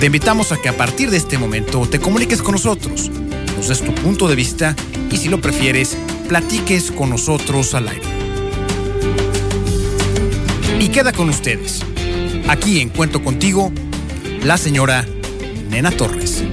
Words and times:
Te 0.00 0.06
invitamos 0.06 0.52
a 0.52 0.56
que 0.56 0.68
a 0.68 0.76
partir 0.76 1.10
de 1.10 1.16
este 1.16 1.38
momento 1.38 1.84
te 1.88 1.98
comuniques 1.98 2.40
con 2.40 2.52
nosotros, 2.52 3.10
nos 3.56 3.66
des 3.66 3.80
tu 3.82 3.92
punto 3.96 4.28
de 4.28 4.36
vista 4.36 4.76
y 5.10 5.16
si 5.16 5.28
lo 5.28 5.40
prefieres, 5.40 5.98
platiques 6.28 6.92
con 6.92 7.10
nosotros 7.10 7.74
al 7.74 7.88
aire. 7.88 8.06
Y 10.78 10.88
queda 10.90 11.12
con 11.12 11.28
ustedes, 11.28 11.80
aquí 12.46 12.80
en 12.80 12.90
Cuento 12.90 13.24
Contigo, 13.24 13.72
la 14.44 14.56
señora 14.56 15.04
Nena 15.68 15.90
Torres. 15.90 16.44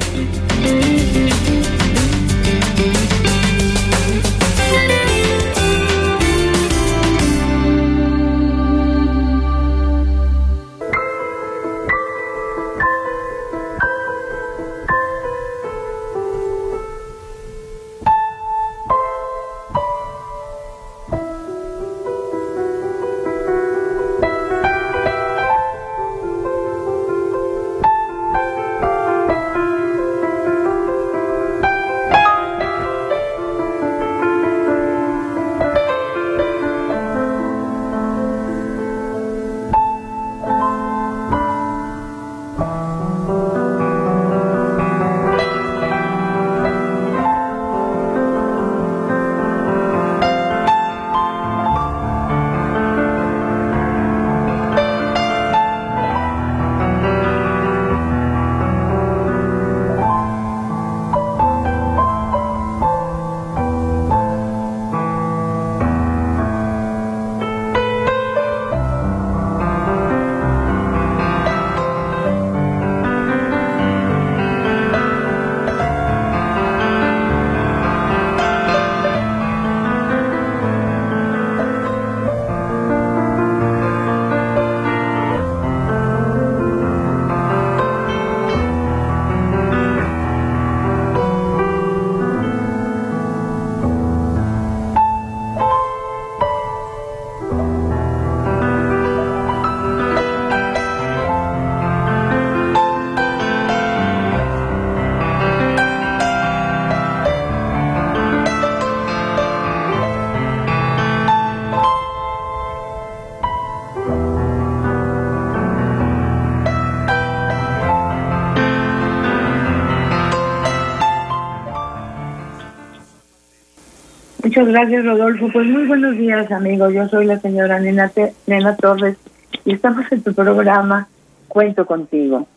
Muchas 124.66 124.81
gracias, 124.81 125.06
Rodolfo. 125.06 125.48
Pues 125.53 125.68
muy 125.68 125.86
buenos 125.86 126.18
días, 126.18 126.52
amigos. 126.52 126.92
Yo 126.92 127.08
soy 127.09 127.28
la 127.28 127.38
señora 127.38 127.80
Nena, 127.80 128.12
Nena 128.48 128.76
Torres 128.76 129.16
y 129.64 129.74
estamos 129.74 130.12
en 130.12 130.24
tu 130.24 130.34
programa 130.34 131.08
Cuento 131.48 131.86
contigo. 131.86 132.48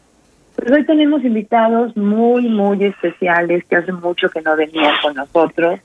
Pues 0.56 0.70
hoy 0.72 0.86
tenemos 0.86 1.22
invitados 1.22 1.94
muy, 1.98 2.48
muy 2.48 2.82
especiales 2.82 3.62
que 3.66 3.76
hace 3.76 3.92
mucho 3.92 4.30
que 4.30 4.40
no 4.40 4.56
venían 4.56 4.94
con 5.02 5.16
nosotros. 5.16 5.80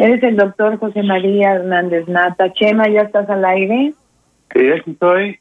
Eres 0.00 0.20
el 0.24 0.34
doctor 0.34 0.78
José 0.78 1.04
María 1.04 1.52
Hernández 1.52 2.08
Nata. 2.08 2.52
Chema, 2.52 2.88
¿ya 2.88 3.02
estás 3.02 3.30
al 3.30 3.44
aire? 3.44 3.92
Sí, 4.52 4.68
aquí 4.72 4.90
estoy. 4.90 5.38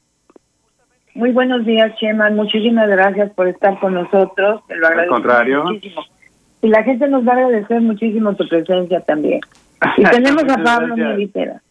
Muy 1.16 1.32
buenos 1.32 1.66
días, 1.66 1.96
Chema. 1.98 2.30
Muchísimas 2.30 2.88
gracias 2.90 3.32
por 3.32 3.48
estar 3.48 3.80
con 3.80 3.96
nosotros. 3.96 4.62
Te 4.68 4.76
lo 4.76 4.86
agradezco 4.86 5.16
Al 5.16 5.22
contrario. 5.24 5.64
muchísimo. 5.64 6.04
Y 6.62 6.68
la 6.68 6.84
gente 6.84 7.08
nos 7.08 7.28
va 7.28 7.34
a 7.34 7.38
agradecer 7.38 7.82
muchísimo 7.82 8.36
tu 8.36 8.48
presencia 8.48 9.00
también. 9.02 9.42
Y 9.98 10.04
tenemos 10.12 10.44
a 10.44 10.64
Pablo. 10.64 10.96
Militerán. 10.96 11.62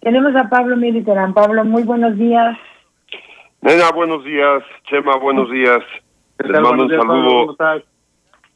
Tenemos 0.00 0.36
a 0.36 0.48
Pablo 0.48 0.76
Militerán. 0.76 1.34
Pablo, 1.34 1.64
muy 1.64 1.82
buenos 1.82 2.16
días. 2.16 2.56
Nena, 3.62 3.90
buenos 3.92 4.24
días. 4.24 4.62
Chema, 4.84 5.16
buenos 5.16 5.50
días. 5.50 5.80
¿Qué 6.38 6.44
Les 6.48 6.52
tal? 6.52 6.62
mando 6.62 6.82
un 6.84 6.88
días, 6.90 7.00
Pablo, 7.00 7.14
¿Cómo 7.14 7.30
saludo. 7.30 7.52
estás? 7.52 7.82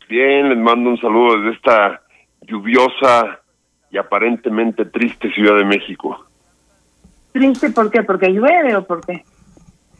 Bien, 0.08 0.48
les 0.48 0.58
mando 0.58 0.90
un 0.90 1.00
saludo 1.00 1.36
desde 1.38 1.56
esta 1.56 2.02
lluviosa 2.42 3.40
y 3.90 3.98
aparentemente 3.98 4.84
triste 4.84 5.32
Ciudad 5.32 5.56
de 5.56 5.64
México. 5.64 6.24
¿Triste 7.32 7.70
por 7.70 7.90
qué? 7.90 8.02
¿Porque 8.02 8.28
llueve 8.32 8.74
o 8.76 8.84
por 8.84 9.04
qué? 9.06 9.22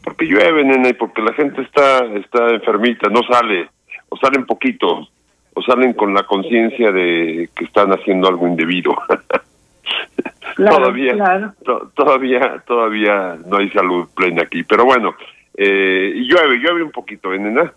Porque 0.03 0.25
llueve, 0.25 0.63
nena, 0.65 0.89
y 0.89 0.93
porque 0.93 1.21
la 1.21 1.33
gente 1.33 1.61
está, 1.61 2.03
está 2.15 2.49
enfermita, 2.49 3.09
no 3.09 3.21
sale, 3.23 3.69
o 4.09 4.17
salen 4.17 4.45
poquito, 4.45 5.07
o 5.53 5.61
salen 5.61 5.93
con 5.93 6.13
la 6.13 6.23
conciencia 6.23 6.91
de 6.91 7.49
que 7.55 7.65
están 7.65 7.91
haciendo 7.91 8.27
algo 8.27 8.47
indebido. 8.47 8.93
Claro, 10.55 10.77
todavía, 10.77 11.13
claro. 11.13 11.53
to- 11.63 11.91
todavía, 11.95 12.61
todavía 12.67 13.37
no 13.47 13.57
hay 13.57 13.69
salud 13.69 14.07
plena 14.15 14.43
aquí. 14.43 14.63
Pero 14.63 14.83
bueno, 14.85 15.15
eh, 15.57 16.11
y 16.13 16.27
llueve, 16.29 16.57
llueve 16.57 16.83
un 16.83 16.91
poquito, 16.91 17.33
¿eh, 17.33 17.39
nena? 17.39 17.71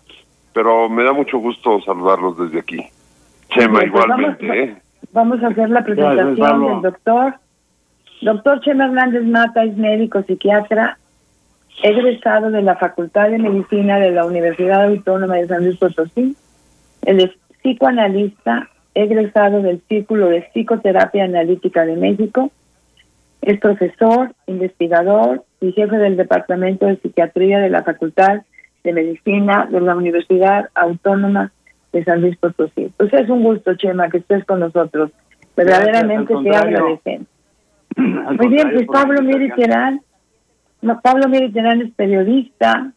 Pero 0.53 0.89
me 0.89 1.03
da 1.03 1.13
mucho 1.13 1.37
gusto 1.37 1.81
saludarlos 1.81 2.37
desde 2.37 2.59
aquí. 2.59 2.83
Chema, 3.49 3.79
pues 3.79 3.85
igualmente, 3.87 4.45
vamos- 4.47 4.57
¿eh? 4.63 4.75
Vamos 5.13 5.43
a 5.43 5.47
hacer 5.47 5.69
la 5.69 5.83
presentación 5.83 6.35
del 6.67 6.81
doctor. 6.81 7.35
Doctor 8.21 8.59
Chema 8.61 8.85
Hernández 8.85 9.23
Mata 9.23 9.63
es 9.63 9.75
médico 9.77 10.21
psiquiatra, 10.23 10.97
egresado 11.81 12.51
de 12.51 12.61
la 12.61 12.75
Facultad 12.75 13.29
de 13.29 13.39
Medicina 13.39 13.99
de 13.99 14.11
la 14.11 14.25
Universidad 14.25 14.83
Autónoma 14.85 15.35
de 15.35 15.47
San 15.47 15.63
Luis 15.63 15.77
Potosí. 15.77 16.35
Él 17.03 17.19
es 17.21 17.31
psicoanalista, 17.65 18.69
egresado 18.93 19.63
del 19.63 19.81
Círculo 19.89 20.27
de 20.27 20.41
Psicoterapia 20.53 21.23
Analítica 21.23 21.83
de 21.83 21.95
México. 21.95 22.51
Es 23.41 23.59
profesor, 23.59 24.33
investigador 24.45 25.43
y 25.59 25.71
jefe 25.71 25.97
del 25.97 26.15
Departamento 26.15 26.85
de 26.85 26.97
Psiquiatría 26.97 27.59
de 27.59 27.71
la 27.71 27.83
Facultad 27.83 28.43
de 28.83 28.93
Medicina 28.93 29.67
de 29.71 29.81
la 29.81 29.95
Universidad 29.95 30.69
Autónoma 30.75 31.51
de 31.91 32.03
San 32.03 32.21
Luis 32.21 32.37
Potosí. 32.37 32.91
Pues 32.97 33.11
es 33.13 33.29
un 33.29 33.43
gusto, 33.43 33.73
Chema, 33.75 34.09
que 34.09 34.19
estés 34.19 34.45
con 34.45 34.59
nosotros. 34.59 35.11
Verdaderamente 35.57 36.35
te 36.43 36.55
agradecemos. 36.55 37.27
Muy 37.97 38.47
bien, 38.49 38.71
pues 38.73 38.87
Pablo 38.87 39.21
invitarme. 39.21 39.39
Miriterán, 39.39 40.01
no, 40.81 41.01
Pablo 41.01 41.29
Miriterán 41.29 41.81
es 41.81 41.91
periodista. 41.93 42.91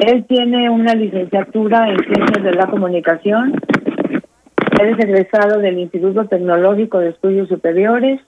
Él 0.00 0.24
tiene 0.28 0.70
una 0.70 0.94
licenciatura 0.94 1.88
en 1.90 1.98
Ciencias 1.98 2.44
de 2.44 2.54
la 2.54 2.66
Comunicación. 2.66 3.54
Él 4.80 4.88
es 4.90 4.98
egresado 5.04 5.58
del 5.58 5.78
Instituto 5.78 6.26
Tecnológico 6.26 6.98
de 7.00 7.10
Estudios 7.10 7.48
Superiores 7.48 8.20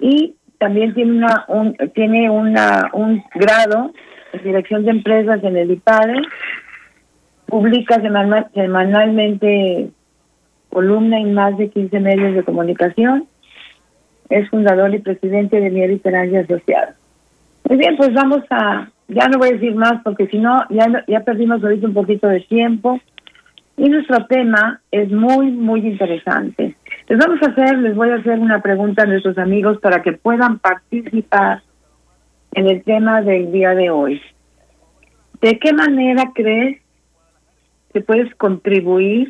y 0.00 0.34
también 0.58 0.92
tiene 0.94 1.12
una 1.12 1.44
un, 1.48 1.76
tiene 1.94 2.28
una 2.30 2.90
un 2.92 3.22
grado 3.34 3.92
en 4.32 4.42
Dirección 4.42 4.84
de 4.84 4.90
Empresas 4.90 5.42
en 5.42 5.56
el 5.56 5.70
IPADE. 5.70 6.14
Publica 7.46 7.96
semanal- 8.02 8.48
semanalmente 8.52 9.88
columna 10.68 11.18
en 11.18 11.32
más 11.32 11.56
de 11.56 11.70
15 11.70 12.00
medios 12.00 12.34
de 12.34 12.42
comunicación. 12.44 13.24
Es 14.28 14.48
fundador 14.50 14.94
y 14.94 14.98
presidente 14.98 15.58
de 15.58 15.70
Mier 15.70 15.90
y 15.90 16.36
Asociados. 16.36 16.94
Muy 17.66 17.78
bien, 17.78 17.96
pues 17.96 18.12
vamos 18.12 18.40
a, 18.50 18.88
ya 19.08 19.26
no 19.28 19.38
voy 19.38 19.48
a 19.48 19.52
decir 19.52 19.74
más 19.74 20.02
porque 20.04 20.26
si 20.28 20.38
no, 20.38 20.64
ya, 20.68 21.04
ya 21.08 21.20
perdimos 21.20 21.62
ahorita 21.62 21.86
un 21.86 21.94
poquito 21.94 22.28
de 22.28 22.40
tiempo. 22.40 23.00
Y 23.76 23.88
nuestro 23.88 24.26
tema 24.26 24.80
es 24.90 25.10
muy, 25.10 25.52
muy 25.52 25.86
interesante. 25.86 26.74
Les 27.08 27.18
vamos 27.18 27.40
a 27.42 27.50
hacer, 27.50 27.78
les 27.78 27.94
voy 27.94 28.10
a 28.10 28.16
hacer 28.16 28.38
una 28.38 28.60
pregunta 28.60 29.04
a 29.04 29.06
nuestros 29.06 29.38
amigos 29.38 29.78
para 29.78 30.02
que 30.02 30.12
puedan 30.12 30.58
participar 30.58 31.62
en 32.52 32.66
el 32.66 32.82
tema 32.82 33.22
del 33.22 33.52
día 33.52 33.74
de 33.74 33.90
hoy. 33.90 34.20
¿De 35.40 35.58
qué 35.58 35.72
manera 35.72 36.32
crees 36.34 36.82
que 37.92 38.00
puedes 38.00 38.34
contribuir 38.34 39.28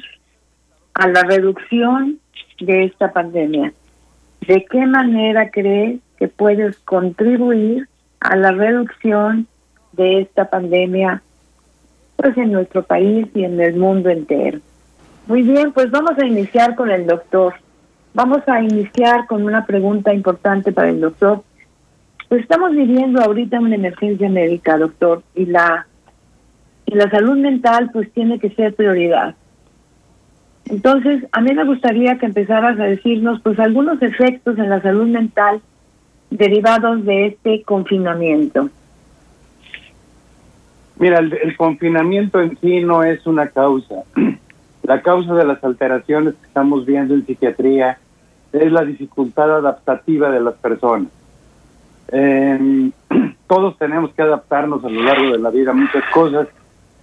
a 0.95 1.09
la 1.09 1.23
reducción 1.23 2.19
de 2.59 2.85
esta 2.85 3.13
pandemia? 3.13 3.73
¿De 4.47 4.65
qué 4.65 4.87
manera 4.87 5.51
crees 5.51 6.01
que 6.19 6.29
puedes 6.29 6.79
contribuir 6.81 7.87
a 8.21 8.35
la 8.35 8.53
reducción 8.53 9.47
de 9.93 10.23
esta 10.23 10.49
pandemia 10.49 11.23
pues 12.17 12.37
en 12.37 12.53
nuestro 12.53 12.83
país 12.83 13.29
y 13.35 13.45
en 13.45 13.61
el 13.61 13.77
mundo 13.77 14.11
entero? 14.11 14.59
Muy 15.27 15.43
bien, 15.43 15.73
pues 15.73 15.91
vamos 15.91 16.19
a 16.19 16.27
iniciar 16.27 16.75
con 16.75 16.91
el 16.91 17.07
doctor. 17.07 17.55
Vamos 18.15 18.41
a 18.49 18.63
iniciar 18.63 19.27
con 19.27 19.45
una 19.45 19.67
pregunta 19.67 20.13
importante 20.13 20.73
para 20.73 20.89
el 20.89 21.01
doctor. 21.01 21.43
Pues 22.29 22.43
estamos 22.43 22.73
viviendo 22.73 23.21
ahorita 23.21 23.61
una 23.61 23.77
emergencia 23.77 24.29
médica, 24.29 24.77
doctor, 24.77 25.23
y 25.35 25.47
la 25.47 25.87
y 26.87 26.95
la 26.95 27.11
salud 27.11 27.37
mental 27.37 27.91
pues 27.93 28.11
tiene 28.13 28.39
que 28.39 28.49
ser 28.51 28.75
prioridad. 28.75 29.35
Entonces, 30.65 31.25
a 31.33 31.41
mí 31.41 31.53
me 31.53 31.65
gustaría 31.65 32.19
que 32.19 32.27
empezaras 32.27 32.79
a 32.81 32.85
decirnos 32.85 33.41
pues 33.43 33.59
algunos 33.59 34.01
efectos 34.03 34.59
en 34.59 34.71
la 34.71 34.81
salud 34.81 35.07
mental 35.07 35.61
derivados 36.31 37.05
de 37.05 37.27
este 37.27 37.63
confinamiento. 37.63 38.71
Mira, 40.99 41.21
el, 41.21 41.57
confinamiento 41.57 42.41
en 42.41 42.59
sí 42.59 42.81
no 42.81 43.05
es 43.05 43.25
una 43.27 43.49
causa. 43.49 44.03
La 44.83 45.03
causa 45.03 45.35
de 45.35 45.45
las 45.45 45.63
alteraciones 45.63 46.35
que 46.35 46.47
estamos 46.47 46.87
viendo 46.87 47.13
en 47.13 47.27
psiquiatría 47.27 47.99
es 48.53 48.73
la 48.73 48.87
dificultad 48.87 49.57
adaptativa 49.57 50.31
de 50.31 50.41
las 50.41 50.55
personas. 50.55 51.09
Eh, 52.11 52.91
todos 53.47 53.77
tenemos 53.77 54.15
que 54.15 54.23
adaptarnos 54.23 54.83
a 54.83 54.89
lo 54.89 55.03
largo 55.03 55.33
de 55.33 55.39
la 55.39 55.51
vida 55.51 55.73
a 55.73 55.75
muchas 55.75 56.03
cosas, 56.15 56.49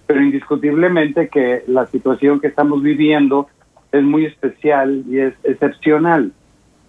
pero 0.04 0.20
indiscutiblemente 0.20 1.28
que 1.28 1.62
la 1.68 1.86
situación 1.86 2.40
que 2.40 2.48
estamos 2.48 2.82
viviendo 2.82 3.46
es 3.92 4.02
muy 4.02 4.26
especial 4.26 5.04
y 5.08 5.20
es 5.20 5.34
excepcional. 5.44 6.32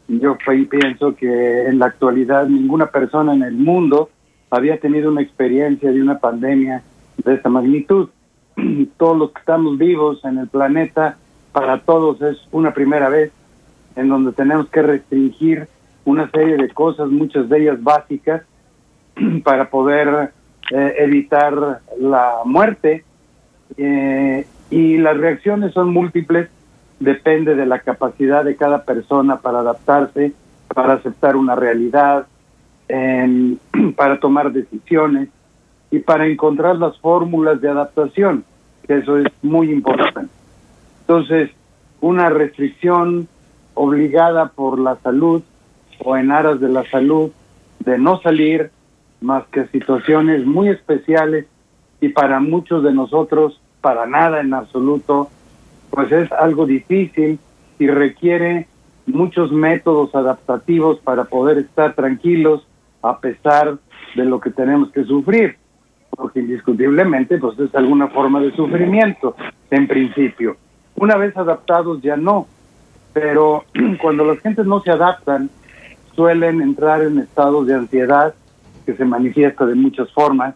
Yo 0.08 0.36
pienso 0.70 1.16
que 1.16 1.68
en 1.68 1.78
la 1.78 1.88
actualidad 1.88 2.48
ninguna 2.48 2.88
persona 2.88 3.36
en 3.36 3.44
el 3.44 3.54
mundo 3.54 4.10
había 4.50 4.80
tenido 4.80 5.12
una 5.12 5.22
experiencia 5.22 5.92
de 5.92 6.02
una 6.02 6.18
pandemia 6.18 6.82
de 7.24 7.34
esta 7.34 7.50
magnitud. 7.50 8.10
Todos 8.98 9.18
los 9.18 9.32
que 9.32 9.40
estamos 9.40 9.78
vivos 9.78 10.24
en 10.26 10.38
el 10.38 10.48
planeta, 10.48 11.18
para 11.52 11.80
todos 11.80 12.22
es 12.22 12.38
una 12.52 12.72
primera 12.72 13.10
vez 13.10 13.32
en 13.96 14.10
donde 14.10 14.32
tenemos 14.32 14.70
que 14.70 14.84
restringir 14.84 15.68
una 16.06 16.30
serie 16.30 16.56
de 16.56 16.70
cosas, 16.70 17.10
muchas 17.10 17.50
de 17.50 17.64
ellas 17.64 17.82
básicas, 17.82 18.44
para 19.44 19.70
poder 19.70 20.32
eh, 20.72 20.94
evitar 21.00 21.82
la 22.00 22.42
muerte. 22.46 23.04
Eh, 23.76 24.46
y 24.70 24.98
las 24.98 25.18
reacciones 25.18 25.74
son 25.74 25.92
múltiples, 25.92 26.50
depende 27.00 27.56
de 27.56 27.66
la 27.66 27.80
capacidad 27.80 28.46
de 28.46 28.56
cada 28.56 28.84
persona 28.84 29.38
para 29.38 29.60
adaptarse, 29.60 30.34
para 30.68 30.94
aceptar 30.94 31.36
una 31.36 31.56
realidad, 31.56 32.28
eh, 32.88 33.56
para 33.96 34.20
tomar 34.20 34.52
decisiones 34.52 35.30
y 35.92 36.00
para 36.00 36.28
encontrar 36.28 36.78
las 36.78 36.98
fórmulas 37.00 37.62
de 37.62 37.70
adaptación, 37.70 38.44
que 38.86 38.98
eso 38.98 39.18
es 39.18 39.28
muy 39.42 39.72
importante. 39.72 40.32
Entonces, 41.02 41.52
una 42.02 42.30
restricción 42.30 43.28
obligada 43.74 44.50
por 44.50 44.80
la 44.80 44.98
salud 44.98 45.44
o 46.04 46.18
en 46.18 46.32
aras 46.32 46.60
de 46.60 46.70
la 46.70 46.84
salud 46.90 47.32
de 47.80 47.98
no 47.98 48.20
salir 48.22 48.72
más 49.22 49.46
que 49.48 49.68
situaciones 49.68 50.46
muy 50.46 50.70
especiales 50.70 51.46
y 52.02 52.10
para 52.10 52.40
muchos 52.40 52.84
de 52.84 52.94
nosotros 52.94 53.62
para 53.82 54.06
nada 54.06 54.42
en 54.42 54.54
absoluto, 54.54 55.30
pues 55.90 56.12
es 56.12 56.32
algo 56.32 56.66
difícil 56.66 57.40
y 57.80 57.88
requiere 57.88 58.68
muchos 59.06 59.52
métodos 59.52 60.14
adaptativos 60.14 61.00
para 61.00 61.26
poder 61.26 61.60
estar 61.60 61.96
tranquilos 61.96 62.68
a 63.02 63.20
pesar 63.20 63.78
de 64.16 64.26
lo 64.26 64.40
que 64.40 64.50
tenemos 64.50 64.92
que 64.92 65.04
sufrir, 65.06 65.58
porque 66.18 66.40
indiscutiblemente 66.40 67.38
pues 67.38 67.58
es 67.60 67.74
alguna 67.76 68.08
forma 68.08 68.42
de 68.42 68.52
sufrimiento 68.52 69.36
en 69.70 69.88
principio. 69.88 70.58
Una 70.96 71.16
vez 71.16 71.38
adaptados 71.38 72.02
ya 72.02 72.18
no, 72.18 72.48
pero 73.14 73.64
cuando 74.02 74.26
las 74.26 74.40
gentes 74.40 74.66
no 74.66 74.82
se 74.82 74.92
adaptan, 74.92 75.50
suelen 76.16 76.62
entrar 76.62 77.04
en 77.04 77.20
estados 77.20 77.68
de 77.68 77.76
ansiedad 77.76 78.34
que 78.86 78.96
se 78.96 79.06
manifiesta 79.06 79.66
de 79.66 79.76
muchas 79.76 80.12
formas. 80.12 80.56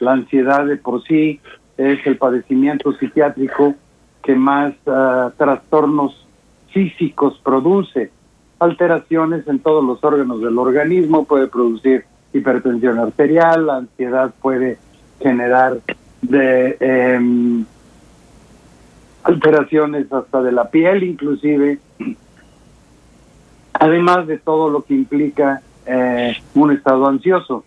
La 0.00 0.12
ansiedad 0.12 0.64
de 0.64 0.76
por 0.78 1.04
sí 1.04 1.40
es 1.76 2.04
el 2.06 2.16
padecimiento 2.16 2.92
psiquiátrico 2.94 3.74
que 4.22 4.34
más 4.34 4.72
uh, 4.86 5.30
trastornos 5.36 6.26
físicos 6.72 7.38
produce, 7.44 8.10
alteraciones 8.58 9.46
en 9.48 9.58
todos 9.58 9.84
los 9.84 10.02
órganos 10.02 10.40
del 10.40 10.58
organismo, 10.58 11.24
puede 11.24 11.46
producir 11.46 12.04
hipertensión 12.38 12.98
arterial, 12.98 13.66
la 13.66 13.76
ansiedad 13.76 14.32
puede 14.40 14.78
generar 15.20 15.78
de 16.22 16.76
eh, 16.80 17.64
alteraciones 19.24 20.12
hasta 20.12 20.42
de 20.42 20.52
la 20.52 20.70
piel 20.70 21.02
inclusive, 21.02 21.78
además 23.72 24.26
de 24.26 24.38
todo 24.38 24.70
lo 24.70 24.82
que 24.82 24.94
implica 24.94 25.62
eh, 25.86 26.36
un 26.54 26.72
estado 26.72 27.06
ansioso, 27.06 27.64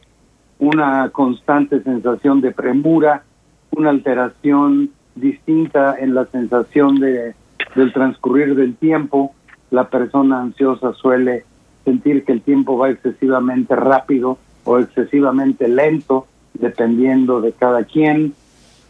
una 0.60 1.10
constante 1.10 1.82
sensación 1.82 2.42
de 2.42 2.52
premura, 2.52 3.24
una 3.72 3.90
alteración 3.90 4.92
distinta 5.16 5.98
en 6.00 6.14
la 6.14 6.26
sensación 6.26 7.00
de 7.00 7.36
del 7.76 7.94
transcurrir 7.94 8.56
del 8.56 8.76
tiempo, 8.76 9.34
la 9.70 9.90
persona 9.90 10.42
ansiosa 10.42 10.94
suele 10.94 11.46
sentir 11.86 12.24
que 12.26 12.34
el 12.34 12.42
tiempo 12.42 12.78
va 12.78 12.90
excesivamente 12.90 13.76
rápido 13.76 14.38
o 14.64 14.80
excesivamente 14.80 15.68
lento, 15.68 16.28
dependiendo 16.54 17.42
de 17.42 17.52
cada 17.54 17.84
quien. 17.84 18.34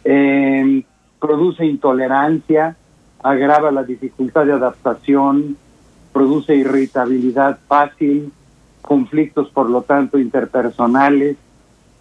Eh, 0.04 0.84
produce 1.20 1.64
intolerancia, 1.64 2.76
agrava 3.22 3.70
la 3.70 3.84
dificultad 3.84 4.46
de 4.46 4.52
adaptación, 4.52 5.56
produce 6.12 6.56
irritabilidad 6.56 7.58
fácil, 7.68 8.32
conflictos 8.82 9.48
por 9.50 9.70
lo 9.70 9.82
tanto 9.82 10.18
interpersonales 10.18 11.36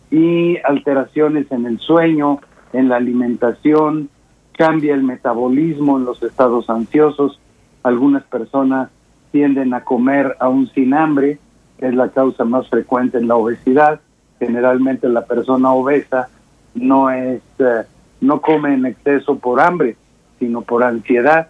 y 0.10 0.58
alteraciones 0.58 1.51
en 1.51 1.66
el 1.68 1.80
sueño, 1.80 2.40
en 2.74 2.90
la 2.90 2.98
alimentación, 2.98 4.10
cambia 4.54 4.94
el 4.94 5.04
metabolismo 5.04 5.98
en 5.98 6.06
los 6.06 6.22
estados 6.24 6.70
ansiosos. 6.70 7.40
Algunas 7.84 8.24
personas 8.24 8.90
tienden 9.32 9.74
a 9.74 9.84
comer 9.84 10.36
aún 10.40 10.70
sin 10.74 10.94
hambre, 10.94 11.40
es 11.81 11.93
la 11.93 12.09
causa 12.09 12.45
más 12.45 12.69
frecuente 12.69 13.17
en 13.17 13.27
la 13.27 13.35
obesidad. 13.35 14.00
Generalmente 14.39 15.09
la 15.09 15.25
persona 15.25 15.73
obesa 15.73 16.29
no 16.73 17.09
es 17.09 17.41
eh, 17.59 17.83
no 18.21 18.39
come 18.39 18.73
en 18.75 18.85
exceso 18.85 19.35
por 19.35 19.59
hambre, 19.59 19.97
sino 20.39 20.61
por 20.61 20.83
ansiedad. 20.83 21.50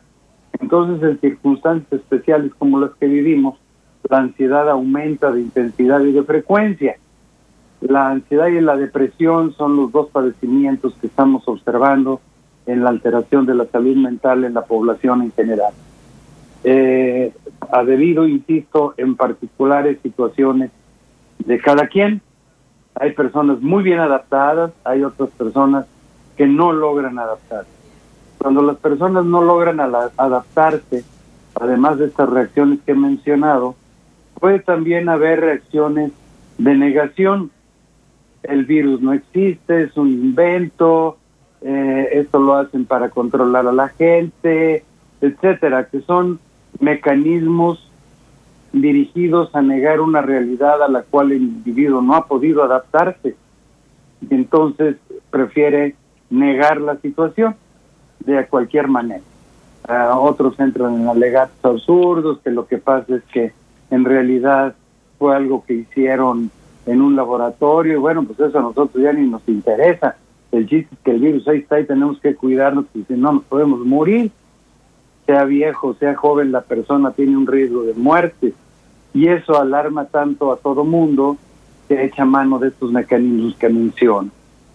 Entonces, 0.59 1.03
en 1.09 1.19
circunstancias 1.19 1.91
especiales 1.91 2.51
como 2.57 2.79
las 2.79 2.91
que 2.91 3.07
vivimos, 3.07 3.59
la 4.09 4.19
ansiedad 4.19 4.69
aumenta 4.69 5.31
de 5.31 5.41
intensidad 5.41 6.01
y 6.01 6.11
de 6.11 6.23
frecuencia. 6.23 6.97
La 7.81 8.09
ansiedad 8.09 8.47
y 8.47 8.61
la 8.61 8.75
depresión 8.75 9.53
son 9.55 9.75
los 9.75 9.91
dos 9.91 10.09
padecimientos 10.09 10.93
que 11.01 11.07
estamos 11.07 11.47
observando 11.47 12.21
en 12.65 12.83
la 12.83 12.89
alteración 12.89 13.45
de 13.45 13.55
la 13.55 13.65
salud 13.65 13.95
mental 13.95 14.43
en 14.43 14.53
la 14.53 14.63
población 14.63 15.21
en 15.23 15.31
general. 15.31 15.73
Eh, 16.63 17.33
ha 17.71 17.83
debido, 17.83 18.27
insisto, 18.27 18.93
en 18.97 19.15
particulares 19.15 19.99
situaciones 20.01 20.71
de 21.39 21.59
cada 21.59 21.87
quien. 21.87 22.21
Hay 22.95 23.13
personas 23.13 23.61
muy 23.61 23.83
bien 23.83 23.99
adaptadas, 23.99 24.71
hay 24.83 25.03
otras 25.03 25.29
personas 25.31 25.85
que 26.37 26.45
no 26.45 26.71
logran 26.71 27.17
adaptarse. 27.17 27.69
Cuando 28.37 28.61
las 28.61 28.77
personas 28.77 29.25
no 29.25 29.41
logran 29.41 29.79
adaptarse, 29.79 31.03
además 31.59 31.99
de 31.99 32.07
estas 32.07 32.29
reacciones 32.29 32.79
que 32.85 32.91
he 32.91 32.95
mencionado, 32.95 33.75
puede 34.39 34.59
también 34.59 35.09
haber 35.09 35.39
reacciones 35.39 36.11
de 36.57 36.75
negación. 36.75 37.51
El 38.43 38.65
virus 38.65 39.01
no 39.01 39.13
existe, 39.13 39.83
es 39.83 39.95
un 39.95 40.09
invento, 40.09 41.17
eh, 41.61 42.09
esto 42.13 42.39
lo 42.39 42.55
hacen 42.55 42.85
para 42.85 43.09
controlar 43.09 43.67
a 43.67 43.71
la 43.71 43.89
gente, 43.89 44.83
etcétera, 45.21 45.85
que 45.85 46.01
son 46.01 46.39
mecanismos 46.81 47.89
dirigidos 48.73 49.53
a 49.55 49.61
negar 49.61 50.01
una 50.01 50.21
realidad 50.21 50.81
a 50.81 50.87
la 50.87 51.03
cual 51.03 51.31
el 51.31 51.43
individuo 51.43 52.01
no 52.01 52.15
ha 52.15 52.25
podido 52.25 52.63
adaptarse 52.63 53.35
y 54.29 54.33
entonces 54.33 54.97
prefiere 55.29 55.95
negar 56.29 56.81
la 56.81 56.97
situación 56.97 57.55
de 58.19 58.45
cualquier 58.47 58.87
manera. 58.87 59.23
otros 60.15 60.59
entran 60.59 61.01
en 61.01 61.07
alegatos 61.07 61.57
absurdos, 61.63 62.39
que 62.43 62.51
lo 62.51 62.65
que 62.67 62.77
pasa 62.77 63.15
es 63.15 63.23
que 63.31 63.51
en 63.89 64.05
realidad 64.05 64.75
fue 65.17 65.35
algo 65.35 65.63
que 65.65 65.73
hicieron 65.73 66.49
en 66.85 67.01
un 67.01 67.15
laboratorio 67.15 67.93
y 67.93 67.97
bueno, 67.97 68.23
pues 68.23 68.39
eso 68.39 68.57
a 68.57 68.61
nosotros 68.61 69.03
ya 69.03 69.13
ni 69.13 69.29
nos 69.29 69.47
interesa. 69.47 70.15
El 70.51 70.67
chiste 70.67 70.95
es 70.95 71.01
que 71.01 71.11
el 71.11 71.19
virus 71.19 71.47
ahí 71.47 71.59
está 71.59 71.79
y 71.79 71.85
tenemos 71.85 72.19
que 72.19 72.35
cuidarnos 72.35 72.85
porque 72.91 73.13
si 73.13 73.19
no 73.19 73.33
nos 73.33 73.43
podemos 73.43 73.79
morir. 73.85 74.31
Sea 75.31 75.45
viejo, 75.45 75.93
sea 75.93 76.13
joven, 76.13 76.51
la 76.51 76.59
persona 76.59 77.11
tiene 77.11 77.37
un 77.37 77.47
riesgo 77.47 77.83
de 77.83 77.93
muerte 77.93 78.53
y 79.13 79.29
eso 79.29 79.57
alarma 79.57 80.03
tanto 80.03 80.51
a 80.51 80.57
todo 80.57 80.83
mundo 80.83 81.37
que 81.87 82.03
echa 82.03 82.25
mano 82.25 82.59
de 82.59 82.67
estos 82.67 82.91
mecanismos 82.91 83.55
que 83.55 83.69
menciono. 83.69 84.29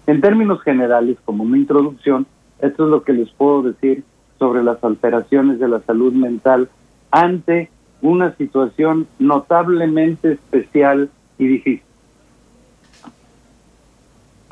En 0.07 0.23
términos 0.23 0.63
generales, 0.63 1.19
como 1.27 1.45
una 1.45 1.59
introducción, 1.59 2.27
esto 2.59 2.85
es 2.85 2.91
lo 2.91 3.03
que 3.03 3.13
les 3.13 3.29
puedo 3.33 3.65
decir 3.65 4.03
sobre 4.39 4.63
las 4.63 4.83
alteraciones 4.83 5.59
de 5.59 5.69
la 5.69 5.81
salud 5.81 6.15
mental 6.15 6.71
ante 7.11 7.69
una 8.01 8.35
situación 8.37 9.07
notablemente 9.19 10.33
especial 10.33 11.11
y 11.37 11.49
difícil. 11.49 11.83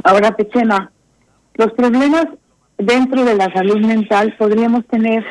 Ahora, 0.05 0.37
Pechema, 0.37 0.93
los 1.55 1.73
problemas 1.73 2.27
dentro 2.77 3.25
de 3.25 3.37
la 3.37 3.51
salud 3.55 3.79
mental 3.79 4.35
podríamos 4.37 4.85
tener 4.85 5.25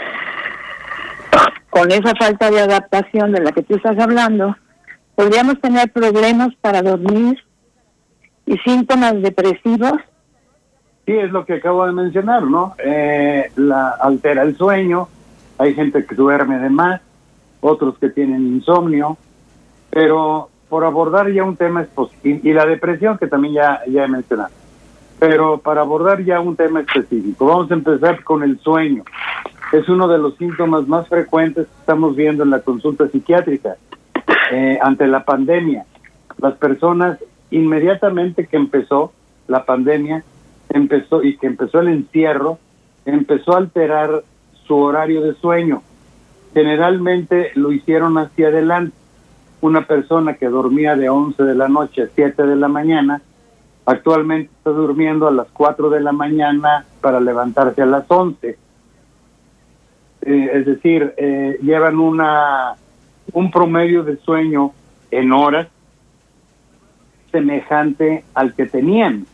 con 1.73 1.91
esa 1.91 2.13
falta 2.13 2.51
de 2.51 2.61
adaptación 2.61 3.31
de 3.31 3.41
la 3.41 3.51
que 3.51 3.63
tú 3.63 3.75
estás 3.75 3.97
hablando, 3.97 4.55
podríamos 5.15 5.59
tener 5.59 5.91
problemas 5.91 6.53
para 6.61 6.83
dormir 6.83 7.43
y 8.45 8.57
síntomas 8.59 9.19
depresivos. 9.23 9.93
Sí, 11.07 11.13
es 11.13 11.31
lo 11.31 11.45
que 11.45 11.53
acabo 11.53 11.87
de 11.87 11.93
mencionar, 11.93 12.43
¿no? 12.43 12.75
Eh, 12.77 13.51
la 13.55 13.89
altera 13.89 14.43
el 14.43 14.55
sueño, 14.55 15.09
hay 15.57 15.73
gente 15.73 16.05
que 16.05 16.13
duerme 16.13 16.59
de 16.59 16.69
más, 16.69 17.01
otros 17.59 17.97
que 17.97 18.09
tienen 18.09 18.41
insomnio, 18.53 19.17
pero 19.89 20.49
por 20.69 20.85
abordar 20.85 21.31
ya 21.31 21.43
un 21.43 21.57
tema 21.57 21.87
y, 22.23 22.49
y 22.49 22.53
la 22.53 22.67
depresión 22.67 23.17
que 23.17 23.25
también 23.25 23.55
ya, 23.55 23.81
ya 23.87 24.03
he 24.03 24.07
mencionado. 24.07 24.51
Pero 25.19 25.57
para 25.57 25.81
abordar 25.81 26.23
ya 26.23 26.39
un 26.39 26.55
tema 26.55 26.81
específico, 26.81 27.47
vamos 27.47 27.71
a 27.71 27.73
empezar 27.73 28.23
con 28.23 28.43
el 28.43 28.59
sueño. 28.59 29.03
Es 29.73 29.89
uno 29.89 30.07
de 30.07 30.17
los 30.19 30.37
síntomas 30.37 30.87
más 30.87 31.09
frecuentes 31.09 31.67
que 31.67 31.79
estamos 31.79 32.15
viendo 32.15 32.43
en 32.43 32.51
la 32.51 32.61
consulta 32.61 33.09
psiquiátrica 33.09 33.75
eh, 34.51 34.79
ante 34.81 35.05
la 35.07 35.25
pandemia. 35.25 35.85
Las 36.37 36.53
personas 36.53 37.19
inmediatamente 37.51 38.47
que 38.47 38.55
empezó 38.55 39.11
la 39.49 39.65
pandemia, 39.65 40.23
empezó 40.69 41.21
y 41.21 41.37
que 41.37 41.47
empezó 41.47 41.81
el 41.81 41.89
encierro, 41.89 42.57
empezó 43.05 43.55
a 43.55 43.57
alterar 43.57 44.23
su 44.65 44.77
horario 44.77 45.21
de 45.21 45.33
sueño 45.33 45.81
generalmente 46.53 47.51
lo 47.55 47.71
hicieron 47.71 48.17
hacia 48.17 48.47
adelante. 48.47 48.95
Una 49.61 49.85
persona 49.87 50.35
que 50.35 50.47
dormía 50.47 50.95
de 50.95 51.09
11 51.09 51.43
de 51.43 51.55
la 51.55 51.67
noche 51.67 52.03
a 52.03 52.07
7 52.13 52.43
de 52.43 52.55
la 52.55 52.67
mañana, 52.67 53.21
actualmente 53.85 54.51
está 54.57 54.69
durmiendo 54.71 55.27
a 55.27 55.31
las 55.31 55.47
4 55.53 55.89
de 55.89 56.01
la 56.01 56.11
mañana 56.11 56.85
para 57.01 57.19
levantarse 57.19 57.81
a 57.81 57.85
las 57.85 58.05
11. 58.07 58.57
Eh, 60.25 60.51
es 60.53 60.65
decir, 60.65 61.13
eh, 61.17 61.57
llevan 61.61 61.99
una 61.99 62.75
un 63.31 63.51
promedio 63.51 64.03
de 64.03 64.17
sueño 64.17 64.71
en 65.11 65.31
horas 65.31 65.67
semejante 67.31 68.23
al 68.33 68.53
que 68.53 68.65
tenían. 68.65 69.25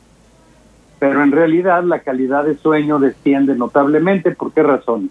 Pero 1.00 1.24
en 1.24 1.32
realidad 1.32 1.84
la 1.84 2.00
calidad 2.00 2.46
de 2.46 2.56
sueño 2.56 3.00
desciende 3.00 3.56
notablemente. 3.56 4.32
¿Por 4.32 4.52
qué 4.54 4.64
razón? 4.64 5.10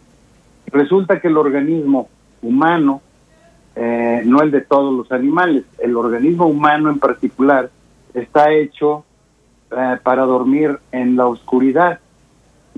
Resulta 0.66 1.20
que 1.20 1.28
el 1.28 1.36
organismo 1.36 2.08
humano, 2.42 3.00
eh, 3.74 4.22
no 4.24 4.42
el 4.42 4.50
de 4.50 4.60
todos 4.60 4.94
los 4.94 5.12
animales, 5.12 5.64
el 5.78 5.96
organismo 5.96 6.46
humano 6.46 6.90
en 6.90 6.98
particular 6.98 7.70
está 8.14 8.52
hecho 8.52 9.04
eh, 9.70 9.96
para 10.02 10.24
dormir 10.24 10.78
en 10.92 11.16
la 11.16 11.26
oscuridad 11.26 12.00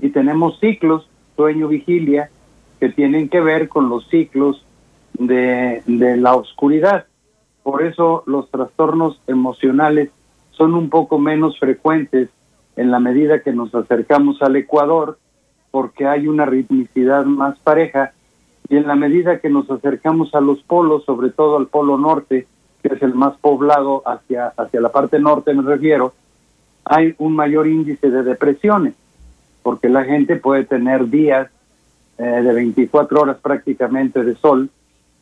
y 0.01 0.09
tenemos 0.09 0.59
ciclos, 0.59 1.07
sueño-vigilia, 1.35 2.29
que 2.81 2.89
tienen 2.89 3.29
que 3.29 3.39
ver 3.39 3.69
con 3.69 3.89
los 3.89 4.07
ciclos 4.09 4.65
de, 5.13 5.83
la 5.85 6.33
oscuridad. 6.33 7.05
Por 7.61 7.83
eso 7.83 8.23
los 8.25 8.49
trastornos 8.49 9.21
emocionales 9.27 10.09
son 10.49 10.73
un 10.73 10.89
poco 10.89 11.19
menos 11.19 11.59
frecuentes 11.59 12.29
en 12.75 12.89
la 12.89 12.99
medida 12.99 13.43
que 13.43 13.53
nos 13.53 13.73
acercamos 13.75 14.41
al 14.41 14.55
Ecuador 14.55 15.19
porque 15.69 16.07
hay 16.07 16.27
una 16.27 16.47
ritmicidad 16.47 17.23
más 17.25 17.59
pareja 17.59 18.13
y 18.67 18.77
en 18.77 18.87
la 18.87 18.95
medida 18.95 19.39
que 19.39 19.49
nos 19.49 19.69
acercamos 19.69 20.33
a 20.33 20.41
los 20.41 20.63
polos, 20.63 21.03
sobre 21.05 21.29
todo 21.29 21.57
al 21.57 21.67
polo 21.67 21.99
norte, 21.99 22.47
que 22.81 22.95
es 22.95 23.01
el 23.03 23.13
más 23.13 23.37
poblado 23.37 24.01
hacia, 24.07 24.47
hacia 24.57 24.81
la 24.81 24.89
parte 24.89 25.19
norte 25.19 25.53
me 25.53 25.61
refiero, 25.61 26.13
hay 26.83 27.13
un 27.19 27.35
mayor 27.35 27.67
índice 27.67 28.09
de 28.09 28.23
depresiones, 28.23 28.95
porque 29.61 29.87
la 29.87 30.03
gente 30.03 30.35
puede 30.37 30.63
tener 30.63 31.09
días 31.09 31.51
eh, 32.21 32.41
de 32.41 32.53
24 32.53 33.21
horas 33.21 33.37
prácticamente 33.41 34.23
de 34.23 34.35
sol 34.35 34.69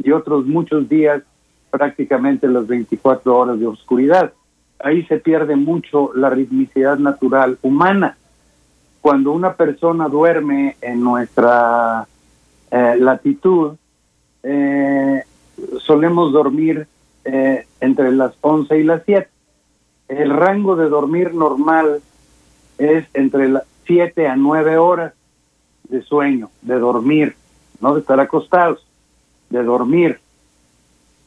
y 0.03 0.11
otros 0.11 0.45
muchos 0.45 0.89
días 0.89 1.23
prácticamente 1.71 2.47
las 2.47 2.67
24 2.67 3.37
horas 3.37 3.59
de 3.59 3.67
oscuridad. 3.67 4.33
Ahí 4.79 5.03
se 5.05 5.17
pierde 5.17 5.55
mucho 5.55 6.11
la 6.15 6.29
ritmicidad 6.29 6.97
natural 6.97 7.57
humana 7.61 8.17
cuando 9.01 9.31
una 9.31 9.53
persona 9.53 10.07
duerme 10.07 10.75
en 10.81 11.01
nuestra 11.01 12.07
eh, 12.71 12.95
latitud, 12.99 13.75
eh, 14.43 15.23
solemos 15.79 16.31
dormir 16.31 16.87
eh, 17.23 17.65
entre 17.79 18.11
las 18.11 18.33
11 18.41 18.77
y 18.77 18.83
las 18.83 19.03
7. 19.05 19.29
El 20.09 20.31
rango 20.31 20.75
de 20.75 20.89
dormir 20.89 21.33
normal 21.33 22.01
es 22.77 23.05
entre 23.13 23.49
las 23.49 23.63
7 23.85 24.27
a 24.27 24.35
9 24.35 24.77
horas 24.77 25.13
de 25.89 26.01
sueño, 26.03 26.49
de 26.61 26.79
dormir, 26.79 27.35
no 27.81 27.93
de 27.93 28.01
estar 28.01 28.19
acostados, 28.19 28.85
de 29.49 29.63
dormir. 29.63 30.19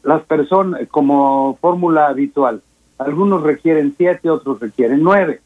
Las 0.02 0.23
personas, 0.23 0.81
como 0.88 1.57
fórmula 1.61 2.09
habitual, 2.09 2.62
algunos 2.99 3.42
requieren 3.42 3.95
7, 3.97 4.31
otros 4.31 4.61
requieren 4.61 5.02
9. 5.02 5.40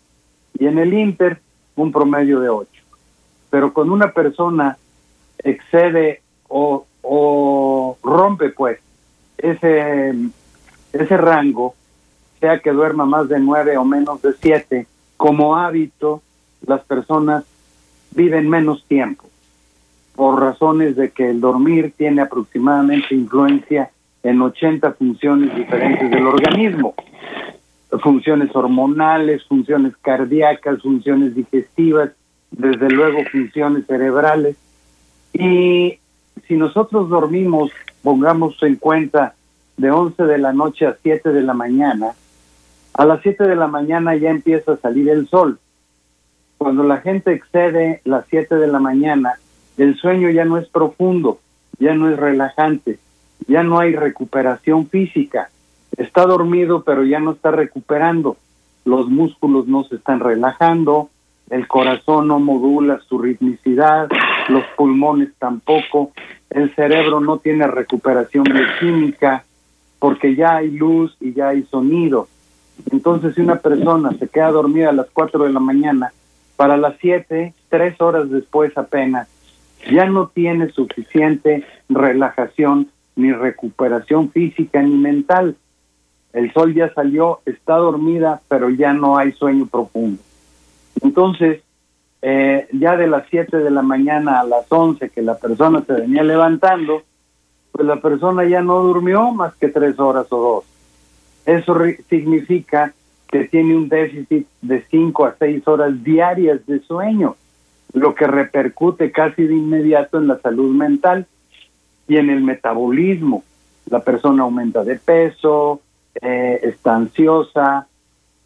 Y 0.58 0.66
en 0.66 0.78
el 0.78 0.94
Inter, 0.94 1.40
un 1.74 1.92
promedio 1.92 2.40
de 2.40 2.48
8. 2.48 2.70
Pero 3.50 3.72
cuando 3.72 3.92
una 3.92 4.12
persona 4.12 4.76
excede 5.38 6.22
o, 6.48 6.86
o 7.02 7.98
rompe 8.02 8.50
pues 8.50 8.78
ese, 9.38 10.14
ese 10.92 11.16
rango, 11.16 11.74
sea 12.40 12.58
que 12.60 12.70
duerma 12.70 13.06
más 13.06 13.28
de 13.28 13.40
9 13.40 13.76
o 13.78 13.84
menos 13.84 14.20
de 14.22 14.32
7, 14.34 14.86
como 15.16 15.56
hábito, 15.56 16.22
las 16.66 16.82
personas 16.82 17.44
viven 18.16 18.48
menos 18.48 18.84
tiempo, 18.86 19.28
por 20.16 20.40
razones 20.40 20.96
de 20.96 21.10
que 21.10 21.30
el 21.30 21.40
dormir 21.40 21.92
tiene 21.96 22.22
aproximadamente 22.22 23.14
influencia 23.14 23.90
en 24.22 24.42
80 24.42 24.92
funciones 24.94 25.54
diferentes 25.54 26.10
del 26.10 26.26
organismo 26.26 26.94
funciones 28.02 28.54
hormonales, 28.54 29.44
funciones 29.44 29.96
cardíacas, 29.98 30.82
funciones 30.82 31.34
digestivas, 31.34 32.10
desde 32.50 32.90
luego 32.90 33.18
funciones 33.30 33.86
cerebrales. 33.86 34.56
Y 35.32 35.98
si 36.46 36.56
nosotros 36.56 37.08
dormimos, 37.08 37.70
pongamos 38.02 38.60
en 38.62 38.76
cuenta, 38.76 39.34
de 39.76 39.90
11 39.90 40.22
de 40.24 40.38
la 40.38 40.54
noche 40.54 40.86
a 40.86 40.96
7 41.02 41.32
de 41.32 41.42
la 41.42 41.52
mañana, 41.52 42.12
a 42.94 43.04
las 43.04 43.20
7 43.22 43.44
de 43.44 43.56
la 43.56 43.66
mañana 43.66 44.16
ya 44.16 44.30
empieza 44.30 44.72
a 44.72 44.78
salir 44.78 45.10
el 45.10 45.28
sol. 45.28 45.58
Cuando 46.58 46.82
la 46.84 46.98
gente 46.98 47.32
excede 47.32 48.00
las 48.04 48.24
7 48.28 48.56
de 48.56 48.66
la 48.66 48.78
mañana, 48.78 49.34
el 49.76 49.96
sueño 49.96 50.30
ya 50.30 50.44
no 50.44 50.58
es 50.58 50.68
profundo, 50.68 51.38
ya 51.78 51.94
no 51.94 52.10
es 52.10 52.18
relajante, 52.18 52.98
ya 53.46 53.62
no 53.62 53.78
hay 53.78 53.94
recuperación 53.94 54.88
física 54.88 55.50
está 55.96 56.26
dormido 56.26 56.82
pero 56.82 57.04
ya 57.04 57.20
no 57.20 57.32
está 57.32 57.50
recuperando, 57.50 58.36
los 58.84 59.08
músculos 59.08 59.66
no 59.66 59.84
se 59.84 59.96
están 59.96 60.20
relajando, 60.20 61.10
el 61.50 61.66
corazón 61.66 62.28
no 62.28 62.38
modula 62.38 63.00
su 63.08 63.18
ritmicidad, 63.18 64.08
los 64.48 64.64
pulmones 64.76 65.30
tampoco, 65.38 66.12
el 66.50 66.74
cerebro 66.74 67.20
no 67.20 67.38
tiene 67.38 67.66
recuperación 67.66 68.44
bioquímica 68.44 69.44
porque 69.98 70.34
ya 70.34 70.56
hay 70.56 70.70
luz 70.70 71.16
y 71.20 71.32
ya 71.32 71.48
hay 71.48 71.62
sonido. 71.64 72.28
Entonces, 72.90 73.34
si 73.34 73.40
una 73.40 73.56
persona 73.56 74.12
se 74.18 74.28
queda 74.28 74.50
dormida 74.50 74.90
a 74.90 74.92
las 74.92 75.06
4 75.12 75.44
de 75.44 75.52
la 75.52 75.60
mañana, 75.60 76.12
para 76.56 76.76
las 76.76 76.96
7, 77.00 77.54
tres 77.68 78.00
horas 78.00 78.30
después 78.30 78.76
apenas, 78.76 79.28
ya 79.90 80.06
no 80.06 80.28
tiene 80.28 80.70
suficiente 80.70 81.64
relajación 81.88 82.88
ni 83.14 83.32
recuperación 83.32 84.30
física 84.30 84.82
ni 84.82 84.96
mental. 84.96 85.56
El 86.32 86.52
sol 86.52 86.74
ya 86.74 86.92
salió, 86.92 87.40
está 87.46 87.76
dormida, 87.76 88.40
pero 88.48 88.68
ya 88.70 88.92
no 88.92 89.16
hay 89.16 89.32
sueño 89.32 89.66
profundo. 89.66 90.20
Entonces, 91.02 91.62
eh, 92.22 92.66
ya 92.72 92.96
de 92.96 93.06
las 93.06 93.26
7 93.30 93.58
de 93.58 93.70
la 93.70 93.82
mañana 93.82 94.40
a 94.40 94.44
las 94.44 94.66
11 94.68 95.10
que 95.10 95.22
la 95.22 95.36
persona 95.36 95.82
se 95.86 95.92
venía 95.92 96.22
levantando, 96.22 97.02
pues 97.72 97.86
la 97.86 97.96
persona 97.96 98.44
ya 98.44 98.62
no 98.62 98.82
durmió 98.82 99.30
más 99.32 99.54
que 99.54 99.68
tres 99.68 99.98
horas 99.98 100.26
o 100.30 100.36
dos. 100.36 100.64
Eso 101.44 101.76
significa 102.08 102.92
que 103.28 103.44
tiene 103.44 103.76
un 103.76 103.88
déficit 103.88 104.46
de 104.62 104.84
5 104.90 105.24
a 105.24 105.36
6 105.38 105.66
horas 105.68 106.02
diarias 106.02 106.64
de 106.66 106.80
sueño, 106.80 107.36
lo 107.92 108.14
que 108.14 108.26
repercute 108.26 109.10
casi 109.10 109.44
de 109.44 109.54
inmediato 109.54 110.18
en 110.18 110.28
la 110.28 110.38
salud 110.38 110.74
mental 110.74 111.26
y 112.08 112.16
en 112.16 112.30
el 112.30 112.42
metabolismo. 112.42 113.42
La 113.90 114.00
persona 114.00 114.42
aumenta 114.42 114.84
de 114.84 114.96
peso, 114.96 115.80
eh, 116.20 116.60
está 116.62 116.96
ansiosa, 116.96 117.86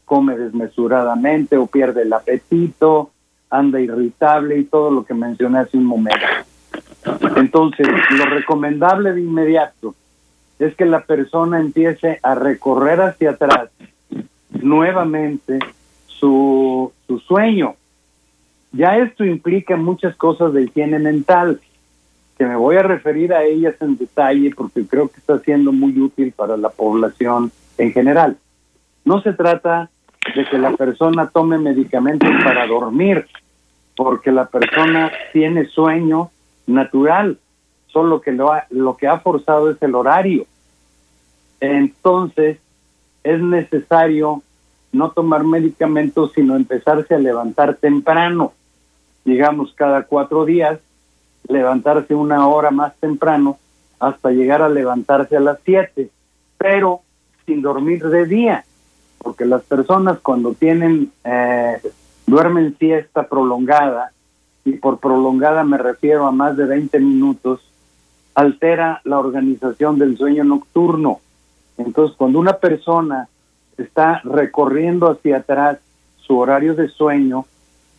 come 0.05 0.37
desmesuradamente 0.37 1.57
o 1.57 1.67
pierde 1.67 2.03
el 2.03 2.13
apetito, 2.13 3.11
anda 3.51 3.81
irritable 3.81 4.59
y 4.59 4.65
todo 4.65 4.91
lo 4.91 5.05
que 5.05 5.15
mencioné 5.15 5.61
hace 5.61 5.77
un 5.77 5.85
momento. 5.85 6.27
Entonces, 7.37 7.87
lo 8.17 8.25
recomendable 8.27 9.13
de 9.13 9.21
inmediato 9.21 9.95
es 10.59 10.75
que 10.77 10.85
la 10.85 11.01
persona 11.01 11.59
empiece 11.59 12.19
a 12.23 12.35
recorrer 12.35 13.01
hacia 13.01 13.31
atrás 13.31 13.71
nuevamente 14.63 15.59
su, 16.07 16.93
su 17.07 17.19
sueño. 17.21 17.75
Ya 18.73 18.99
esto 18.99 19.25
implica 19.25 19.77
muchas 19.77 20.17
cosas 20.17 20.53
de 20.53 20.65
higiene 20.65 20.99
mental, 20.99 21.61
que 22.39 22.47
me 22.47 22.57
voy 22.57 22.77
a 22.77 22.83
referir 22.83 23.35
a 23.35 23.45
ellas 23.45 23.75
en 23.81 23.97
detalle 23.97 24.51
porque 24.57 24.87
creo 24.87 25.09
que 25.09 25.19
está 25.19 25.39
siendo 25.41 25.73
muy 25.73 25.99
útil 26.01 26.33
para 26.33 26.57
la 26.57 26.71
población 26.71 27.53
en 27.79 27.93
general. 27.93 28.39
No 29.05 29.21
se 29.23 29.33
trata 29.33 29.91
de 30.35 30.45
que 30.47 30.59
la 30.59 30.73
persona 30.73 31.29
tome 31.29 31.59
medicamentos 31.59 32.31
para 32.45 32.67
dormir, 32.67 33.27
porque 33.97 34.31
la 34.31 34.47
persona 34.47 35.11
tiene 35.33 35.67
sueño 35.67 36.31
natural, 36.67 37.39
solo 37.89 38.21
que 38.21 38.33
lo, 38.33 38.53
lo 38.71 38.97
que 38.97 39.09
ha 39.09 39.19
forzado 39.19 39.71
es 39.71 39.83
el 39.83 39.95
horario. 39.95 40.47
Entonces, 41.61 42.59
es 43.25 43.41
necesario 43.41 44.43
no 44.93 45.11
tomar 45.11 45.45
medicamentos, 45.45 46.33
sino 46.35 46.57
empezarse 46.57 47.15
a 47.15 47.19
levantar 47.19 47.77
temprano, 47.77 48.53
digamos 49.25 49.73
cada 49.75 50.03
cuatro 50.05 50.45
días, 50.45 50.81
levantarse 51.49 52.15
una 52.15 52.49
hora 52.49 52.71
más 52.71 52.95
temprano 52.97 53.59
hasta 53.99 54.31
llegar 54.31 54.63
a 54.63 54.69
levantarse 54.69 55.37
a 55.37 55.41
las 55.41 55.59
siete, 55.65 56.11
pero 56.59 57.01
sin 57.47 57.63
dormir 57.63 58.05
de 58.05 58.27
día 58.27 58.65
porque 59.23 59.45
las 59.45 59.63
personas 59.63 60.19
cuando 60.21 60.55
tienen, 60.55 61.13
eh, 61.25 61.81
duermen 62.27 62.77
siesta 62.79 63.29
prolongada, 63.29 64.13
y 64.65 64.73
por 64.73 64.99
prolongada 64.99 65.65
me 65.65 65.79
refiero 65.79 66.27
a 66.27 66.33
más 66.33 66.57
de 66.57 66.67
20 66.67 66.99
minutos, 67.01 67.61
altera 68.35 69.01
la 69.05 69.19
organización 69.19 69.99
del 69.99 70.17
sueño 70.17 70.45
nocturno. 70.45 71.21
Entonces, 71.77 72.17
cuando 72.17 72.39
una 72.39 72.55
persona 72.55 73.29
está 73.83 74.21
recorriendo 74.25 75.11
hacia 75.11 75.39
atrás 75.39 75.79
su 76.19 76.39
horario 76.39 76.75
de 76.75 76.89
sueño, 76.89 77.47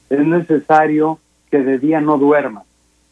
es 0.09 0.25
necesario 0.25 1.19
que 1.50 1.59
de 1.59 1.79
día 1.79 2.01
no 2.01 2.17
duerma, 2.17 2.63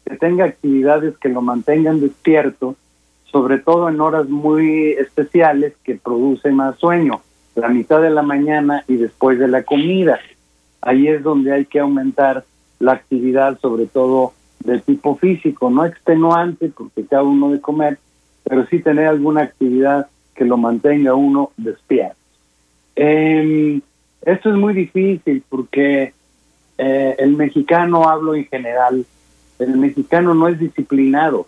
que 0.04 0.16
tenga 0.16 0.44
actividades 0.44 1.16
que 1.18 1.28
lo 1.28 1.42
mantengan 1.42 2.00
despierto, 2.00 2.76
sobre 3.24 3.58
todo 3.58 3.88
en 3.88 4.00
horas 4.00 4.28
muy 4.28 4.90
especiales 4.92 5.74
que 5.84 5.94
producen 5.96 6.56
más 6.56 6.76
sueño 6.78 7.20
la 7.54 7.68
mitad 7.68 8.00
de 8.00 8.10
la 8.10 8.22
mañana 8.22 8.84
y 8.88 8.96
después 8.96 9.38
de 9.38 9.48
la 9.48 9.62
comida. 9.62 10.18
Ahí 10.80 11.08
es 11.08 11.22
donde 11.22 11.52
hay 11.52 11.66
que 11.66 11.80
aumentar 11.80 12.44
la 12.78 12.92
actividad, 12.92 13.58
sobre 13.60 13.86
todo 13.86 14.32
de 14.64 14.78
tipo 14.80 15.16
físico, 15.16 15.70
no 15.70 15.84
extenuante, 15.84 16.68
porque 16.68 17.04
cada 17.04 17.22
uno 17.22 17.50
de 17.50 17.60
comer, 17.60 17.98
pero 18.44 18.66
sí 18.66 18.80
tener 18.80 19.06
alguna 19.06 19.42
actividad 19.42 20.08
que 20.34 20.44
lo 20.44 20.56
mantenga 20.56 21.14
uno 21.14 21.50
despierto. 21.56 22.19
Eh, 22.96 23.80
esto 24.22 24.50
es 24.50 24.56
muy 24.56 24.74
difícil 24.74 25.42
porque 25.48 26.12
eh, 26.78 27.16
el 27.18 27.36
mexicano, 27.36 28.08
hablo 28.08 28.34
en 28.34 28.46
general, 28.46 29.04
el 29.58 29.76
mexicano 29.76 30.34
no 30.34 30.48
es 30.48 30.58
disciplinado, 30.58 31.46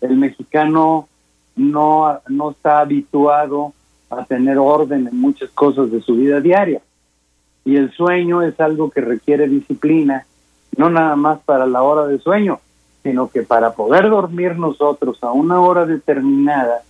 el 0.00 0.16
mexicano 0.16 1.08
no, 1.56 2.20
no 2.28 2.50
está 2.50 2.80
habituado 2.80 3.72
a 4.10 4.24
tener 4.24 4.58
orden 4.58 5.06
en 5.06 5.20
muchas 5.20 5.50
cosas 5.50 5.90
de 5.90 6.00
su 6.00 6.16
vida 6.16 6.40
diaria. 6.40 6.80
Y 7.64 7.76
el 7.76 7.92
sueño 7.92 8.42
es 8.42 8.58
algo 8.60 8.90
que 8.90 9.00
requiere 9.00 9.48
disciplina, 9.48 10.26
no 10.76 10.90
nada 10.90 11.14
más 11.16 11.40
para 11.40 11.66
la 11.66 11.82
hora 11.82 12.06
de 12.06 12.18
sueño, 12.18 12.60
sino 13.02 13.30
que 13.30 13.42
para 13.42 13.74
poder 13.74 14.08
dormir 14.08 14.56
nosotros 14.56 15.22
a 15.22 15.32
una 15.32 15.60
hora 15.60 15.86
determinada, 15.86 16.82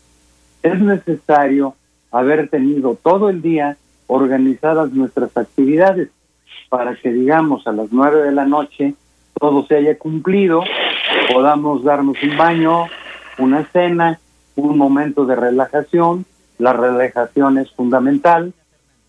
es 0.62 0.80
necesario 0.80 1.74
haber 2.10 2.48
tenido 2.48 2.96
todo 3.02 3.28
el 3.28 3.42
día 3.42 3.76
organizadas 4.06 4.92
nuestras 4.92 5.36
actividades 5.36 6.08
para 6.68 6.96
que 6.96 7.12
digamos 7.12 7.66
a 7.66 7.72
las 7.72 7.92
nueve 7.92 8.22
de 8.22 8.32
la 8.32 8.46
noche 8.46 8.94
todo 9.40 9.66
se 9.66 9.76
haya 9.76 9.98
cumplido, 9.98 10.62
podamos 11.32 11.82
darnos 11.82 12.16
un 12.22 12.36
baño, 12.36 12.84
una 13.38 13.64
cena, 13.72 14.20
un 14.54 14.76
momento 14.76 15.24
de 15.24 15.34
relajación. 15.34 16.26
La 16.58 16.74
relajación 16.74 17.56
es 17.56 17.70
fundamental. 17.70 18.52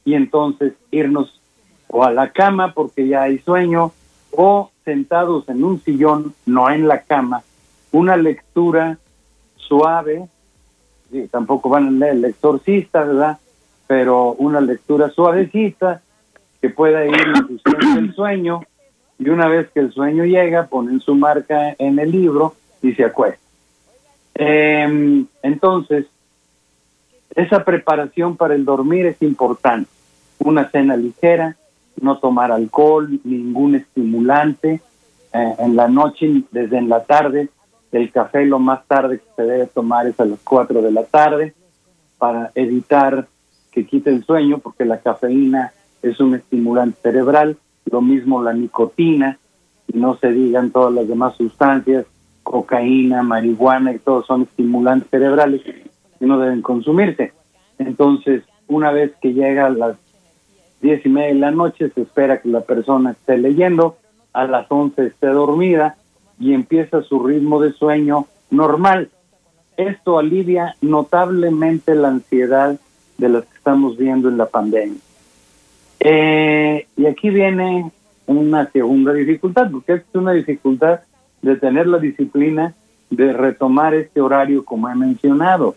Y 0.06 0.14
entonces 0.14 0.74
irnos 0.90 1.42
o 1.88 2.06
a 2.06 2.12
la 2.12 2.32
cama 2.32 2.74
porque 2.74 3.08
ya 3.08 3.24
hay 3.24 3.40
sueño 3.40 3.92
o 4.32 4.72
sentados 4.86 5.48
en 5.50 5.64
un 5.66 5.82
sillón, 5.82 6.34
no 6.46 6.70
en 6.70 6.88
la 6.88 7.02
cama, 7.02 7.44
una 7.92 8.16
lectura 8.16 8.98
suave, 9.58 10.28
y 11.12 11.28
tampoco 11.28 11.70
van 11.70 11.88
a 11.88 11.92
leer 11.92 12.26
el 12.26 12.36
¿verdad? 12.94 13.38
Pero 13.88 14.34
una 14.34 14.62
lectura 14.62 15.10
suavecita 15.10 16.02
que 16.62 16.70
pueda 16.70 17.06
ir 17.06 17.16
induciendo 17.50 18.00
el 18.00 18.14
sueño 18.14 18.62
y 19.20 19.30
una 19.30 19.48
vez 19.48 19.70
que 19.72 19.82
el 19.82 19.92
sueño 19.92 20.26
llega, 20.26 20.68
ponen 20.68 21.00
su 21.00 21.14
marca 21.16 21.76
en 21.78 22.00
el 22.00 22.12
libro 22.12 22.56
y 22.82 22.94
se 22.94 23.04
acuesta. 23.04 23.40
Em, 24.34 25.28
entonces, 25.44 26.08
esa 27.36 27.64
preparación 27.64 28.36
para 28.36 28.56
el 28.56 28.66
dormir 28.66 29.06
es 29.06 29.22
importante. 29.22 29.90
Una 30.40 30.70
cena 30.70 30.96
ligera, 30.98 31.56
no 32.02 32.18
tomar 32.18 32.52
alcohol, 32.52 33.20
ningún 33.24 33.76
estimulante. 33.76 34.82
Eh, 35.34 35.56
en 35.60 35.76
la 35.76 35.88
noche, 35.88 36.44
desde 36.52 36.78
en 36.78 36.90
la 36.90 37.04
tarde, 37.04 37.50
el 37.92 38.12
café 38.12 38.46
lo 38.46 38.60
más 38.60 38.86
tarde 38.88 39.20
que 39.20 39.26
se 39.36 39.44
debe 39.44 39.68
tomar 39.68 40.08
es 40.08 40.20
a 40.20 40.26
las 40.26 40.40
4 40.44 40.82
de 40.82 40.92
la 40.92 41.04
tarde 41.04 41.54
para 42.18 42.52
evitar 42.56 43.28
que 43.72 43.86
quite 43.86 44.10
el 44.10 44.24
sueño, 44.24 44.60
porque 44.60 44.86
la 44.86 45.00
cafeína 45.00 45.74
es 46.02 46.20
un 46.20 46.36
estimulante 46.36 47.00
cerebral, 47.02 47.58
lo 47.86 48.02
mismo 48.02 48.44
la 48.44 48.54
nicotina, 48.54 49.38
y 49.88 49.98
no 49.98 50.18
se 50.18 50.32
digan 50.32 50.72
todas 50.72 50.94
las 50.94 51.08
demás 51.08 51.36
sustancias, 51.36 52.06
cocaína, 52.44 53.24
marihuana, 53.24 53.94
y 53.94 54.00
todos 54.00 54.26
son 54.26 54.44
estimulantes 54.44 55.10
cerebrales 55.10 55.62
no 56.26 56.40
deben 56.40 56.62
consumirse. 56.62 57.34
Entonces, 57.80 58.44
una 58.68 58.92
vez 58.92 59.12
que 59.22 59.34
llega 59.34 59.68
a 59.68 59.70
las 59.70 59.98
diez 60.82 61.06
y 61.06 61.10
media 61.10 61.30
de 61.30 61.40
la 61.40 61.52
noche, 61.52 61.90
se 61.90 62.02
espera 62.02 62.42
que 62.42 62.50
la 62.50 62.62
persona 62.62 63.12
esté 63.12 63.38
leyendo, 63.38 63.98
a 64.34 64.46
las 64.46 64.66
once 64.70 65.08
esté 65.08 65.28
dormida 65.28 65.98
y 66.42 66.54
empieza 66.54 67.04
su 67.04 67.24
ritmo 67.24 67.62
de 67.62 67.72
sueño 67.72 68.26
normal. 68.50 69.10
Esto 69.78 70.18
alivia 70.18 70.76
notablemente 70.82 71.94
la 71.96 72.10
ansiedad 72.10 72.80
de 73.18 73.30
las 73.30 73.46
que 73.46 73.56
estamos 73.56 73.96
viendo 73.96 74.28
en 74.28 74.38
la 74.38 74.48
pandemia. 74.48 75.00
Eh, 76.00 76.88
y 76.98 77.06
aquí 77.06 77.30
viene 77.30 77.92
una 78.26 78.70
segunda 78.72 79.14
dificultad, 79.14 79.70
porque 79.70 79.94
es 79.94 80.04
una 80.14 80.32
dificultad 80.32 81.02
de 81.44 81.56
tener 81.58 81.86
la 81.86 82.00
disciplina 82.00 82.74
de 83.12 83.34
retomar 83.34 83.94
este 83.94 84.20
horario 84.20 84.66
como 84.66 84.90
he 84.90 84.96
mencionado. 84.96 85.76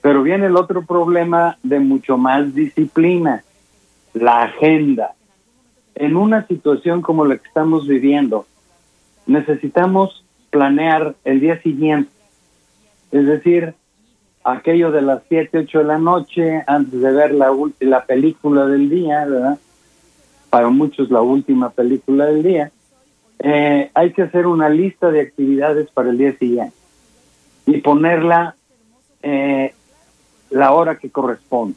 Pero 0.00 0.22
viene 0.22 0.46
el 0.46 0.56
otro 0.56 0.82
problema 0.82 1.58
de 1.62 1.78
mucho 1.80 2.16
más 2.16 2.54
disciplina, 2.54 3.44
la 4.14 4.44
agenda. 4.44 5.12
En 5.94 6.16
una 6.16 6.46
situación 6.46 7.02
como 7.02 7.26
la 7.26 7.36
que 7.36 7.46
estamos 7.46 7.86
viviendo, 7.86 8.46
necesitamos 9.26 10.24
planear 10.50 11.14
el 11.24 11.40
día 11.40 11.60
siguiente. 11.62 12.10
Es 13.10 13.26
decir, 13.26 13.74
aquello 14.44 14.90
de 14.90 15.02
las 15.02 15.22
7, 15.28 15.58
8 15.58 15.78
de 15.78 15.84
la 15.84 15.98
noche, 15.98 16.62
antes 16.66 17.00
de 17.00 17.12
ver 17.12 17.34
la, 17.34 17.50
la 17.80 18.04
película 18.04 18.66
del 18.66 18.88
día, 18.90 19.24
¿verdad? 19.24 19.58
Para 20.50 20.68
muchos 20.68 21.10
la 21.10 21.20
última 21.22 21.70
película 21.70 22.26
del 22.26 22.42
día. 22.42 22.70
eh, 23.40 23.90
hay 23.94 24.12
que 24.12 24.22
hacer 24.22 24.46
una 24.46 24.68
lista 24.68 25.10
de 25.10 25.20
actividades 25.20 25.90
para 25.90 26.10
el 26.10 26.18
día 26.18 26.36
siguiente 26.38 26.74
y 27.66 27.80
ponerla 27.80 28.54
eh, 29.22 29.74
la 30.50 30.72
hora 30.72 30.96
que 30.96 31.10
corresponde. 31.10 31.76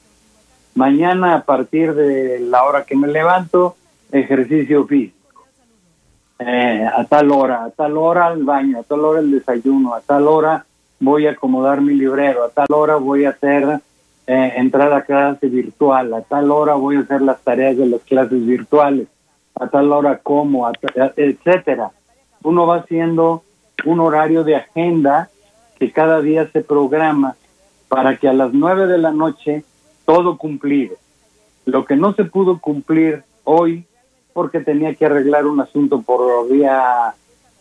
Mañana 0.76 1.34
a 1.36 1.44
partir 1.44 1.94
de 1.94 2.40
la 2.40 2.64
hora 2.64 2.86
que 2.86 2.96
me 2.96 3.08
levanto, 3.08 3.76
ejercicio 4.12 4.86
físico. 4.86 5.16
Eh, 6.39 6.86
a 6.86 7.04
tal 7.06 7.32
hora, 7.32 7.63
a 7.65 7.71
tal 7.71 7.97
hora 7.97 8.28
al 8.28 8.43
baño, 8.43 8.80
a 8.80 8.84
tal 8.84 9.00
hora 9.00 9.21
el 9.21 9.32
desayuno, 9.32 9.95
a 9.95 10.02
tal 10.02 10.28
hora 10.28 10.65
voy 11.00 11.26
a 11.26 11.32
acomodar 11.32 11.82
mi 11.82 11.95
librero, 11.95 12.43
a 12.43 12.50
tal 12.50 12.67
hora 12.69 12.95
voy 12.97 13.26
a 13.26 13.32
hacer 13.32 13.80
eh, 14.28 14.54
entrar 14.58 14.93
a 14.93 15.04
clase 15.04 15.47
virtual, 15.47 16.13
a 16.13 16.21
tal 16.21 16.52
hora 16.52 16.76
voy 16.76 16.97
a 16.97 17.00
hacer 17.00 17.21
las 17.21 17.41
tareas 17.41 17.78
de 17.78 17.88
las 17.88 18.02
clases 18.02 18.45
virtuales, 18.45 19.08
a 19.56 19.67
tal 19.67 19.91
hora 19.91 20.19
como, 20.19 20.69
etcétera. 21.15 21.91
Uno 22.43 22.67
va 22.67 22.78
haciendo 22.78 23.43
un 23.86 24.00
horario 24.00 24.43
de 24.43 24.58
agenda 24.58 25.30
que 25.80 25.91
cada 25.91 26.21
día 26.21 26.47
se 26.52 26.62
programa 26.62 27.36
para 27.88 28.17
que 28.17 28.28
a 28.28 28.34
las 28.34 28.54
nueve 28.54 28.86
de 28.86 29.00
la 29.00 29.12
noche 29.12 29.63
todo 30.06 30.38
cumplido. 30.38 30.97
Lo 31.65 31.86
que 31.86 31.95
no 31.95 32.13
se 32.13 32.26
pudo 32.26 32.60
cumplir 32.60 33.23
hoy 33.43 33.86
porque 34.38 34.60
tenía 34.60 34.93
que 34.93 35.08
arreglar 35.08 35.47
un 35.47 35.60
asunto 35.62 36.04
por 36.04 36.47
vía 36.47 37.15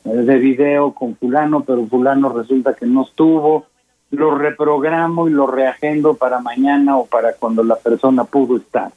eh, 0.04 0.10
de 0.10 0.36
video 0.36 0.92
con 0.92 1.16
fulano, 1.16 1.64
pero 1.64 1.86
fulano 1.86 2.28
resulta 2.28 2.74
que 2.74 2.84
no 2.84 3.04
estuvo, 3.04 3.64
lo 4.10 4.36
reprogramo 4.36 5.26
y 5.26 5.30
lo 5.30 5.46
reagendo 5.46 6.16
para 6.16 6.38
mañana 6.40 6.98
o 6.98 7.06
para 7.06 7.32
cuando 7.32 7.64
la 7.64 7.76
persona 7.76 8.24
pudo 8.24 8.58
estar. 8.58 8.92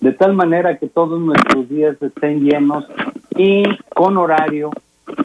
De 0.00 0.10
tal 0.10 0.34
manera 0.34 0.76
que 0.76 0.88
todos 0.88 1.20
nuestros 1.20 1.68
días 1.68 1.96
estén 2.02 2.40
llenos 2.40 2.84
y 3.36 3.62
con 3.94 4.16
horario 4.16 4.72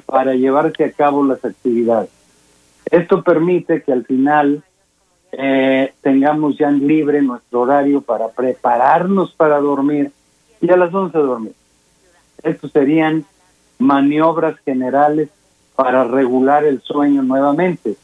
para 0.06 0.36
llevarse 0.36 0.84
a 0.84 0.92
cabo 0.92 1.24
las 1.24 1.44
actividades. 1.44 2.12
Esto 2.92 3.24
permite 3.24 3.82
que 3.82 3.94
al 3.94 4.06
final 4.06 4.64
eh, 5.32 5.92
tengamos 6.02 6.56
ya 6.56 6.70
libre 6.70 7.24
nuestro 7.24 7.62
horario 7.62 8.02
para 8.02 8.28
prepararnos 8.28 9.34
para 9.34 9.60
dormir 9.60 10.12
y 10.62 10.70
a 10.70 10.78
las 10.78 10.94
11 10.94 11.18
dormir. 11.18 11.54
Estos 12.42 12.72
serían 12.72 13.26
maniobras 13.80 14.58
generales 14.60 15.30
para 15.76 16.04
regular 16.04 16.64
el 16.66 16.82
sueño 16.82 17.24
nuevamente. 17.24 17.96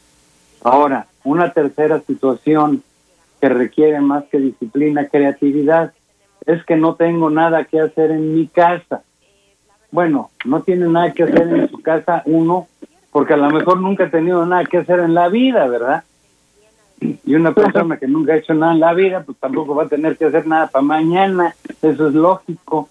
Ahora, 0.62 1.06
una 1.24 1.52
tercera 1.52 2.00
situación 2.00 2.82
que 3.40 3.48
requiere 3.48 4.00
más 4.00 4.24
que 4.24 4.38
disciplina, 4.38 5.08
creatividad, 5.08 5.92
es 6.46 6.64
que 6.64 6.76
no 6.76 6.94
tengo 6.94 7.30
nada 7.30 7.64
que 7.64 7.80
hacer 7.80 8.10
en 8.10 8.34
mi 8.34 8.46
casa. 8.46 9.02
Bueno, 9.90 10.30
no 10.44 10.62
tiene 10.62 10.86
nada 10.88 11.12
que 11.12 11.24
hacer 11.24 11.48
en 11.48 11.70
su 11.70 11.80
casa 11.80 12.22
uno, 12.26 12.68
porque 13.10 13.34
a 13.34 13.38
lo 13.38 13.50
mejor 13.50 13.80
nunca 13.80 14.04
ha 14.04 14.10
tenido 14.10 14.44
nada 14.46 14.64
que 14.64 14.78
hacer 14.78 15.00
en 15.00 15.14
la 15.14 15.28
vida, 15.28 15.66
¿verdad? 15.66 16.04
Y 17.00 17.34
una 17.34 17.52
persona 17.52 17.96
que 17.96 18.06
nunca 18.06 18.34
ha 18.34 18.36
hecho 18.36 18.54
nada 18.54 18.72
en 18.72 18.80
la 18.80 18.92
vida, 18.92 19.22
pues 19.24 19.38
tampoco 19.38 19.74
va 19.74 19.84
a 19.84 19.88
tener 19.88 20.16
que 20.16 20.26
hacer 20.26 20.46
nada 20.46 20.66
para 20.66 20.82
mañana. 20.82 21.54
Eso 21.80 22.08
es 22.08 22.14
lógico. 22.14 22.88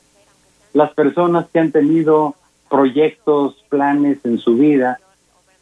Las 0.73 0.93
personas 0.93 1.47
que 1.51 1.59
han 1.59 1.71
tenido 1.71 2.35
proyectos, 2.69 3.63
planes 3.69 4.19
en 4.23 4.37
su 4.37 4.55
vida, 4.55 4.99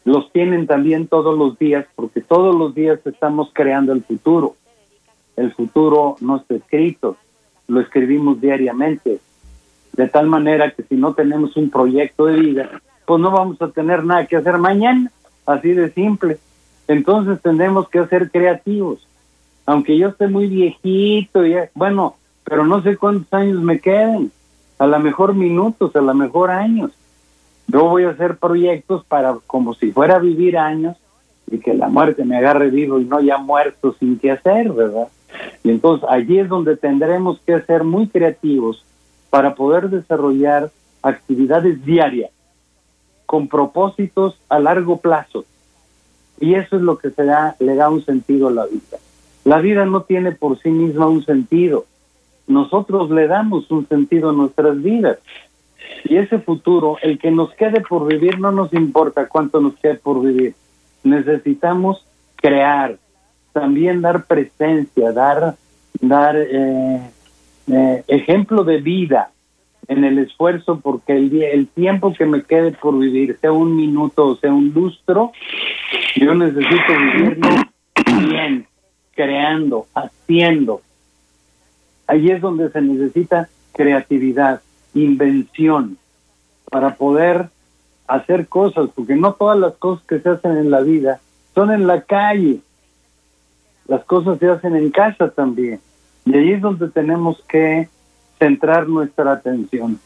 los 0.04 0.30
tienen 0.32 0.66
también 0.66 1.06
todos 1.06 1.36
los 1.38 1.58
días, 1.58 1.86
porque 1.94 2.20
todos 2.20 2.54
los 2.54 2.74
días 2.74 2.98
estamos 3.04 3.50
creando 3.52 3.92
el 3.92 4.02
futuro. 4.02 4.56
El 5.36 5.52
futuro 5.52 6.16
no 6.20 6.36
está 6.36 6.54
escrito, 6.54 7.16
lo 7.66 7.80
escribimos 7.80 8.40
diariamente. 8.40 9.20
De 9.92 10.08
tal 10.08 10.26
manera 10.26 10.70
que 10.70 10.82
si 10.82 10.96
no 10.96 11.14
tenemos 11.14 11.56
un 11.56 11.70
proyecto 11.70 12.26
de 12.26 12.40
vida, 12.40 12.82
pues 13.06 13.20
no 13.20 13.30
vamos 13.30 13.60
a 13.62 13.68
tener 13.68 14.04
nada 14.04 14.26
que 14.26 14.36
hacer 14.36 14.58
mañana, 14.58 15.10
así 15.46 15.72
de 15.72 15.90
simple. 15.92 16.38
Entonces 16.86 17.40
tenemos 17.42 17.88
que 17.88 18.06
ser 18.06 18.30
creativos. 18.30 19.06
Aunque 19.66 19.96
yo 19.98 20.08
esté 20.08 20.28
muy 20.28 20.46
viejito, 20.46 21.44
y 21.46 21.54
bueno, 21.74 22.16
pero 22.44 22.64
no 22.64 22.82
sé 22.82 22.96
cuántos 22.96 23.32
años 23.32 23.60
me 23.60 23.78
queden. 23.78 24.32
A 24.78 24.86
lo 24.86 24.98
mejor 25.00 25.34
minutos, 25.34 25.94
a 25.96 26.00
lo 26.00 26.14
mejor 26.14 26.50
años. 26.50 26.92
Yo 27.66 27.84
voy 27.84 28.04
a 28.04 28.10
hacer 28.10 28.36
proyectos 28.36 29.04
para 29.04 29.36
como 29.46 29.74
si 29.74 29.92
fuera 29.92 30.18
vivir 30.18 30.56
años 30.56 30.96
y 31.50 31.58
que 31.58 31.74
la 31.74 31.88
muerte 31.88 32.24
me 32.24 32.36
agarre 32.36 32.70
vivo 32.70 33.00
y 33.00 33.04
no 33.04 33.20
ya 33.20 33.38
muerto 33.38 33.94
sin 33.98 34.18
qué 34.18 34.32
hacer, 34.32 34.72
¿verdad? 34.72 35.08
Y 35.64 35.70
entonces 35.70 36.08
allí 36.08 36.38
es 36.38 36.48
donde 36.48 36.76
tendremos 36.76 37.40
que 37.46 37.60
ser 37.62 37.84
muy 37.84 38.08
creativos 38.08 38.84
para 39.30 39.54
poder 39.54 39.90
desarrollar 39.90 40.70
actividades 41.02 41.84
diarias 41.84 42.30
con 43.26 43.48
propósitos 43.48 44.38
a 44.48 44.58
largo 44.58 44.98
plazo 44.98 45.44
y 46.40 46.54
eso 46.54 46.76
es 46.76 46.82
lo 46.82 46.98
que 46.98 47.10
se 47.10 47.24
da, 47.24 47.56
le 47.58 47.74
da 47.74 47.90
un 47.90 48.04
sentido 48.04 48.48
a 48.48 48.52
la 48.52 48.66
vida. 48.66 48.98
La 49.44 49.60
vida 49.60 49.84
no 49.84 50.02
tiene 50.02 50.32
por 50.32 50.58
sí 50.60 50.70
misma 50.70 51.06
un 51.06 51.24
sentido. 51.24 51.86
Nosotros 52.48 53.10
le 53.10 53.26
damos 53.26 53.70
un 53.70 53.86
sentido 53.86 54.30
a 54.30 54.32
nuestras 54.32 54.82
vidas. 54.82 55.18
Y 56.04 56.16
ese 56.16 56.38
futuro, 56.38 56.96
el 57.02 57.18
que 57.18 57.30
nos 57.30 57.52
quede 57.54 57.80
por 57.80 58.06
vivir, 58.06 58.38
no 58.40 58.50
nos 58.50 58.72
importa 58.72 59.28
cuánto 59.28 59.60
nos 59.60 59.76
quede 59.76 59.96
por 59.96 60.22
vivir. 60.22 60.54
Necesitamos 61.04 62.04
crear, 62.36 62.96
también 63.52 64.00
dar 64.00 64.24
presencia, 64.24 65.12
dar, 65.12 65.56
dar 66.00 66.36
eh, 66.36 67.10
eh, 67.68 68.04
ejemplo 68.08 68.64
de 68.64 68.78
vida, 68.78 69.30
en 69.88 70.04
el 70.04 70.18
esfuerzo 70.18 70.80
porque 70.80 71.14
el, 71.14 71.30
día, 71.30 71.50
el 71.50 71.66
tiempo 71.66 72.12
que 72.12 72.26
me 72.26 72.42
quede 72.42 72.72
por 72.72 72.98
vivir, 72.98 73.38
sea 73.40 73.52
un 73.52 73.74
minuto 73.74 74.26
o 74.26 74.36
sea 74.36 74.52
un 74.52 74.72
lustro, 74.72 75.32
yo 76.16 76.34
necesito 76.34 76.92
vivirlo 76.98 77.48
bien, 78.28 78.66
creando, 79.14 79.86
haciendo. 79.94 80.82
Ahí 82.08 82.30
es 82.30 82.40
donde 82.40 82.70
se 82.70 82.80
necesita 82.80 83.48
creatividad, 83.74 84.62
invención, 84.94 85.98
para 86.70 86.96
poder 86.96 87.50
hacer 88.08 88.48
cosas, 88.48 88.88
porque 88.94 89.14
no 89.14 89.34
todas 89.34 89.58
las 89.58 89.74
cosas 89.74 90.04
que 90.06 90.18
se 90.18 90.30
hacen 90.30 90.56
en 90.56 90.70
la 90.70 90.80
vida 90.80 91.20
son 91.54 91.70
en 91.70 91.86
la 91.86 92.02
calle, 92.02 92.60
las 93.86 94.04
cosas 94.04 94.38
se 94.38 94.48
hacen 94.48 94.74
en 94.74 94.90
casa 94.90 95.30
también. 95.30 95.80
Y 96.24 96.34
ahí 96.34 96.52
es 96.52 96.60
donde 96.60 96.88
tenemos 96.88 97.42
que 97.48 97.88
centrar 98.38 98.88
nuestra 98.88 99.32
atención. 99.32 100.00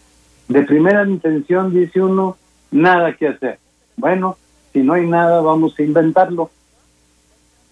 De 0.48 0.62
primera 0.62 1.06
intención 1.06 1.72
dice 1.72 2.00
uno, 2.00 2.36
nada 2.70 3.14
que 3.14 3.28
hacer. 3.28 3.58
Bueno, 3.96 4.36
si 4.72 4.80
no 4.80 4.94
hay 4.94 5.06
nada, 5.06 5.40
vamos 5.40 5.78
a 5.78 5.82
inventarlo. 5.82 6.50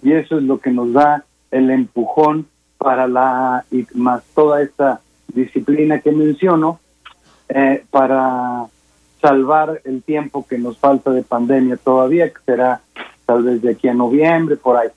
Y 0.03 0.13
eso 0.13 0.39
es 0.39 0.45
lo 0.45 0.59
que 0.59 0.71
nos 0.71 0.93
da 0.93 1.25
el 1.51 1.71
empujón 1.71 2.47
para 2.81 3.07
la, 3.07 3.65
y 3.71 3.87
más 3.95 4.25
toda 4.35 4.63
esta 4.63 5.03
disciplina 5.29 6.01
que 6.01 6.13
menciono, 6.13 6.81
eh, 7.51 7.85
para 7.91 8.65
salvar 9.21 9.83
el 9.85 10.03
tiempo 10.03 10.47
que 10.49 10.57
nos 10.57 10.79
falta 10.79 11.11
de 11.11 11.23
pandemia 11.23 11.77
todavía, 11.77 12.33
que 12.33 12.41
será 12.47 12.81
tal 13.27 13.43
vez 13.43 13.61
de 13.61 13.73
aquí 13.73 13.87
a 13.87 13.93
noviembre, 13.93 14.57
por 14.57 14.79
ahí. 14.79 14.89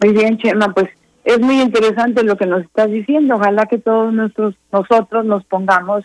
Muy 0.00 0.12
bien, 0.12 0.38
Chema, 0.38 0.72
pues 0.72 0.90
es 1.24 1.40
muy 1.40 1.60
interesante 1.60 2.22
lo 2.22 2.36
que 2.36 2.46
nos 2.46 2.62
estás 2.62 2.88
diciendo. 2.88 3.34
Ojalá 3.34 3.66
que 3.66 3.78
todos 3.78 4.14
nuestros, 4.14 4.54
nosotros 4.70 5.24
nos 5.24 5.44
pongamos 5.44 6.04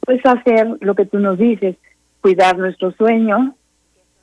pues 0.00 0.24
a 0.24 0.32
hacer 0.32 0.68
lo 0.80 0.94
que 0.94 1.04
tú 1.04 1.18
nos 1.18 1.36
dices, 1.36 1.76
cuidar 2.22 2.56
nuestro 2.56 2.92
sueño, 2.92 3.54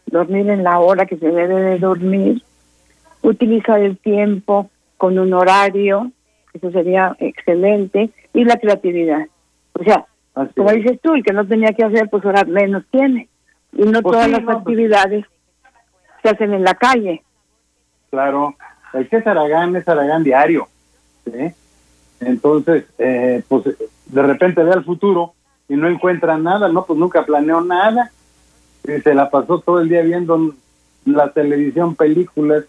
dormir 0.08 0.50
en 0.50 0.64
la 0.64 0.80
hora 0.80 1.06
que 1.06 1.18
se 1.18 1.28
debe 1.28 1.62
de 1.62 1.78
dormir, 1.78 2.42
utilizar 3.26 3.82
el 3.82 3.98
tiempo 3.98 4.70
con 4.98 5.18
un 5.20 5.34
horario, 5.34 6.12
eso 6.54 6.72
sería 6.72 7.16
excelente, 7.20 8.12
y 8.34 8.46
la 8.46 8.58
creatividad. 8.58 9.26
O 9.74 9.84
sea, 9.84 10.06
como 10.56 10.72
dices 10.72 11.00
tú, 11.02 11.14
el 11.14 11.24
que 11.24 11.34
no 11.34 11.46
tenía 11.46 11.74
que 11.74 11.84
hacer, 11.84 12.10
pues 12.10 12.24
ahora 12.26 12.44
menos 12.46 12.84
tiene. 12.92 13.28
Y 13.74 13.84
no 13.84 14.02
pues 14.02 14.14
todas 14.14 14.30
las 14.30 14.44
pues 14.44 14.58
actividades 14.58 15.26
se 16.22 16.30
hacen 16.30 16.54
en 16.54 16.64
la 16.64 16.76
calle. 16.76 17.24
Claro, 18.10 18.56
el 18.94 19.10
que 19.10 19.18
es 19.18 19.28
Aragán 19.28 19.76
es 19.76 19.88
Aragán 19.88 20.24
diario. 20.24 20.68
Entonces, 22.20 22.86
eh, 22.98 23.44
pues 23.48 23.64
de 24.06 24.22
repente 24.22 24.64
ve 24.64 24.72
al 24.72 24.86
futuro 24.86 25.34
y 25.68 25.76
no 25.76 25.88
encuentra 25.88 26.38
nada, 26.38 26.70
no, 26.70 26.86
pues 26.86 26.98
nunca 27.00 27.26
planeó 27.26 27.62
nada. 27.62 28.12
Y 28.84 29.02
se 29.02 29.14
la 29.16 29.30
pasó 29.30 29.60
todo 29.60 29.82
el 29.82 29.90
día 29.90 30.02
viendo 30.04 30.54
la 31.06 31.32
televisión, 31.32 31.96
películas. 31.96 32.66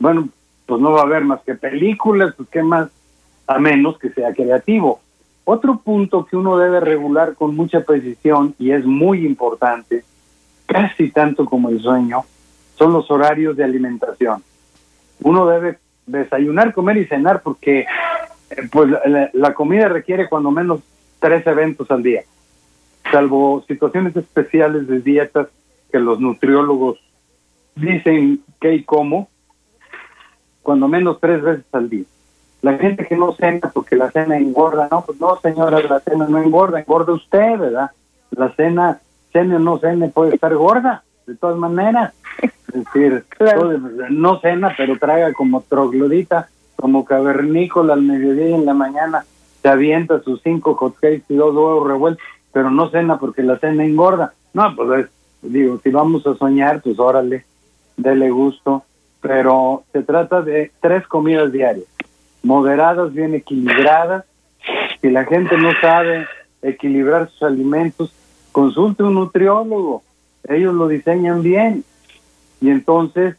Bueno, 0.00 0.28
pues 0.66 0.80
no 0.80 0.90
va 0.92 1.02
a 1.02 1.04
haber 1.04 1.24
más 1.24 1.40
que 1.42 1.54
películas, 1.54 2.34
pues 2.36 2.48
qué 2.48 2.64
más, 2.64 2.90
a 3.46 3.60
menos 3.60 3.96
que 3.98 4.10
sea 4.10 4.34
creativo. 4.34 5.00
Otro 5.44 5.78
punto 5.78 6.26
que 6.26 6.36
uno 6.36 6.58
debe 6.58 6.80
regular 6.80 7.34
con 7.34 7.54
mucha 7.54 7.82
precisión 7.82 8.54
y 8.58 8.72
es 8.72 8.84
muy 8.84 9.24
importante, 9.24 10.02
casi 10.66 11.10
tanto 11.10 11.44
como 11.44 11.68
el 11.68 11.80
sueño, 11.80 12.24
son 12.76 12.92
los 12.92 13.08
horarios 13.10 13.56
de 13.56 13.62
alimentación 13.62 14.42
uno 15.22 15.46
debe 15.46 15.78
desayunar, 16.06 16.72
comer 16.72 16.96
y 16.98 17.06
cenar 17.06 17.42
porque 17.42 17.80
eh, 17.80 18.68
pues 18.70 18.90
la, 19.32 19.54
comida 19.54 19.88
requiere 19.88 20.28
cuando 20.28 20.50
menos 20.50 20.80
tres 21.18 21.46
eventos 21.46 21.90
al 21.90 22.02
día, 22.02 22.22
salvo 23.10 23.64
situaciones 23.68 24.16
especiales 24.16 24.88
de 24.88 25.00
dietas 25.00 25.48
que 25.92 25.98
los 25.98 26.20
nutriólogos 26.20 26.98
dicen 27.74 28.42
qué 28.60 28.74
y 28.74 28.84
cómo, 28.84 29.28
cuando 30.62 30.88
menos 30.88 31.18
tres 31.20 31.42
veces 31.42 31.64
al 31.72 31.88
día. 31.88 32.04
La 32.62 32.76
gente 32.76 33.06
que 33.06 33.16
no 33.16 33.32
cena 33.32 33.70
porque 33.72 33.96
la 33.96 34.10
cena 34.10 34.36
engorda, 34.36 34.88
no, 34.90 35.02
pues 35.04 35.18
no 35.20 35.38
señora, 35.40 35.80
la 35.80 36.00
cena 36.00 36.26
no 36.28 36.38
engorda, 36.38 36.80
engorda 36.80 37.14
usted, 37.14 37.58
¿verdad? 37.58 37.90
La 38.32 38.50
cena, 38.54 39.00
cena 39.32 39.56
o 39.56 39.58
no 39.58 39.78
cena, 39.78 40.08
puede 40.08 40.34
estar 40.34 40.54
gorda, 40.54 41.02
de 41.26 41.36
todas 41.36 41.56
maneras. 41.56 42.12
Es 42.42 42.84
decir, 42.84 43.24
no 44.10 44.40
cena, 44.40 44.74
pero 44.76 44.98
traga 44.98 45.32
como 45.32 45.62
troglodita, 45.62 46.48
como 46.76 47.04
cavernícola 47.04 47.94
al 47.94 48.02
mediodía 48.02 48.50
y 48.50 48.54
en 48.54 48.66
la 48.66 48.74
mañana 48.74 49.24
se 49.62 49.68
avienta 49.68 50.20
sus 50.20 50.40
cinco 50.42 50.74
hotcakes 50.74 51.24
y 51.28 51.34
dos 51.34 51.54
huevos 51.54 51.86
revueltos, 51.86 52.24
pero 52.52 52.70
no 52.70 52.90
cena 52.90 53.18
porque 53.18 53.42
la 53.42 53.58
cena 53.58 53.84
engorda. 53.84 54.34
No, 54.52 54.74
pues 54.74 55.08
digo, 55.42 55.78
si 55.82 55.90
vamos 55.90 56.26
a 56.26 56.34
soñar, 56.34 56.82
pues 56.82 56.98
órale, 56.98 57.44
dele 57.96 58.30
gusto, 58.30 58.84
pero 59.20 59.84
se 59.92 60.02
trata 60.02 60.42
de 60.42 60.70
tres 60.80 61.06
comidas 61.06 61.52
diarias, 61.52 61.86
moderadas, 62.42 63.12
bien 63.12 63.34
equilibradas. 63.34 64.24
Si 65.00 65.10
la 65.10 65.24
gente 65.24 65.56
no 65.56 65.70
sabe 65.80 66.26
equilibrar 66.62 67.28
sus 67.30 67.42
alimentos, 67.42 68.12
consulte 68.52 69.02
un 69.02 69.14
nutriólogo, 69.14 70.02
ellos 70.48 70.74
lo 70.74 70.88
diseñan 70.88 71.42
bien. 71.42 71.84
Y 72.60 72.70
entonces, 72.70 73.36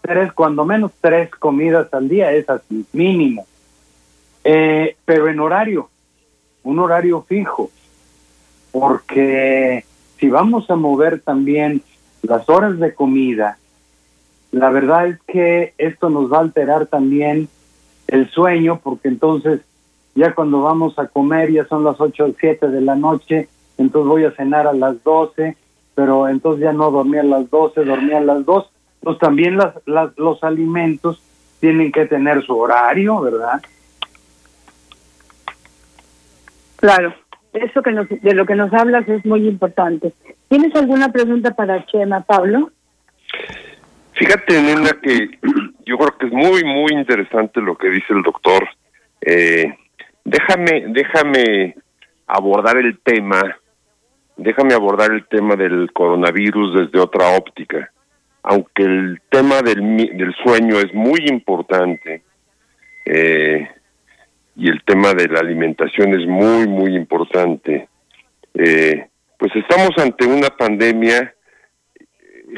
tres, 0.00 0.32
cuando 0.32 0.64
menos 0.64 0.92
tres 1.00 1.30
comidas 1.30 1.92
al 1.92 2.08
día 2.08 2.32
es 2.32 2.48
así, 2.48 2.86
mínimo. 2.92 3.46
Eh, 4.44 4.96
pero 5.04 5.28
en 5.28 5.40
horario, 5.40 5.90
un 6.62 6.78
horario 6.78 7.22
fijo, 7.22 7.70
porque 8.70 9.84
si 10.18 10.28
vamos 10.28 10.70
a 10.70 10.76
mover 10.76 11.20
también 11.20 11.82
las 12.22 12.48
horas 12.48 12.78
de 12.78 12.94
comida, 12.94 13.58
la 14.56 14.70
verdad 14.70 15.06
es 15.08 15.18
que 15.26 15.74
esto 15.76 16.08
nos 16.08 16.32
va 16.32 16.38
a 16.38 16.40
alterar 16.40 16.86
también 16.86 17.48
el 18.08 18.30
sueño, 18.30 18.80
porque 18.82 19.08
entonces 19.08 19.60
ya 20.14 20.34
cuando 20.34 20.62
vamos 20.62 20.98
a 20.98 21.08
comer 21.08 21.52
ya 21.52 21.66
son 21.66 21.84
las 21.84 22.00
8 22.00 22.24
o 22.24 22.34
7 22.38 22.68
de 22.68 22.80
la 22.80 22.94
noche, 22.94 23.48
entonces 23.76 24.08
voy 24.08 24.24
a 24.24 24.30
cenar 24.30 24.66
a 24.66 24.72
las 24.72 25.02
12, 25.04 25.56
pero 25.94 26.26
entonces 26.26 26.62
ya 26.64 26.72
no 26.72 26.90
dormía 26.90 27.20
a 27.20 27.24
las 27.24 27.50
12, 27.50 27.84
dormía 27.84 28.16
a 28.16 28.22
las 28.22 28.46
2. 28.46 28.70
Entonces 29.00 29.20
también 29.20 29.58
las, 29.58 29.74
las, 29.84 30.16
los 30.16 30.42
alimentos 30.42 31.20
tienen 31.60 31.92
que 31.92 32.06
tener 32.06 32.42
su 32.46 32.56
horario, 32.56 33.20
¿verdad? 33.20 33.60
Claro, 36.76 37.12
eso 37.52 37.82
que 37.82 37.92
nos, 37.92 38.08
de 38.08 38.34
lo 38.34 38.46
que 38.46 38.54
nos 38.54 38.72
hablas 38.72 39.06
es 39.06 39.22
muy 39.26 39.46
importante. 39.46 40.14
¿Tienes 40.48 40.74
alguna 40.74 41.12
pregunta 41.12 41.50
para 41.50 41.84
Chema, 41.84 42.22
Pablo? 42.22 42.70
Fíjate, 44.16 44.60
nena, 44.62 44.90
que 45.02 45.38
yo 45.86 45.98
creo 45.98 46.18
que 46.18 46.26
es 46.26 46.32
muy, 46.32 46.64
muy 46.64 46.92
interesante 46.92 47.60
lo 47.60 47.76
que 47.76 47.90
dice 47.90 48.12
el 48.12 48.22
doctor. 48.22 48.68
Eh, 49.20 49.74
déjame, 50.24 50.86
déjame 50.88 51.76
abordar 52.26 52.78
el 52.78 52.98
tema, 53.00 53.58
déjame 54.36 54.74
abordar 54.74 55.12
el 55.12 55.26
tema 55.26 55.54
del 55.54 55.92
coronavirus 55.92 56.80
desde 56.80 56.98
otra 56.98 57.36
óptica. 57.36 57.90
Aunque 58.42 58.84
el 58.84 59.20
tema 59.28 59.60
del, 59.60 59.96
del 60.16 60.34
sueño 60.42 60.78
es 60.78 60.94
muy 60.94 61.26
importante, 61.28 62.22
eh, 63.04 63.68
y 64.56 64.68
el 64.70 64.82
tema 64.84 65.12
de 65.12 65.28
la 65.28 65.40
alimentación 65.40 66.18
es 66.18 66.26
muy, 66.26 66.66
muy 66.66 66.96
importante. 66.96 67.88
Eh, 68.54 69.06
pues 69.38 69.54
estamos 69.54 69.90
ante 69.98 70.26
una 70.26 70.48
pandemia 70.48 71.34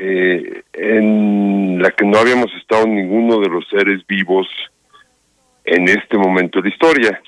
eh, 0.00 0.62
en 0.74 1.82
la 1.82 1.90
que 1.90 2.04
no 2.04 2.18
habíamos 2.18 2.54
estado 2.54 2.86
ninguno 2.86 3.40
de 3.40 3.48
los 3.48 3.66
seres 3.68 4.06
vivos 4.06 4.46
en 5.64 5.88
este 5.88 6.16
momento 6.16 6.60
de 6.60 6.68
la 6.68 6.74
historia. 6.74 7.22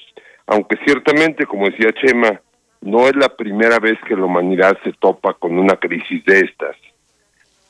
Aunque 0.47 0.77
ciertamente, 0.85 1.47
como 1.47 1.69
decía 1.69 1.93
Chema, 1.93 2.41
no 2.81 3.09
es 3.09 3.17
la 3.17 3.29
primera 3.37 3.81
vez 3.81 3.99
que 4.07 4.15
la 4.15 4.25
humanidad 4.25 4.79
se 4.85 4.93
topa 4.93 5.35
con 5.35 5.59
una 5.59 5.77
crisis 5.77 6.25
de 6.25 6.41
estas, 6.41 6.77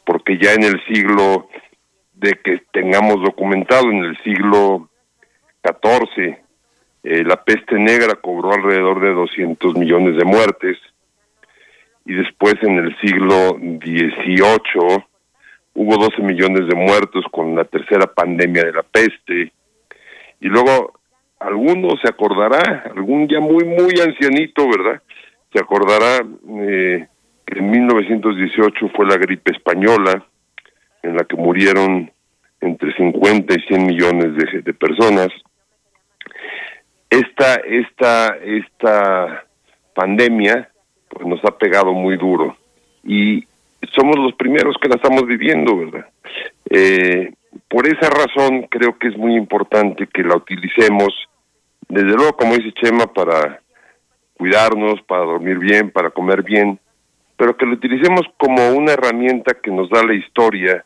porque 0.04 0.36
ya 0.36 0.52
en 0.52 0.64
el 0.64 0.84
siglo 0.84 1.48
de 2.12 2.34
que 2.44 2.62
tengamos 2.70 3.22
documentado, 3.22 3.90
en 3.90 4.04
el 4.04 4.18
siglo 4.18 4.90
XIV, 5.64 6.36
eh, 7.04 7.24
la 7.24 7.42
peste 7.42 7.78
negra 7.78 8.16
cobró 8.16 8.52
alrededor 8.52 9.00
de 9.00 9.14
200 9.14 9.76
millones 9.76 10.16
de 10.16 10.24
muertes 10.24 10.76
y 12.04 12.14
después 12.14 12.54
en 12.62 12.78
el 12.78 12.96
siglo 13.00 13.56
XVIII 13.58 15.04
hubo 15.74 15.96
12 15.96 16.22
millones 16.22 16.66
de 16.68 16.74
muertos 16.74 17.24
con 17.30 17.54
la 17.54 17.64
tercera 17.64 18.06
pandemia 18.06 18.64
de 18.64 18.72
la 18.72 18.82
peste 18.82 19.52
y 20.40 20.48
luego 20.48 20.94
alguno 21.38 21.90
se 22.02 22.08
acordará, 22.08 22.84
algún 22.94 23.28
ya 23.28 23.40
muy 23.40 23.64
muy 23.64 23.94
ancianito, 24.00 24.68
¿verdad? 24.68 25.02
Se 25.52 25.60
acordará 25.60 26.24
eh, 26.62 27.06
que 27.46 27.58
en 27.58 27.70
1918 27.70 28.88
fue 28.94 29.06
la 29.06 29.16
gripe 29.16 29.52
española 29.52 30.26
en 31.02 31.16
la 31.16 31.24
que 31.24 31.36
murieron 31.36 32.10
entre 32.60 32.94
50 32.94 33.54
y 33.54 33.62
100 33.68 33.86
millones 33.86 34.36
de, 34.36 34.62
de 34.62 34.74
personas 34.74 35.28
esta, 37.10 37.56
esta, 37.56 38.36
esta 38.36 39.44
pandemia 39.94 40.69
pues 41.10 41.26
nos 41.26 41.44
ha 41.44 41.58
pegado 41.58 41.92
muy 41.92 42.16
duro 42.16 42.56
y 43.04 43.44
somos 43.94 44.16
los 44.16 44.34
primeros 44.34 44.76
que 44.80 44.88
la 44.88 44.96
estamos 44.96 45.26
viviendo, 45.26 45.76
¿verdad? 45.76 46.06
Eh, 46.68 47.32
por 47.68 47.86
esa 47.86 48.08
razón 48.08 48.66
creo 48.70 48.96
que 48.98 49.08
es 49.08 49.16
muy 49.16 49.34
importante 49.34 50.06
que 50.06 50.22
la 50.22 50.36
utilicemos, 50.36 51.12
desde 51.88 52.14
luego, 52.14 52.36
como 52.36 52.54
dice 52.54 52.72
Chema, 52.72 53.06
para 53.12 53.60
cuidarnos, 54.34 55.02
para 55.02 55.24
dormir 55.24 55.58
bien, 55.58 55.90
para 55.90 56.10
comer 56.10 56.42
bien, 56.42 56.78
pero 57.36 57.56
que 57.56 57.66
lo 57.66 57.72
utilicemos 57.72 58.22
como 58.38 58.70
una 58.70 58.92
herramienta 58.92 59.56
que 59.60 59.70
nos 59.70 59.90
da 59.90 60.02
la 60.04 60.14
historia 60.14 60.84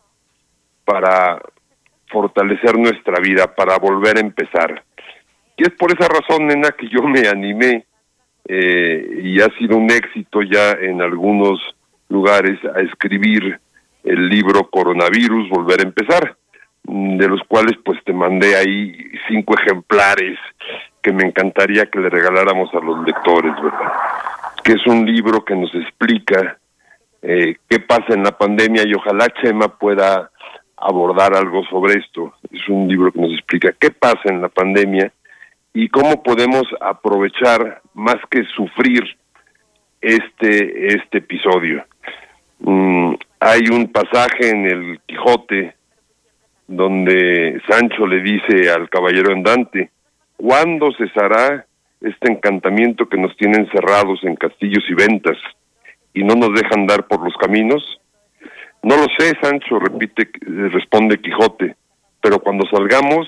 para 0.84 1.40
fortalecer 2.08 2.78
nuestra 2.78 3.20
vida, 3.20 3.54
para 3.54 3.76
volver 3.78 4.16
a 4.16 4.20
empezar. 4.20 4.82
Y 5.56 5.62
es 5.62 5.70
por 5.70 5.92
esa 5.92 6.08
razón, 6.08 6.46
nena, 6.46 6.70
que 6.70 6.88
yo 6.88 7.02
me 7.02 7.28
animé 7.28 7.84
eh, 8.46 9.20
y 9.22 9.40
ha 9.40 9.48
sido 9.58 9.76
un 9.76 9.90
éxito 9.90 10.42
ya 10.42 10.72
en 10.72 11.00
algunos 11.00 11.60
lugares 12.08 12.58
a 12.74 12.80
escribir 12.80 13.58
el 14.04 14.28
libro 14.28 14.68
Coronavirus, 14.70 15.48
Volver 15.48 15.80
a 15.80 15.84
Empezar, 15.84 16.36
de 16.82 17.28
los 17.28 17.40
cuales 17.48 17.76
pues 17.82 18.02
te 18.04 18.12
mandé 18.12 18.56
ahí 18.56 18.94
cinco 19.28 19.54
ejemplares 19.58 20.38
que 21.02 21.12
me 21.12 21.24
encantaría 21.24 21.86
que 21.86 22.00
le 22.00 22.10
regaláramos 22.10 22.72
a 22.74 22.80
los 22.80 23.04
lectores, 23.06 23.54
¿verdad? 23.62 23.92
Que 24.62 24.72
es 24.72 24.86
un 24.86 25.06
libro 25.06 25.44
que 25.44 25.56
nos 25.56 25.74
explica 25.74 26.58
eh, 27.22 27.56
qué 27.68 27.80
pasa 27.80 28.12
en 28.12 28.22
la 28.22 28.36
pandemia 28.36 28.82
y 28.86 28.94
ojalá 28.94 29.28
Chema 29.40 29.68
pueda 29.68 30.30
abordar 30.76 31.34
algo 31.34 31.64
sobre 31.64 31.94
esto. 31.94 32.34
Es 32.50 32.68
un 32.68 32.86
libro 32.86 33.10
que 33.10 33.20
nos 33.20 33.32
explica 33.32 33.74
qué 33.78 33.90
pasa 33.90 34.20
en 34.24 34.42
la 34.42 34.48
pandemia 34.48 35.10
y 35.74 35.88
cómo 35.88 36.22
podemos 36.22 36.62
aprovechar 36.80 37.82
más 37.94 38.16
que 38.30 38.44
sufrir 38.56 39.02
este, 40.00 40.86
este 40.86 41.18
episodio. 41.18 41.84
Mm, 42.60 43.14
hay 43.40 43.62
un 43.72 43.90
pasaje 43.90 44.50
en 44.50 44.66
el 44.66 45.00
Quijote 45.04 45.74
donde 46.68 47.60
Sancho 47.68 48.06
le 48.06 48.22
dice 48.22 48.70
al 48.70 48.88
caballero 48.88 49.32
andante, 49.32 49.90
¿cuándo 50.36 50.92
cesará 50.96 51.66
este 52.00 52.32
encantamiento 52.32 53.08
que 53.08 53.18
nos 53.18 53.36
tiene 53.36 53.58
encerrados 53.58 54.22
en 54.22 54.36
castillos 54.36 54.84
y 54.88 54.94
ventas 54.94 55.36
y 56.14 56.22
no 56.22 56.34
nos 56.36 56.54
dejan 56.54 56.86
dar 56.86 57.06
por 57.08 57.22
los 57.24 57.34
caminos? 57.36 57.82
No 58.82 58.96
lo 58.96 59.06
sé, 59.18 59.32
Sancho, 59.42 59.80
repite, 59.80 60.30
responde 60.70 61.18
Quijote, 61.18 61.74
pero 62.22 62.38
cuando 62.38 62.64
salgamos 62.68 63.26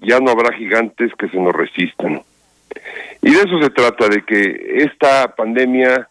ya 0.00 0.18
no 0.20 0.30
habrá 0.30 0.56
gigantes 0.56 1.12
que 1.18 1.28
se 1.28 1.38
nos 1.38 1.52
resistan. 1.52 2.22
Y 3.22 3.30
de 3.30 3.38
eso 3.38 3.60
se 3.60 3.70
trata, 3.70 4.08
de 4.08 4.22
que 4.22 4.84
esta 4.84 5.34
pandemia 5.34 6.08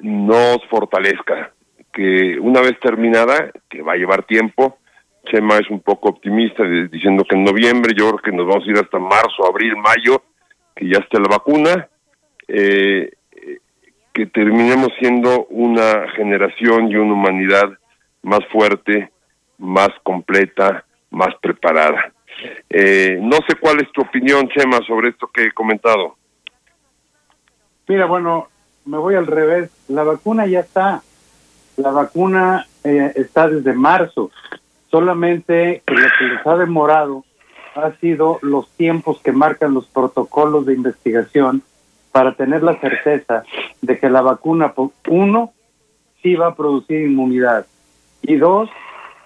nos 0.00 0.58
fortalezca, 0.68 1.52
que 1.92 2.38
una 2.40 2.60
vez 2.60 2.78
terminada, 2.80 3.50
que 3.70 3.82
va 3.82 3.92
a 3.92 3.96
llevar 3.96 4.24
tiempo, 4.24 4.78
Chema 5.26 5.56
es 5.56 5.70
un 5.70 5.80
poco 5.80 6.10
optimista 6.10 6.64
diciendo 6.64 7.24
que 7.24 7.36
en 7.36 7.44
noviembre, 7.44 7.94
yo 7.96 8.10
creo 8.10 8.18
que 8.18 8.32
nos 8.32 8.46
vamos 8.46 8.66
a 8.66 8.70
ir 8.70 8.76
hasta 8.76 8.98
marzo, 8.98 9.46
abril, 9.48 9.74
mayo, 9.76 10.22
que 10.76 10.88
ya 10.88 10.98
esté 10.98 11.18
la 11.18 11.28
vacuna, 11.28 11.88
eh, 12.48 13.10
que 14.12 14.26
terminemos 14.26 14.88
siendo 14.98 15.46
una 15.46 16.08
generación 16.14 16.90
y 16.90 16.96
una 16.96 17.14
humanidad 17.14 17.78
más 18.22 18.40
fuerte, 18.52 19.10
más 19.58 19.88
completa, 20.02 20.84
más 21.10 21.34
preparada. 21.40 22.13
Eh, 22.70 23.18
no 23.20 23.36
sé 23.46 23.54
cuál 23.60 23.80
es 23.80 23.90
tu 23.92 24.02
opinión, 24.02 24.48
Chema, 24.48 24.78
sobre 24.86 25.10
esto 25.10 25.28
que 25.32 25.44
he 25.44 25.52
comentado. 25.52 26.16
Mira, 27.86 28.06
bueno, 28.06 28.48
me 28.84 28.98
voy 28.98 29.14
al 29.14 29.26
revés. 29.26 29.70
La 29.88 30.02
vacuna 30.02 30.46
ya 30.46 30.60
está. 30.60 31.02
La 31.76 31.90
vacuna 31.90 32.66
eh, 32.82 33.12
está 33.16 33.48
desde 33.48 33.72
marzo. 33.72 34.30
Solamente 34.90 35.82
lo 35.86 36.08
que 36.18 36.24
les 36.24 36.46
ha 36.46 36.56
demorado 36.56 37.24
ha 37.74 37.92
sido 38.00 38.38
los 38.42 38.68
tiempos 38.70 39.20
que 39.20 39.32
marcan 39.32 39.74
los 39.74 39.86
protocolos 39.86 40.64
de 40.66 40.74
investigación 40.74 41.62
para 42.12 42.34
tener 42.34 42.62
la 42.62 42.78
certeza 42.78 43.42
de 43.82 43.98
que 43.98 44.08
la 44.08 44.22
vacuna, 44.22 44.72
uno, 45.08 45.52
sí 46.22 46.36
va 46.36 46.48
a 46.48 46.54
producir 46.54 47.02
inmunidad 47.02 47.66
y 48.22 48.36
dos, 48.36 48.70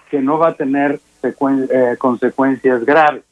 que 0.09 0.19
no 0.19 0.39
va 0.39 0.49
a 0.49 0.55
tener 0.55 0.99
eh, 1.23 1.95
consecuencias 1.97 2.83
graves. 2.85 3.23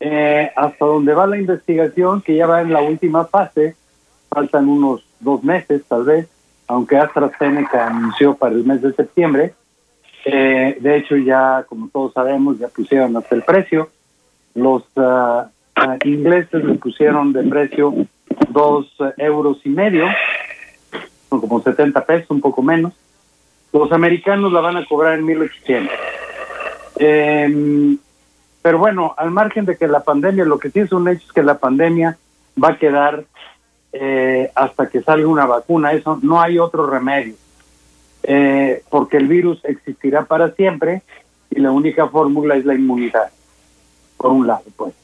Eh, 0.00 0.50
hasta 0.56 0.84
donde 0.84 1.14
va 1.14 1.26
la 1.26 1.38
investigación, 1.38 2.22
que 2.22 2.34
ya 2.34 2.46
va 2.46 2.60
en 2.60 2.72
la 2.72 2.82
última 2.82 3.24
fase, 3.26 3.76
faltan 4.28 4.68
unos 4.68 5.04
dos 5.20 5.44
meses 5.44 5.82
tal 5.86 6.04
vez, 6.04 6.28
aunque 6.66 6.96
AstraZeneca 6.96 7.86
anunció 7.86 8.34
para 8.34 8.54
el 8.54 8.64
mes 8.64 8.82
de 8.82 8.92
septiembre. 8.94 9.54
Eh, 10.24 10.76
de 10.80 10.96
hecho, 10.96 11.16
ya, 11.16 11.64
como 11.68 11.88
todos 11.88 12.12
sabemos, 12.14 12.58
ya 12.58 12.68
pusieron 12.68 13.16
hasta 13.16 13.34
el 13.34 13.42
precio. 13.42 13.90
Los 14.54 14.82
ah, 14.96 15.48
ingleses 16.04 16.64
le 16.64 16.74
pusieron 16.74 17.32
de 17.32 17.44
precio 17.44 17.94
dos 18.48 18.92
euros 19.18 19.58
y 19.64 19.68
medio, 19.68 20.06
como 21.28 21.62
70 21.62 22.04
pesos, 22.04 22.30
un 22.30 22.40
poco 22.40 22.62
menos. 22.62 22.92
Los 23.72 23.90
americanos 23.92 24.52
la 24.52 24.60
van 24.60 24.76
a 24.76 24.84
cobrar 24.84 25.18
en 25.18 25.24
1800. 25.24 25.90
Eh, 27.04 27.96
pero 28.62 28.78
bueno, 28.78 29.14
al 29.16 29.32
margen 29.32 29.64
de 29.64 29.76
que 29.76 29.88
la 29.88 30.04
pandemia, 30.04 30.44
lo 30.44 30.58
que 30.58 30.70
sí 30.70 30.78
es 30.78 30.92
un 30.92 31.08
hecho 31.08 31.26
es 31.26 31.32
que 31.32 31.42
la 31.42 31.58
pandemia 31.58 32.16
va 32.62 32.68
a 32.68 32.78
quedar 32.78 33.24
eh, 33.92 34.52
hasta 34.54 34.88
que 34.88 35.02
salga 35.02 35.26
una 35.26 35.46
vacuna. 35.46 35.92
Eso 35.92 36.20
no 36.22 36.40
hay 36.40 36.60
otro 36.60 36.86
remedio. 36.86 37.34
Eh, 38.22 38.84
porque 38.88 39.16
el 39.16 39.26
virus 39.26 39.60
existirá 39.64 40.24
para 40.26 40.52
siempre 40.52 41.02
y 41.50 41.58
la 41.58 41.72
única 41.72 42.06
fórmula 42.06 42.54
es 42.54 42.64
la 42.64 42.74
inmunidad. 42.74 43.32
Por 44.16 44.30
un 44.30 44.46
lado, 44.46 44.62
pues. 44.76 44.94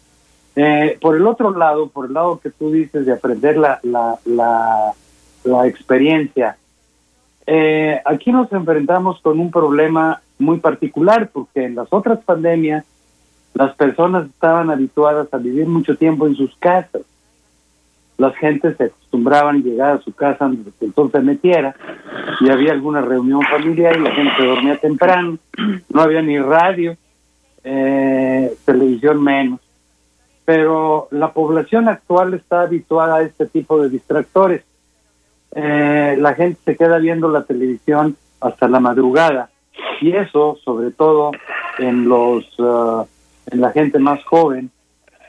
Eh, 0.54 0.96
por 1.00 1.16
el 1.16 1.26
otro 1.26 1.50
lado, 1.50 1.88
por 1.88 2.06
el 2.06 2.14
lado 2.14 2.38
que 2.38 2.50
tú 2.50 2.70
dices 2.70 3.06
de 3.06 3.12
aprender 3.12 3.56
la, 3.56 3.80
la, 3.82 4.92
la, 5.44 5.66
experiencia, 5.66 6.56
aquí 8.04 8.32
nos 8.32 8.52
enfrentamos 8.52 9.20
con 9.20 9.38
un 9.38 9.50
problema 9.50 10.20
muy 10.38 10.58
particular 10.58 11.30
porque 11.32 11.64
en 11.64 11.74
las 11.74 11.88
otras 11.90 12.20
pandemias 12.24 12.84
las 13.54 13.74
personas 13.74 14.26
estaban 14.26 14.70
habituadas 14.70 15.28
a 15.32 15.38
vivir 15.38 15.66
mucho 15.66 15.96
tiempo 15.96 16.26
en 16.26 16.36
sus 16.36 16.54
casas. 16.56 17.02
Las 18.16 18.34
gentes 18.36 18.76
se 18.76 18.84
acostumbraban 18.84 19.56
a 19.56 19.58
llegar 19.58 19.96
a 19.96 20.00
su 20.00 20.12
casa 20.12 20.44
antes 20.44 20.72
que 20.78 20.86
el 20.86 20.94
sol 20.94 21.10
se 21.10 21.20
metiera 21.20 21.74
y 22.40 22.50
había 22.50 22.72
alguna 22.72 23.00
reunión 23.00 23.42
familiar 23.42 23.96
y 23.96 24.00
la 24.00 24.12
gente 24.12 24.44
dormía 24.44 24.76
temprano. 24.76 25.38
No 25.88 26.02
había 26.02 26.22
ni 26.22 26.38
radio, 26.38 26.96
eh, 27.64 28.54
televisión 28.64 29.22
menos. 29.22 29.60
Pero 30.44 31.08
la 31.10 31.32
población 31.32 31.88
actual 31.88 32.34
está 32.34 32.62
habituada 32.62 33.16
a 33.16 33.22
este 33.22 33.46
tipo 33.46 33.80
de 33.82 33.88
distractores. 33.88 34.62
Eh, 35.54 36.16
la 36.18 36.34
gente 36.34 36.60
se 36.64 36.76
queda 36.76 36.98
viendo 36.98 37.28
la 37.28 37.44
televisión 37.44 38.16
hasta 38.40 38.68
la 38.68 38.80
madrugada 38.80 39.50
y 40.00 40.12
eso, 40.12 40.58
sobre 40.64 40.90
todo 40.90 41.32
en 41.78 42.08
los 42.08 42.58
uh, 42.58 43.06
en 43.50 43.60
la 43.60 43.70
gente 43.70 43.98
más 43.98 44.22
joven, 44.24 44.70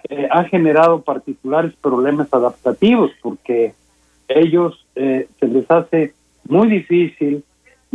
eh, 0.09 0.27
ha 0.31 0.43
generado 0.45 1.01
particulares 1.01 1.73
problemas 1.81 2.27
adaptativos 2.33 3.11
porque 3.21 3.73
ellos 4.27 4.85
eh, 4.95 5.27
se 5.39 5.47
les 5.47 5.69
hace 5.69 6.13
muy 6.47 6.67
difícil 6.67 7.43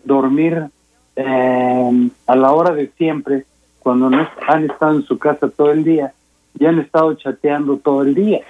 dormir 0.05 0.65
eh, 1.17 2.11
a 2.27 2.37
la 2.37 2.53
hora 2.53 2.75
de 2.75 2.89
siempre 2.97 3.45
cuando 3.79 4.11
no 4.11 4.29
han 4.49 4.65
estado 4.65 4.97
en 4.97 5.03
su 5.05 5.19
casa 5.19 5.49
todo 5.49 5.71
el 5.71 5.85
día 5.85 6.13
y 6.59 6.67
han 6.67 6.79
estado 6.79 7.15
chateando 7.15 7.77
todo 7.79 8.03
el 8.03 8.15
día. 8.15 8.41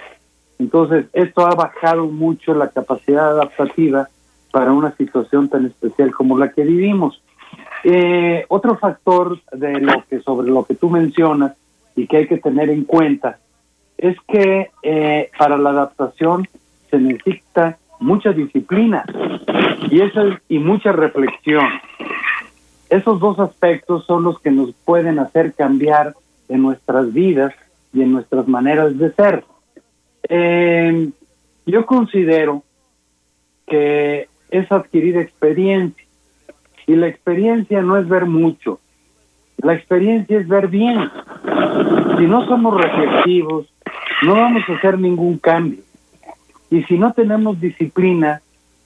Entonces, 0.59 1.07
esto 1.13 1.45
ha 1.45 1.55
bajado 1.55 2.05
mucho 2.05 2.53
la 2.53 2.69
capacidad 2.69 3.31
adaptativa 3.31 4.07
para 4.51 4.71
una 4.71 4.95
situación 4.95 5.49
tan 5.49 5.65
especial 5.65 6.13
como 6.13 6.37
la 6.37 6.51
que 6.51 6.63
vivimos. 6.63 7.21
Eh, 7.87 8.45
otro 8.47 8.79
factor 8.79 9.39
de 9.51 9.79
lo 9.79 10.03
que 10.09 10.19
sobre 10.21 10.49
lo 10.49 10.65
que 10.65 10.73
tú 10.73 10.89
mencionas 10.89 11.53
y 11.95 12.07
que 12.07 12.17
hay 12.17 12.27
que 12.27 12.39
tener 12.39 12.71
en 12.71 12.83
cuenta 12.83 13.37
es 13.95 14.17
que 14.27 14.71
eh, 14.81 15.29
para 15.37 15.55
la 15.55 15.69
adaptación 15.69 16.47
se 16.89 16.97
necesita 16.97 17.77
mucha 17.99 18.31
disciplina 18.33 19.05
y 19.91 20.01
eso 20.01 20.19
y 20.49 20.57
mucha 20.57 20.93
reflexión. 20.93 21.67
Esos 22.89 23.19
dos 23.19 23.37
aspectos 23.37 24.03
son 24.07 24.23
los 24.23 24.39
que 24.39 24.49
nos 24.49 24.73
pueden 24.83 25.19
hacer 25.19 25.53
cambiar 25.53 26.15
en 26.49 26.63
nuestras 26.63 27.13
vidas 27.13 27.53
y 27.93 28.01
en 28.01 28.13
nuestras 28.13 28.47
maneras 28.47 28.97
de 28.97 29.11
ser. 29.13 29.43
Eh, 30.27 31.11
yo 31.67 31.85
considero 31.85 32.63
que 33.67 34.27
es 34.49 34.71
adquirir 34.71 35.17
experiencia 35.17 36.04
y 36.87 36.95
la 36.95 37.07
experiencia 37.07 37.81
no 37.81 37.97
es 37.97 38.07
ver 38.07 38.25
mucho, 38.25 38.79
la 39.57 39.73
experiencia 39.73 40.39
es 40.39 40.47
ver 40.47 40.67
bien. 40.67 41.09
Si 42.17 42.25
no 42.27 42.45
somos 42.45 42.79
reflexivos, 42.79 43.67
no 44.21 44.35
vamos 44.35 44.63
a 44.67 44.73
hacer 44.73 44.99
ningún 44.99 45.37
cambio. 45.37 45.79
Y 46.69 46.83
si 46.83 46.97
no 46.97 47.13
tenemos 47.13 47.59
disciplina, 47.59 48.41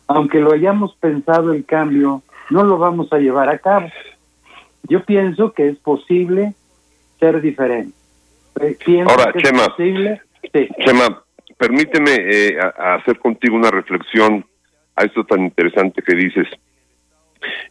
aunque 0.07 0.39
lo 0.39 0.53
hayamos 0.53 0.95
pensado 0.95 1.53
el 1.53 1.65
cambio, 1.65 2.21
no 2.49 2.63
lo 2.63 2.77
vamos 2.77 3.11
a 3.13 3.19
llevar 3.19 3.49
a 3.49 3.59
cabo. 3.59 3.87
Yo 4.83 5.03
pienso 5.03 5.53
que 5.53 5.69
es 5.69 5.77
posible 5.77 6.53
ser 7.19 7.41
diferente. 7.41 7.93
Eh, 8.61 8.77
Ahora, 9.07 9.31
Chema, 9.33 9.75
Chema, 10.83 11.23
permíteme 11.57 12.15
eh, 12.15 12.57
hacer 12.77 13.19
contigo 13.19 13.55
una 13.55 13.71
reflexión 13.71 14.45
a 14.95 15.03
esto 15.03 15.23
tan 15.23 15.41
interesante 15.41 16.01
que 16.01 16.15
dices. 16.15 16.47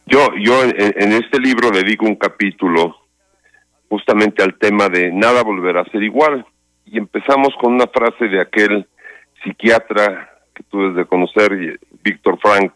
Yo, 0.05 0.29
yo 0.39 0.63
en, 0.63 1.13
este 1.13 1.39
libro 1.39 1.69
dedico 1.69 2.05
un 2.05 2.15
capítulo 2.15 2.97
justamente 3.87 4.43
al 4.43 4.57
tema 4.57 4.89
de 4.89 5.11
nada 5.11 5.43
volverá 5.43 5.81
a 5.81 5.91
ser 5.91 6.03
igual. 6.03 6.45
Y 6.85 6.97
empezamos 6.97 7.49
con 7.61 7.73
una 7.73 7.87
frase 7.87 8.27
de 8.27 8.41
aquel 8.41 8.87
psiquiatra 9.43 10.29
que 10.55 10.63
tú 10.63 10.79
debes 10.79 10.95
de 10.95 11.05
conocer, 11.05 11.79
Víctor 12.03 12.39
Frank, 12.39 12.73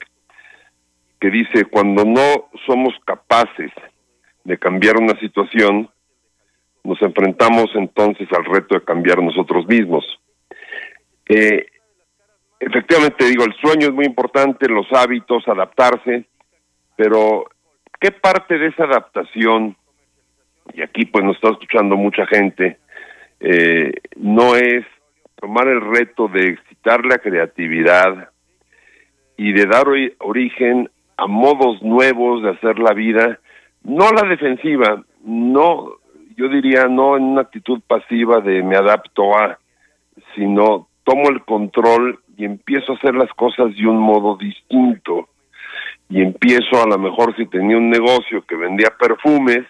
que 1.19 1.29
dice, 1.29 1.65
cuando 1.65 2.05
no 2.05 2.49
somos 2.65 2.93
capaces 3.05 3.71
de 4.43 4.57
cambiar 4.59 4.97
una 4.97 5.17
situación, 5.19 5.89
nos 6.83 7.01
enfrentamos 7.01 7.71
entonces 7.75 8.27
al 8.31 8.45
reto 8.45 8.75
de 8.75 8.83
cambiar 8.83 9.21
nosotros 9.21 9.65
mismos. 9.67 10.05
Eh, 11.27 11.65
efectivamente, 12.59 13.25
digo, 13.25 13.45
el 13.45 13.55
sueño 13.55 13.87
es 13.87 13.93
muy 13.93 14.05
importante, 14.05 14.67
los 14.67 14.91
hábitos, 14.91 15.47
adaptarse, 15.47 16.25
pero 17.03 17.49
¿qué 17.99 18.11
parte 18.11 18.57
de 18.57 18.67
esa 18.67 18.85
adaptación, 18.85 19.75
y 20.73 20.81
aquí 20.81 21.03
pues 21.03 21.25
nos 21.25 21.35
está 21.35 21.49
escuchando 21.49 21.97
mucha 21.97 22.25
gente, 22.27 22.77
eh, 23.41 23.91
no 24.15 24.55
es 24.55 24.85
tomar 25.35 25.67
el 25.67 25.81
reto 25.81 26.29
de 26.29 26.47
excitar 26.47 27.05
la 27.05 27.17
creatividad 27.17 28.29
y 29.35 29.51
de 29.51 29.65
dar 29.65 29.85
origen 30.19 30.89
a 31.17 31.27
modos 31.27 31.81
nuevos 31.83 32.41
de 32.41 32.51
hacer 32.51 32.79
la 32.79 32.93
vida, 32.93 33.37
no 33.83 34.09
la 34.11 34.25
defensiva, 34.29 35.03
no, 35.25 35.89
yo 36.37 36.47
diría 36.47 36.85
no 36.85 37.17
en 37.17 37.23
una 37.23 37.41
actitud 37.41 37.81
pasiva 37.85 38.39
de 38.39 38.63
me 38.63 38.77
adapto 38.77 39.37
a, 39.37 39.59
sino 40.35 40.87
tomo 41.03 41.29
el 41.31 41.43
control 41.43 42.21
y 42.37 42.45
empiezo 42.45 42.93
a 42.93 42.95
hacer 42.95 43.13
las 43.13 43.33
cosas 43.33 43.75
de 43.75 43.87
un 43.87 43.97
modo 43.97 44.37
distinto 44.37 45.27
y 46.09 46.21
empiezo 46.21 46.81
a 46.81 46.87
lo 46.87 46.97
mejor 46.97 47.35
si 47.35 47.45
tenía 47.47 47.77
un 47.77 47.89
negocio 47.89 48.43
que 48.47 48.55
vendía 48.55 48.93
perfumes, 48.99 49.65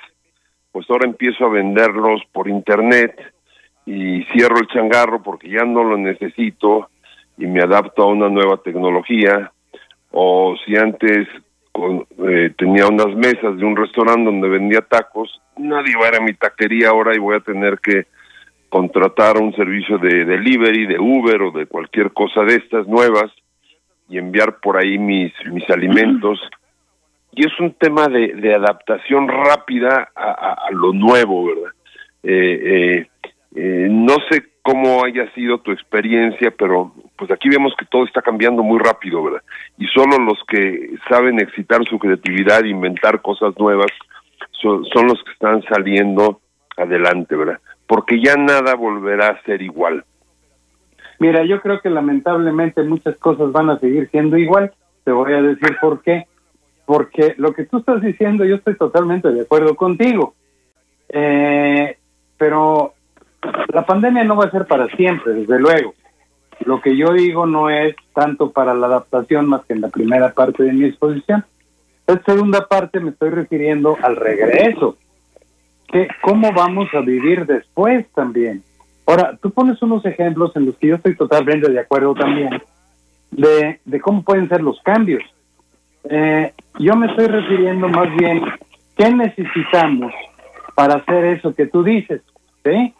pues 0.71 0.89
ahora 0.89 1.07
empiezo 1.07 1.45
a 1.45 1.49
venderlos 1.49 2.21
por 2.31 2.49
internet 2.49 3.19
y 3.85 4.23
cierro 4.33 4.57
el 4.57 4.67
changarro 4.67 5.21
porque 5.21 5.49
ya 5.49 5.63
no 5.63 5.83
lo 5.83 5.97
necesito 5.97 6.89
y 7.37 7.45
me 7.45 7.61
adapto 7.61 8.03
a 8.03 8.07
una 8.07 8.29
nueva 8.29 8.57
tecnología. 8.57 9.51
O 10.11 10.55
si 10.65 10.75
antes 10.75 11.27
eh, 12.27 12.53
tenía 12.57 12.87
unas 12.87 13.15
mesas 13.15 13.57
de 13.57 13.65
un 13.65 13.75
restaurante 13.75 14.25
donde 14.25 14.49
vendía 14.49 14.81
tacos, 14.81 15.41
nadie 15.57 15.95
va 15.95 16.05
a 16.05 16.09
ir 16.09 16.15
a 16.15 16.23
mi 16.23 16.33
taquería 16.33 16.89
ahora 16.89 17.15
y 17.15 17.19
voy 17.19 17.35
a 17.35 17.39
tener 17.39 17.79
que 17.79 18.05
contratar 18.69 19.37
un 19.37 19.55
servicio 19.55 19.97
de 19.99 20.25
delivery, 20.25 20.87
de 20.87 20.99
Uber 20.99 21.41
o 21.43 21.51
de 21.51 21.67
cualquier 21.67 22.11
cosa 22.11 22.41
de 22.41 22.55
estas 22.55 22.87
nuevas 22.87 23.31
y 24.09 24.17
enviar 24.17 24.59
por 24.59 24.77
ahí 24.77 24.97
mis, 24.97 25.33
mis 25.51 25.69
alimentos. 25.69 26.39
Y 27.31 27.45
es 27.45 27.59
un 27.59 27.73
tema 27.73 28.07
de, 28.07 28.33
de 28.35 28.53
adaptación 28.53 29.27
rápida 29.27 30.09
a, 30.15 30.67
a, 30.67 30.71
lo 30.71 30.93
nuevo, 30.93 31.45
¿verdad? 31.45 31.71
Eh, 32.23 32.59
eh, 32.63 33.07
eh, 33.55 33.87
no 33.89 34.15
sé 34.29 34.45
cómo 34.61 35.03
haya 35.03 35.29
sido 35.33 35.59
tu 35.59 35.71
experiencia, 35.71 36.51
pero 36.57 36.93
pues 37.17 37.29
aquí 37.31 37.49
vemos 37.49 37.73
que 37.77 37.85
todo 37.85 38.05
está 38.05 38.21
cambiando 38.21 38.63
muy 38.63 38.79
rápido, 38.79 39.23
¿verdad? 39.23 39.41
Y 39.77 39.85
solo 39.87 40.17
los 40.19 40.39
que 40.47 40.91
saben 41.09 41.39
excitar 41.39 41.83
su 41.85 41.99
creatividad, 41.99 42.63
inventar 42.63 43.21
cosas 43.21 43.53
nuevas, 43.57 43.91
son, 44.51 44.85
son 44.85 45.07
los 45.07 45.21
que 45.23 45.31
están 45.31 45.63
saliendo 45.63 46.39
adelante, 46.77 47.35
¿verdad? 47.35 47.59
Porque 47.87 48.21
ya 48.21 48.35
nada 48.35 48.75
volverá 48.75 49.27
a 49.29 49.41
ser 49.43 49.61
igual. 49.61 50.05
Mira, 51.23 51.45
yo 51.45 51.61
creo 51.61 51.79
que 51.79 51.89
lamentablemente 51.89 52.83
muchas 52.83 53.15
cosas 53.15 53.53
van 53.53 53.69
a 53.69 53.79
seguir 53.79 54.09
siendo 54.09 54.35
igual. 54.35 54.73
Te 55.05 55.11
voy 55.13 55.31
a 55.31 55.41
decir 55.41 55.77
por 55.79 56.01
qué. 56.01 56.27
Porque 56.85 57.33
lo 57.37 57.53
que 57.53 57.63
tú 57.63 57.77
estás 57.77 58.01
diciendo, 58.01 58.43
yo 58.43 58.55
estoy 58.55 58.75
totalmente 58.75 59.31
de 59.31 59.43
acuerdo 59.43 59.73
contigo. 59.77 60.33
Eh, 61.07 61.95
pero 62.37 62.95
la 63.69 63.85
pandemia 63.85 64.25
no 64.25 64.35
va 64.35 64.47
a 64.47 64.51
ser 64.51 64.67
para 64.67 64.87
siempre, 64.97 65.31
desde 65.31 65.59
luego. 65.59 65.93
Lo 66.65 66.81
que 66.81 66.97
yo 66.97 67.13
digo 67.13 67.45
no 67.45 67.69
es 67.69 67.95
tanto 68.13 68.51
para 68.51 68.73
la 68.73 68.87
adaptación 68.87 69.47
más 69.47 69.63
que 69.63 69.71
en 69.71 69.79
la 69.79 69.87
primera 69.87 70.33
parte 70.33 70.63
de 70.63 70.73
mi 70.73 70.87
exposición. 70.87 71.45
En 72.05 72.15
la 72.15 72.23
segunda 72.25 72.67
parte 72.67 72.99
me 72.99 73.11
estoy 73.11 73.29
refiriendo 73.29 73.95
al 74.03 74.17
regreso. 74.17 74.97
¿Cómo 76.21 76.51
vamos 76.51 76.89
a 76.93 76.99
vivir 76.99 77.45
después 77.45 78.05
también? 78.13 78.61
Ahora, 79.13 79.37
tú 79.39 79.51
pones 79.51 79.79
unos 79.83 80.03
ejemplos 80.05 80.55
en 80.55 80.65
los 80.65 80.75
que 80.77 80.87
yo 80.87 80.95
estoy 80.95 81.15
totalmente 81.15 81.69
de 81.69 81.79
acuerdo 81.79 82.15
también, 82.15 82.49
de, 83.29 84.01
cómo 84.01 84.23
pueden 84.23 84.49
ser 84.49 84.63
los 84.63 84.79
cambios. 84.81 85.21
Eh, 86.09 86.51
yo 86.79 86.95
me 86.95 87.05
estoy 87.05 87.27
refiriendo 87.27 87.87
más 87.89 88.09
bien, 88.15 88.41
¿qué 88.97 89.11
necesitamos 89.11 90.11
para 90.73 90.95
hacer 90.95 91.25
eso 91.25 91.53
que 91.53 91.67
tú 91.67 91.83
dices? 91.83 92.21
¿Sí? 92.63 92.93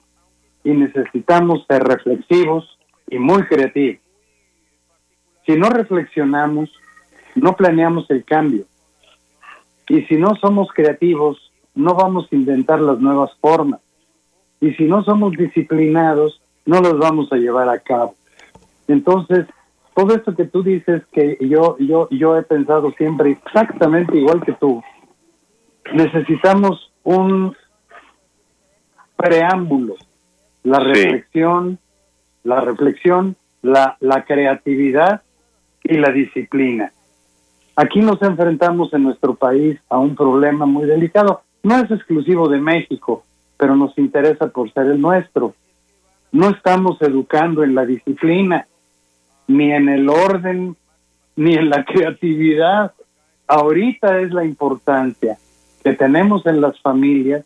y 0.63 0.71
necesitamos 0.71 1.65
ser 1.67 1.83
reflexivos 1.83 2.77
y 3.09 3.17
muy 3.17 3.43
creativos. 3.47 4.01
Si 5.47 5.53
no 5.57 5.69
reflexionamos, 5.69 6.71
no 7.35 7.55
planeamos 7.55 8.09
el 8.11 8.23
cambio. 8.23 8.65
Y 9.89 10.03
si 10.03 10.15
no 10.15 10.35
somos 10.35 10.69
creativos, 10.73 11.51
no 11.73 11.95
vamos 11.95 12.27
a 12.31 12.35
inventar 12.35 12.79
las 12.79 12.99
nuevas 12.99 13.31
formas. 13.41 13.81
Y 14.63 14.73
si 14.75 14.85
no 14.85 15.03
somos 15.03 15.33
disciplinados, 15.33 16.41
no 16.65 16.79
los 16.79 16.97
vamos 16.97 17.27
a 17.33 17.35
llevar 17.35 17.67
a 17.67 17.79
cabo. 17.79 18.15
Entonces, 18.87 19.45
todo 19.93 20.15
esto 20.15 20.33
que 20.37 20.45
tú 20.45 20.63
dices 20.63 21.03
que 21.11 21.37
yo 21.41 21.75
yo 21.79 22.07
yo 22.09 22.37
he 22.37 22.43
pensado 22.43 22.91
siempre 22.93 23.31
exactamente 23.31 24.17
igual 24.17 24.41
que 24.41 24.53
tú. 24.53 24.81
Necesitamos 25.93 26.93
un 27.03 27.53
preámbulo 29.17 29.95
la 30.63 30.79
reflexión, 30.79 31.77
la 32.45 32.61
reflexión, 32.61 33.35
la, 33.61 33.97
la 33.99 34.23
creatividad 34.23 35.23
y 35.83 35.97
la 35.97 36.09
disciplina. 36.09 36.93
Aquí 37.75 37.99
nos 37.99 38.21
enfrentamos 38.21 38.93
en 38.93 39.03
nuestro 39.03 39.35
país 39.35 39.77
a 39.89 39.97
un 39.97 40.15
problema 40.15 40.65
muy 40.65 40.85
delicado. 40.85 41.41
No 41.63 41.75
es 41.79 41.91
exclusivo 41.91 42.47
de 42.47 42.59
México, 42.59 43.25
pero 43.63 43.77
nos 43.77 43.97
interesa 43.97 44.49
por 44.49 44.69
ser 44.73 44.87
el 44.87 44.99
nuestro. 44.99 45.55
No 46.33 46.49
estamos 46.49 47.01
educando 47.01 47.63
en 47.63 47.75
la 47.75 47.85
disciplina, 47.85 48.67
ni 49.47 49.71
en 49.71 49.87
el 49.87 50.09
orden, 50.09 50.75
ni 51.37 51.53
en 51.53 51.69
la 51.69 51.85
creatividad. 51.85 52.91
Ahorita 53.47 54.19
es 54.19 54.33
la 54.33 54.43
importancia 54.43 55.37
que 55.81 55.93
tenemos 55.93 56.45
en 56.45 56.59
las 56.59 56.77
familias 56.81 57.45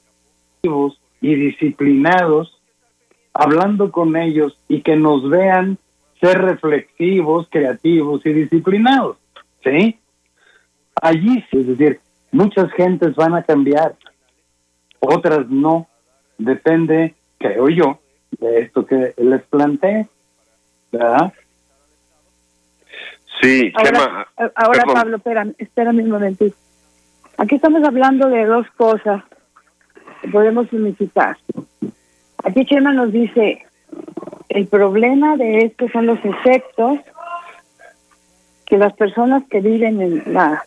y 1.22 1.36
disciplinados 1.36 2.60
hablando 3.32 3.92
con 3.92 4.18
ellos 4.18 4.58
y 4.68 4.82
que 4.82 4.96
nos 4.96 5.30
vean 5.30 5.78
ser 6.20 6.42
reflexivos, 6.42 7.48
creativos 7.52 8.26
y 8.26 8.34
disciplinados. 8.34 9.18
¿Sí? 9.64 10.00
Allí, 11.00 11.46
es 11.52 11.68
decir, 11.68 12.00
muchas 12.32 12.72
gentes 12.72 13.14
van 13.14 13.36
a 13.36 13.44
cambiar, 13.44 13.96
otras 15.00 15.48
no. 15.50 15.88
Depende, 16.38 17.16
creo 17.38 17.70
yo, 17.70 18.00
de 18.40 18.62
esto 18.62 18.86
que 18.86 19.14
les 19.18 19.42
planteé. 19.44 20.08
¿Verdad? 20.92 21.34
Sí, 23.42 23.72
ahora, 23.76 24.28
ahora 24.56 24.84
Pablo, 24.94 25.18
espera, 25.18 25.46
espera 25.58 25.90
un 25.92 26.10
momento. 26.10 26.46
Aquí 27.38 27.56
estamos 27.56 27.84
hablando 27.84 28.30
de 28.30 28.46
dos 28.46 28.66
cosas 28.72 29.24
que 30.22 30.28
podemos 30.30 30.72
unificar. 30.74 31.38
Aquí 32.44 32.66
Chema 32.66 32.94
nos 32.94 33.12
dice, 33.12 33.66
el 34.50 34.68
problema 34.68 35.38
de 35.38 35.60
esto 35.66 35.88
son 35.90 36.08
los 36.08 36.20
efectos 36.24 37.00
que 38.66 38.78
las 38.78 38.94
personas 38.94 39.44
que 39.50 39.62
viven 39.62 40.02
en 40.02 40.34
la, 40.34 40.66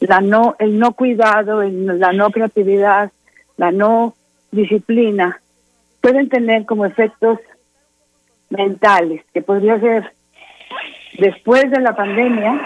la 0.00 0.20
no, 0.20 0.56
el 0.58 0.78
no 0.78 0.92
cuidado, 0.92 1.62
la 1.62 2.12
no 2.12 2.30
creatividad, 2.30 3.10
la 3.56 3.72
no 3.72 4.14
disciplina, 4.50 5.40
pueden 6.00 6.28
tener 6.28 6.64
como 6.64 6.86
efectos 6.86 7.38
mentales, 8.50 9.22
que 9.32 9.42
podría 9.42 9.78
ser 9.80 10.12
después 11.18 11.70
de 11.70 11.80
la 11.80 11.94
pandemia, 11.94 12.60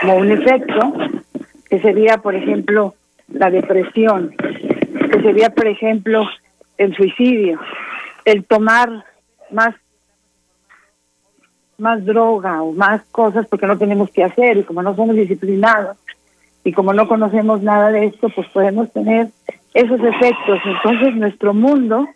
como 0.00 0.16
un 0.16 0.32
efecto, 0.32 0.92
que 1.68 1.80
sería, 1.80 2.18
por 2.18 2.34
ejemplo, 2.34 2.94
la 3.28 3.50
depresión, 3.50 4.34
que 4.36 5.22
sería, 5.22 5.50
por 5.50 5.66
ejemplo, 5.66 6.28
el 6.76 6.94
suicidio, 6.94 7.60
el 8.24 8.44
tomar 8.44 9.04
más 9.50 9.74
más 11.78 12.04
droga 12.04 12.60
o 12.62 12.72
más 12.72 13.02
cosas 13.12 13.46
porque 13.46 13.66
no 13.66 13.78
tenemos 13.78 14.10
que 14.10 14.24
hacer 14.24 14.56
y 14.56 14.64
como 14.64 14.82
no 14.82 14.96
somos 14.96 15.14
disciplinados 15.14 15.96
y 16.64 16.72
como 16.72 16.92
no 16.92 17.06
conocemos 17.06 17.62
nada 17.62 17.90
de 17.92 18.06
esto, 18.06 18.28
pues 18.34 18.48
podemos 18.48 18.92
tener 18.92 19.28
esos 19.74 20.00
efectos. 20.00 20.58
Entonces 20.64 21.14
nuestro 21.16 21.54
mundo 21.54 22.08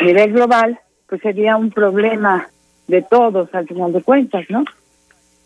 a 0.00 0.04
nivel 0.04 0.32
global 0.32 0.78
pues 1.08 1.20
sería 1.20 1.56
un 1.56 1.70
problema 1.70 2.48
de 2.86 3.02
todos 3.02 3.54
al 3.54 3.66
final 3.66 3.92
de 3.92 4.02
cuentas, 4.02 4.44
¿no? 4.48 4.64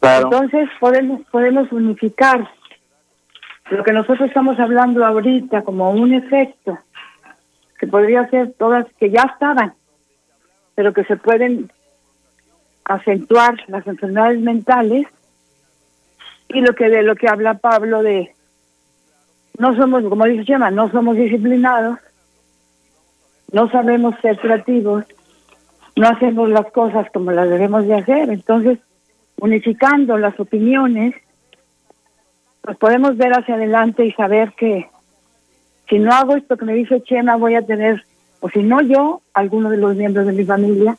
Entonces 0.00 0.68
podemos 0.78 1.22
podemos 1.30 1.70
unificar 1.72 2.48
lo 3.70 3.84
que 3.84 3.92
nosotros 3.92 4.28
estamos 4.28 4.58
hablando 4.58 5.04
ahorita 5.04 5.62
como 5.62 5.90
un 5.90 6.14
efecto 6.14 6.78
que 7.78 7.86
podría 7.86 8.28
ser 8.30 8.52
todas 8.58 8.86
que 8.98 9.10
ya 9.10 9.22
estaban, 9.22 9.74
pero 10.74 10.92
que 10.92 11.04
se 11.04 11.16
pueden 11.16 11.70
acentuar 12.84 13.56
las 13.68 13.86
enfermedades 13.86 14.40
mentales 14.40 15.06
y 16.48 16.60
lo 16.60 16.74
que 16.74 16.88
de 16.88 17.02
lo 17.02 17.14
que 17.14 17.28
habla 17.28 17.54
Pablo 17.54 18.02
de 18.02 18.34
no 19.58 19.76
somos, 19.76 20.04
como 20.04 20.24
dice 20.24 20.44
Chema, 20.44 20.70
no 20.70 20.90
somos 20.90 21.16
disciplinados, 21.16 21.98
no 23.52 23.70
sabemos 23.70 24.14
ser 24.22 24.38
creativos, 24.38 25.04
no 25.96 26.08
hacemos 26.08 26.48
las 26.48 26.70
cosas 26.70 27.08
como 27.12 27.32
las 27.32 27.48
debemos 27.48 27.86
de 27.86 27.94
hacer, 27.94 28.30
entonces 28.30 28.78
unificando 29.40 30.16
las 30.16 30.38
opiniones, 30.38 31.14
pues 32.62 32.76
podemos 32.76 33.16
ver 33.16 33.32
hacia 33.32 33.56
adelante 33.56 34.04
y 34.06 34.12
saber 34.12 34.52
que 34.52 34.88
si 35.88 35.98
no 35.98 36.12
hago 36.12 36.36
esto 36.36 36.56
que 36.56 36.64
me 36.64 36.74
dice 36.74 37.02
Chema, 37.02 37.36
voy 37.36 37.54
a 37.54 37.62
tener, 37.62 38.04
o 38.40 38.48
si 38.50 38.62
no 38.62 38.80
yo, 38.82 39.22
alguno 39.32 39.70
de 39.70 39.78
los 39.78 39.96
miembros 39.96 40.26
de 40.26 40.32
mi 40.32 40.44
familia, 40.44 40.96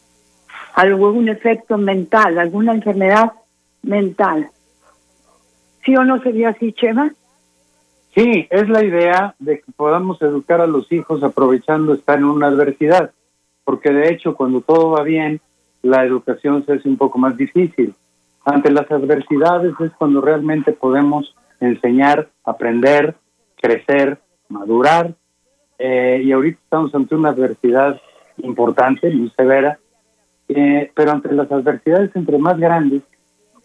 algún 0.74 1.30
efecto 1.30 1.78
mental, 1.78 2.40
alguna 2.40 2.74
enfermedad 2.74 3.32
mental. 3.84 4.50
¿Sí 5.86 5.96
o 5.96 6.04
no 6.04 6.22
sería 6.22 6.50
así, 6.50 6.74
Chema? 6.74 7.14
Sí, 8.16 8.48
es 8.50 8.68
la 8.70 8.84
idea 8.84 9.36
de 9.40 9.60
que 9.60 9.72
podamos 9.76 10.22
educar 10.22 10.62
a 10.62 10.68
los 10.68 10.92
hijos 10.92 11.24
aprovechando 11.24 11.94
estar 11.94 12.18
en 12.18 12.26
una 12.26 12.48
adversidad, 12.48 13.12
porque 13.64 13.92
de 13.92 14.10
hecho 14.10 14.36
cuando 14.36 14.62
todo 14.62 14.92
va 14.92 15.04
bien, 15.04 15.42
la 15.84 16.04
educación 16.04 16.66
se 16.66 16.74
hace 16.74 16.90
un 16.90 16.98
poco 16.98 17.20
más 17.20 17.38
difícil. 17.38 17.94
Ante 18.44 18.72
las 18.72 18.90
adversidades 18.92 19.74
es 19.80 19.92
cuando 19.92 20.22
realmente 20.22 20.74
podemos 20.74 21.36
enseñar, 21.60 22.30
aprender, 22.44 23.16
crecer, 23.62 24.20
madurar, 24.48 25.14
eh, 25.78 26.22
y 26.24 26.32
ahorita 26.32 26.60
estamos 26.64 26.94
ante 26.96 27.16
una 27.16 27.30
adversidad 27.30 28.02
importante, 28.38 29.10
muy 29.12 29.30
severa, 29.30 29.80
eh, 30.48 30.92
pero 30.96 31.12
ante 31.12 31.32
las 31.34 31.52
adversidades 31.52 32.14
entre 32.16 32.38
más 32.38 32.58
grandes, 32.58 33.04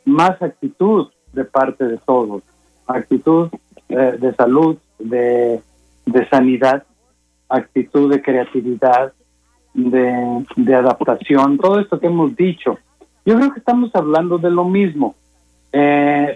más 0.05 0.41
actitud 0.43 1.09
de 1.33 1.45
parte 1.45 1.85
de 1.87 1.97
todos, 1.99 2.43
actitud 2.87 3.49
eh, 3.89 4.17
de 4.19 4.35
salud, 4.35 4.77
de, 4.99 5.61
de, 6.07 6.29
sanidad, 6.29 6.85
actitud 7.49 8.11
de 8.11 8.23
creatividad, 8.23 9.13
de, 9.75 10.45
de, 10.57 10.75
adaptación, 10.75 11.59
todo 11.59 11.81
esto 11.81 11.99
que 11.99 12.07
hemos 12.07 12.35
dicho. 12.37 12.79
Yo 13.27 13.37
creo 13.37 13.53
que 13.53 13.59
estamos 13.59 13.95
hablando 13.95 14.39
de 14.39 14.51
lo 14.51 14.65
mismo. 14.65 15.15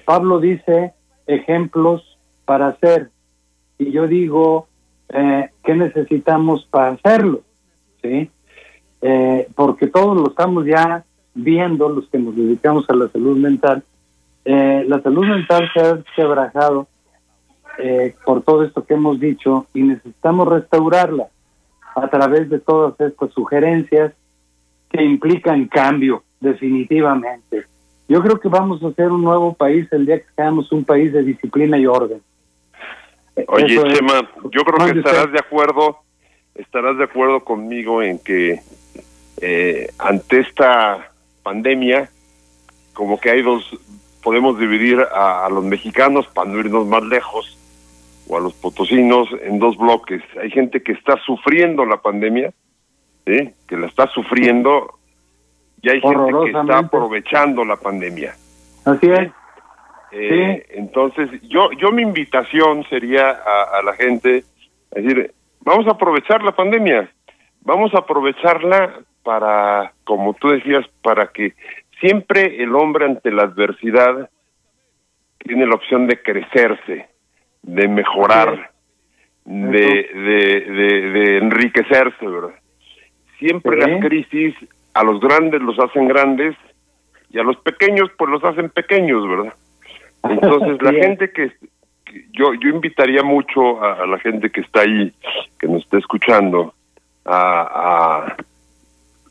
Pablo 0.04 0.40
dice 0.40 0.94
ejemplos 1.26 2.18
para 2.44 2.68
hacer, 2.68 3.10
y 3.78 3.92
yo 3.92 4.08
digo, 4.08 4.66
eh, 5.10 5.50
¿qué 5.62 5.74
necesitamos 5.74 6.66
para 6.70 6.88
hacerlo? 6.94 7.42
¿Sí? 8.02 8.30
eh, 9.00 9.48
porque 9.54 9.86
todos 9.86 10.16
lo 10.16 10.28
estamos 10.28 10.66
ya 10.66 11.04
viendo, 11.34 11.88
los 11.88 12.08
que 12.08 12.18
nos 12.18 12.34
dedicamos 12.34 12.88
a 12.88 12.94
la 12.94 13.08
salud 13.08 13.36
mental, 13.36 13.82
eh, 14.44 14.84
la 14.88 15.00
salud 15.02 15.26
mental 15.26 15.68
se 15.72 15.80
ha 15.80 15.98
quebrajado 16.16 16.88
eh, 17.78 18.14
por 18.24 18.42
todo 18.42 18.64
esto 18.64 18.84
que 18.84 18.94
hemos 18.94 19.20
dicho 19.20 19.66
y 19.74 19.82
necesitamos 19.82 20.48
restaurarla 20.48 21.28
a 21.94 22.08
través 22.08 22.48
de 22.50 22.58
todas 22.58 22.98
estas 23.00 23.32
sugerencias 23.32 24.12
que 24.90 25.02
implican 25.02 25.66
cambio, 25.66 26.22
definitivamente. 26.40 27.64
Yo 28.08 28.22
creo 28.22 28.40
que 28.40 28.48
vamos 28.48 28.82
a 28.82 28.92
ser 28.92 29.10
un 29.10 29.22
nuevo 29.22 29.54
país 29.54 29.86
el 29.92 30.06
día 30.06 30.18
que 30.18 30.26
seamos 30.34 30.72
un 30.72 30.84
país 30.84 31.12
de 31.12 31.22
disciplina 31.22 31.76
y 31.78 31.86
orden. 31.86 32.22
Oye, 33.46 33.76
Chema, 33.92 34.28
yo 34.50 34.64
creo 34.64 34.92
que 34.92 34.98
estarás 34.98 35.30
de 35.30 35.38
acuerdo, 35.38 35.98
estarás 36.54 36.96
de 36.96 37.04
acuerdo 37.04 37.44
conmigo 37.44 38.02
en 38.02 38.18
que 38.18 38.60
eh, 39.40 39.90
ante 39.98 40.40
esta 40.40 41.12
pandemia, 41.42 42.10
como 42.94 43.20
que 43.20 43.30
hay 43.30 43.42
dos, 43.42 43.78
podemos 44.22 44.58
dividir 44.58 45.00
a, 45.00 45.48
los 45.50 45.64
mexicanos 45.64 46.26
para 46.28 46.50
no 46.50 46.58
irnos 46.58 46.86
más 46.86 47.02
lejos, 47.04 47.57
o 48.28 48.36
a 48.36 48.40
los 48.40 48.54
potosinos 48.54 49.28
en 49.42 49.58
dos 49.58 49.76
bloques. 49.76 50.22
Hay 50.40 50.50
gente 50.50 50.82
que 50.82 50.92
está 50.92 51.16
sufriendo 51.24 51.84
la 51.84 51.98
pandemia, 51.98 52.52
¿sí? 53.26 53.50
que 53.66 53.76
la 53.76 53.86
está 53.86 54.06
sufriendo, 54.08 54.98
y 55.82 55.90
hay 55.90 56.00
gente 56.00 56.32
que 56.44 56.58
está 56.58 56.78
aprovechando 56.78 57.64
la 57.64 57.76
pandemia. 57.76 58.34
Así 58.84 59.10
es. 59.10 59.30
Eh, 60.10 60.66
entonces, 60.70 61.28
yo, 61.42 61.70
yo 61.72 61.92
mi 61.92 62.02
invitación 62.02 62.84
sería 62.88 63.30
a, 63.30 63.78
a 63.78 63.82
la 63.82 63.92
gente, 63.94 64.38
es 64.92 65.04
decir, 65.04 65.32
vamos 65.60 65.86
a 65.86 65.92
aprovechar 65.92 66.42
la 66.42 66.52
pandemia, 66.52 67.10
vamos 67.60 67.92
a 67.94 67.98
aprovecharla 67.98 69.00
para, 69.22 69.92
como 70.04 70.32
tú 70.34 70.48
decías, 70.48 70.86
para 71.02 71.26
que 71.28 71.54
siempre 72.00 72.62
el 72.62 72.74
hombre 72.74 73.04
ante 73.04 73.30
la 73.30 73.42
adversidad 73.42 74.30
tiene 75.38 75.66
la 75.66 75.74
opción 75.74 76.06
de 76.06 76.22
crecerse, 76.22 77.08
de 77.68 77.86
mejorar, 77.86 78.70
de, 79.44 79.78
de, 79.78 81.10
de, 81.12 81.38
enriquecerse, 81.38 82.26
¿verdad? 82.26 82.54
Siempre 83.38 83.76
las 83.76 84.00
crisis 84.00 84.54
a 84.94 85.04
los 85.04 85.20
grandes 85.20 85.60
los 85.60 85.78
hacen 85.78 86.08
grandes 86.08 86.56
y 87.30 87.38
a 87.38 87.42
los 87.42 87.56
pequeños 87.58 88.10
pues 88.16 88.30
los 88.30 88.42
hacen 88.42 88.70
pequeños, 88.70 89.28
¿verdad? 89.28 89.54
Entonces 90.24 90.82
la 90.82 90.92
gente 90.92 91.30
que, 91.30 91.52
yo 92.32 92.54
yo 92.54 92.70
invitaría 92.70 93.22
mucho 93.22 93.82
a, 93.84 94.06
la 94.06 94.18
gente 94.18 94.50
que 94.50 94.62
está 94.62 94.80
ahí, 94.80 95.12
que 95.58 95.68
nos 95.68 95.82
está 95.82 95.98
escuchando, 95.98 96.72
a, 97.26 98.34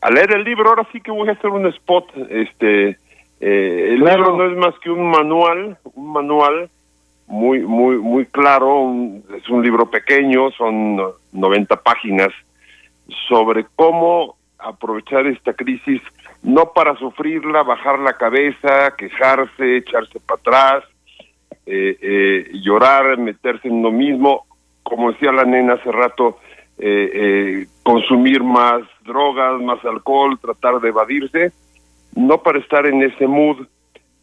a, 0.00 0.10
leer 0.10 0.36
el 0.36 0.44
libro. 0.44 0.70
Ahora 0.70 0.86
sí 0.92 1.00
que 1.00 1.10
voy 1.10 1.28
a 1.28 1.32
hacer 1.32 1.50
un 1.50 1.66
spot. 1.66 2.06
Este, 2.30 2.96
eh, 3.40 3.88
el 3.90 3.98
libro 3.98 4.36
no 4.36 4.46
es 4.48 4.56
más 4.56 4.78
que 4.78 4.90
un 4.90 5.10
manual, 5.10 5.76
un 5.94 6.12
manual 6.12 6.70
muy 7.28 7.60
muy 7.60 7.98
muy 7.98 8.26
claro. 8.26 8.92
es 9.36 9.48
un 9.48 9.62
libro 9.62 9.90
pequeño, 9.90 10.50
son 10.52 11.00
90 11.32 11.76
páginas 11.82 12.30
sobre 13.28 13.66
cómo 13.76 14.36
aprovechar 14.58 15.26
esta 15.26 15.52
crisis 15.52 16.02
no 16.42 16.72
para 16.72 16.96
sufrirla, 16.96 17.62
bajar 17.62 17.98
la 17.98 18.14
cabeza, 18.14 18.94
quejarse, 18.96 19.78
echarse 19.78 20.20
para 20.20 20.40
atrás, 20.40 20.84
eh, 21.66 21.98
eh, 22.00 22.50
llorar, 22.62 23.18
meterse 23.18 23.68
en 23.68 23.82
lo 23.82 23.90
mismo, 23.90 24.46
como 24.82 25.12
decía 25.12 25.32
la 25.32 25.44
nena 25.44 25.74
hace 25.74 25.90
rato, 25.90 26.38
eh, 26.78 27.66
consumir 27.82 28.42
más 28.42 28.82
drogas, 29.04 29.60
más 29.60 29.84
alcohol, 29.84 30.38
tratar 30.40 30.80
de 30.80 30.88
evadirse, 30.88 31.52
no 32.14 32.42
para 32.42 32.58
estar 32.60 32.86
en 32.86 33.02
ese 33.02 33.26
mood, 33.26 33.66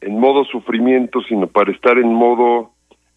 en 0.02 0.20
modo 0.20 0.46
sufrimiento, 0.46 1.22
sino 1.24 1.48
para 1.48 1.72
estar 1.72 1.98
en 1.98 2.14
modo, 2.14 2.72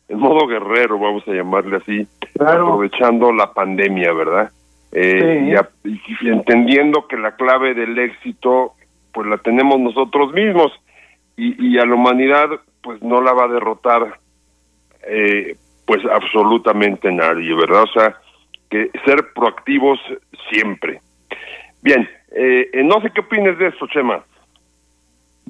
en 0.09 0.18
modo 0.18 0.46
guerrero, 0.46 0.98
vamos 0.98 1.26
a 1.28 1.32
llamarle 1.32 1.76
así, 1.76 2.06
aprovechando 2.40 3.32
la 3.32 3.52
pandemia, 3.52 4.12
¿verdad? 4.12 4.50
Eh, 4.92 5.54
y, 5.84 6.28
entendiendo 6.28 7.06
que 7.06 7.18
la 7.18 7.36
clave 7.36 7.74
del 7.74 7.98
éxito 7.98 8.72
pues 9.12 9.26
la 9.28 9.36
tenemos 9.36 9.78
nosotros 9.78 10.32
mismos 10.32 10.72
y, 11.36 11.74
y 11.74 11.78
a 11.78 11.84
la 11.84 11.94
humanidad 11.94 12.48
pues 12.82 13.02
no 13.02 13.20
la 13.20 13.34
va 13.34 13.44
a 13.44 13.48
derrotar 13.48 14.18
eh, 15.06 15.56
pues 15.84 16.02
absolutamente 16.06 17.11
nadie, 17.12 17.54
¿verdad? 17.54 17.82
O 17.82 17.86
sea, 17.88 18.16
que 18.70 18.90
ser 19.04 19.32
proactivos 19.34 19.98
siempre. 20.50 21.00
Bien, 21.82 22.09
eh, 22.30 22.70
no 22.84 23.00
sé 23.00 23.11
qué 23.14 23.20
opines 23.20 23.59
de 23.59 23.68
esto, 23.68 23.86
Chema. 23.86 24.22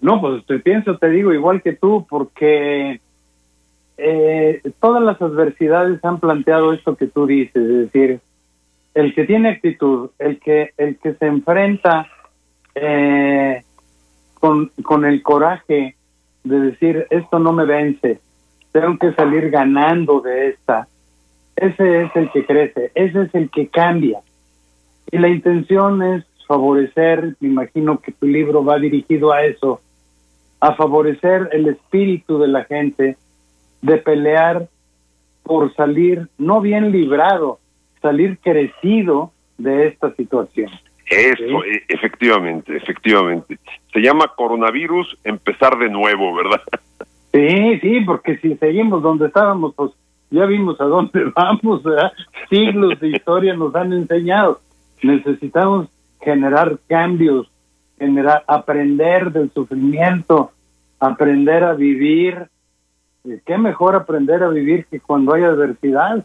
No, 0.00 0.20
pues 0.20 0.46
te 0.46 0.60
pienso, 0.60 0.96
te 0.98 1.10
digo, 1.10 1.32
igual 1.32 1.60
que 1.62 1.72
tú, 1.72 2.06
porque 2.08 3.00
eh, 3.98 4.62
todas 4.80 5.02
las 5.02 5.20
adversidades 5.20 6.04
han 6.04 6.20
planteado 6.20 6.72
esto 6.72 6.96
que 6.96 7.08
tú 7.08 7.26
dices, 7.26 7.56
es 7.56 7.92
decir, 7.92 8.20
el 8.94 9.14
que 9.14 9.24
tiene 9.24 9.50
actitud, 9.50 10.10
el 10.18 10.38
que, 10.40 10.70
el 10.76 10.96
que 10.98 11.14
se 11.14 11.26
enfrenta 11.26 12.06
eh, 12.74 13.62
con, 14.34 14.70
con 14.82 15.04
el 15.04 15.22
coraje 15.22 15.96
de 16.44 16.60
decir, 16.60 17.06
esto 17.10 17.38
no 17.38 17.52
me 17.52 17.66
vence, 17.66 18.20
tengo 18.72 18.96
que 18.98 19.12
salir 19.14 19.50
ganando 19.50 20.20
de 20.20 20.48
esta, 20.50 20.86
ese 21.56 22.02
es 22.02 22.14
el 22.14 22.30
que 22.30 22.46
crece, 22.46 22.92
ese 22.94 23.22
es 23.22 23.34
el 23.34 23.50
que 23.50 23.66
cambia. 23.66 24.20
Y 25.10 25.18
la 25.18 25.28
intención 25.28 26.02
es 26.02 26.24
favorecer, 26.46 27.36
me 27.40 27.48
imagino 27.48 27.98
que 27.98 28.12
tu 28.12 28.26
libro 28.26 28.64
va 28.64 28.78
dirigido 28.78 29.32
a 29.32 29.44
eso, 29.44 29.80
a 30.60 30.74
favorecer 30.74 31.48
el 31.52 31.68
espíritu 31.68 32.38
de 32.38 32.48
la 32.48 32.64
gente, 32.64 33.16
de 33.82 33.98
pelear 33.98 34.68
por 35.42 35.74
salir 35.74 36.28
no 36.38 36.60
bien 36.60 36.92
librado, 36.92 37.58
salir 38.02 38.38
crecido 38.38 39.32
de 39.56 39.88
esta 39.88 40.14
situación. 40.14 40.70
Eso, 41.06 41.64
e, 41.64 41.82
efectivamente, 41.88 42.76
efectivamente. 42.76 43.58
Se 43.92 44.00
llama 44.00 44.32
coronavirus, 44.36 45.18
empezar 45.24 45.78
de 45.78 45.88
nuevo, 45.88 46.34
¿verdad? 46.34 46.60
Sí, 47.32 47.78
sí, 47.80 48.00
porque 48.02 48.36
si 48.38 48.56
seguimos 48.56 49.02
donde 49.02 49.26
estábamos, 49.26 49.74
pues 49.74 49.92
ya 50.30 50.44
vimos 50.44 50.80
a 50.80 50.84
dónde 50.84 51.24
vamos, 51.36 51.82
¿verdad? 51.82 52.12
Siglos 52.50 53.00
de 53.00 53.08
historia 53.08 53.54
nos 53.54 53.74
han 53.74 53.92
enseñado. 53.92 54.60
Necesitamos 55.02 55.88
generar 56.20 56.78
cambios, 56.88 57.50
generar, 57.98 58.44
aprender 58.46 59.32
del 59.32 59.50
sufrimiento, 59.52 60.52
aprender 61.00 61.64
a 61.64 61.74
vivir. 61.74 62.48
¿Qué 63.44 63.58
mejor 63.58 63.94
aprender 63.94 64.42
a 64.42 64.48
vivir 64.48 64.86
que 64.86 65.00
cuando 65.00 65.34
hay 65.34 65.42
adversidad? 65.42 66.24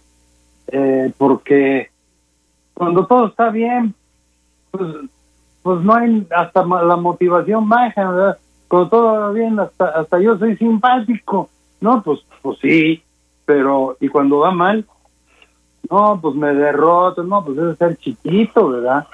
eh, 0.67 1.11
porque 1.17 1.89
cuando 2.73 3.05
todo 3.05 3.27
está 3.27 3.49
bien, 3.49 3.93
pues, 4.71 4.87
pues 5.61 5.81
no 5.81 5.93
hay 5.93 6.27
hasta 6.35 6.65
la 6.65 6.95
motivación 6.95 7.69
baja, 7.69 8.09
¿verdad? 8.09 8.37
Cuando 8.67 8.89
todo 8.89 9.19
va 9.19 9.31
bien, 9.31 9.59
hasta, 9.59 9.85
hasta 9.89 10.19
yo 10.19 10.37
soy 10.37 10.57
simpático, 10.57 11.49
¿no? 11.79 12.01
Pues, 12.01 12.25
pues 12.41 12.57
sí, 12.59 13.03
pero 13.45 13.97
y 13.99 14.07
cuando 14.07 14.39
va 14.39 14.51
mal, 14.51 14.85
no, 15.89 16.19
pues 16.21 16.35
me 16.35 16.53
derroto, 16.53 17.23
no, 17.23 17.43
pues 17.43 17.57
es 17.57 17.77
ser 17.77 17.97
chiquito, 17.97 18.69
¿verdad? 18.69 19.07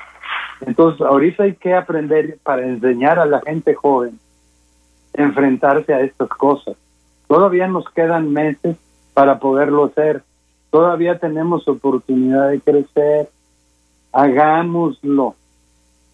Entonces, 0.61 1.01
ahorita 1.01 1.43
hay 1.43 1.55
que 1.55 1.73
aprender 1.73 2.37
para 2.43 2.65
enseñar 2.65 3.19
a 3.19 3.25
la 3.25 3.41
gente 3.41 3.73
joven 3.73 4.19
enfrentarse 5.13 5.93
a 5.93 6.01
estas 6.01 6.29
cosas. 6.29 6.77
Todavía 7.29 7.67
nos 7.67 7.89
quedan 7.91 8.33
meses 8.33 8.75
para 9.13 9.39
poderlo 9.39 9.85
hacer 9.85 10.23
todavía 10.69 11.17
tenemos 11.17 11.67
oportunidad 11.67 12.49
de 12.49 12.61
crecer, 12.61 13.29
hagámoslo. 14.11 15.35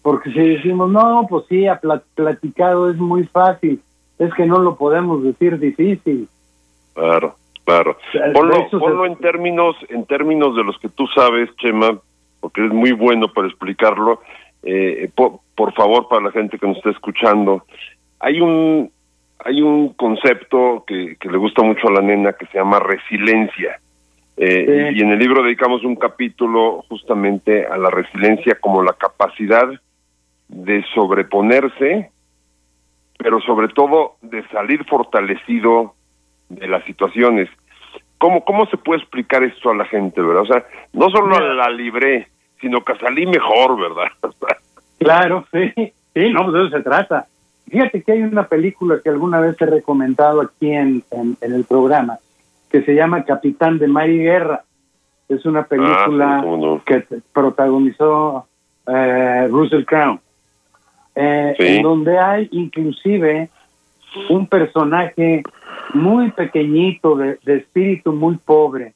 Porque 0.02 0.30
si 0.32 0.38
decimos, 0.38 0.90
no, 0.90 1.26
pues 1.28 1.46
sí, 1.48 1.66
ha 1.66 1.80
platicado 2.14 2.90
es 2.90 2.96
muy 2.96 3.24
fácil, 3.24 3.80
es 4.18 4.32
que 4.34 4.46
no 4.46 4.58
lo 4.60 4.76
podemos 4.76 5.22
decir 5.22 5.58
difícil. 5.58 6.28
Claro, 6.94 7.34
claro. 7.64 7.96
Ponlo, 8.32 9.06
en 9.06 9.16
términos, 9.16 9.76
en 9.88 10.04
términos 10.04 10.54
de 10.56 10.64
los 10.64 10.78
que 10.78 10.88
tú 10.88 11.06
sabes, 11.08 11.50
Chema, 11.56 11.98
porque 12.40 12.64
es 12.64 12.72
muy 12.72 12.92
bueno 12.92 13.28
para 13.32 13.48
explicarlo. 13.48 14.20
Eh, 14.62 15.10
por, 15.14 15.40
por 15.54 15.72
favor, 15.74 16.08
para 16.08 16.22
la 16.22 16.32
gente 16.32 16.58
que 16.58 16.66
nos 16.66 16.76
está 16.78 16.90
escuchando, 16.90 17.64
hay 18.20 18.40
un 18.40 18.90
hay 19.44 19.62
un 19.62 19.94
concepto 19.94 20.84
que, 20.86 21.16
que 21.20 21.30
le 21.30 21.38
gusta 21.38 21.62
mucho 21.62 21.88
a 21.88 21.92
la 21.92 22.00
nena 22.00 22.32
que 22.32 22.46
se 22.46 22.58
llama 22.58 22.78
resiliencia. 22.80 23.80
Eh, 24.36 24.92
y 24.94 25.00
en 25.00 25.12
el 25.12 25.18
libro 25.18 25.42
dedicamos 25.42 25.82
un 25.82 25.96
capítulo 25.96 26.84
justamente 26.88 27.66
a 27.66 27.78
la 27.78 27.88
resiliencia 27.88 28.56
como 28.60 28.82
la 28.82 28.92
capacidad 28.92 29.66
de 30.48 30.84
sobreponerse, 30.94 32.10
pero 33.18 33.40
sobre 33.40 33.68
todo 33.68 34.16
de 34.20 34.46
salir 34.48 34.84
fortalecido 34.84 35.94
de 36.50 36.68
las 36.68 36.84
situaciones. 36.84 37.48
¿Cómo, 38.18 38.44
¿Cómo 38.44 38.66
se 38.66 38.76
puede 38.76 39.00
explicar 39.00 39.42
esto 39.42 39.70
a 39.70 39.74
la 39.74 39.86
gente, 39.86 40.20
verdad? 40.20 40.42
O 40.42 40.46
sea, 40.46 40.64
no 40.92 41.08
solo 41.10 41.38
la 41.54 41.70
libré, 41.70 42.28
sino 42.60 42.82
que 42.84 42.94
salí 42.96 43.26
mejor, 43.26 43.78
¿verdad? 43.78 44.12
Claro, 44.98 45.46
sí, 45.52 45.92
sí, 46.14 46.30
no, 46.30 46.50
de 46.50 46.66
eso 46.66 46.78
se 46.78 46.82
trata. 46.82 47.26
Fíjate 47.68 48.02
que 48.02 48.12
hay 48.12 48.22
una 48.22 48.46
película 48.46 49.00
que 49.02 49.10
alguna 49.10 49.40
vez 49.40 49.60
he 49.60 49.66
recomendado 49.66 50.40
aquí 50.40 50.70
en, 50.70 51.02
en, 51.10 51.36
el 51.40 51.64
programa, 51.64 52.18
que 52.70 52.82
se 52.82 52.94
llama 52.94 53.24
Capitán 53.24 53.78
de 53.78 53.88
Mar 53.88 54.08
y 54.08 54.18
Guerra. 54.18 54.62
Es 55.28 55.44
una 55.44 55.64
película 55.64 56.44
Ah, 56.46 56.78
que 56.86 57.04
protagonizó 57.32 58.46
eh, 58.86 59.48
Russell 59.50 59.84
Crowe, 59.84 60.20
eh, 61.16 61.54
Sí. 61.58 61.66
en 61.66 61.82
donde 61.82 62.18
hay 62.18 62.48
inclusive 62.52 63.48
un 64.30 64.46
personaje 64.46 65.42
muy 65.92 66.30
pequeñito, 66.30 67.16
de, 67.16 67.38
de 67.44 67.56
espíritu 67.56 68.12
muy 68.12 68.36
pobre, 68.36 68.94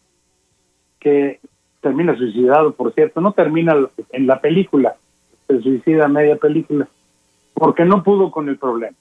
que 1.00 1.40
termina 1.80 2.16
suicidado, 2.16 2.72
por 2.72 2.92
cierto, 2.94 3.20
no 3.20 3.32
termina 3.32 3.74
en 4.12 4.26
la 4.26 4.40
película, 4.40 4.94
se 5.48 5.60
suicida 5.60 6.06
media 6.08 6.36
película, 6.36 6.86
porque 7.60 7.84
no 7.84 8.02
pudo 8.02 8.30
con 8.30 8.48
el 8.48 8.56
problema. 8.56 8.96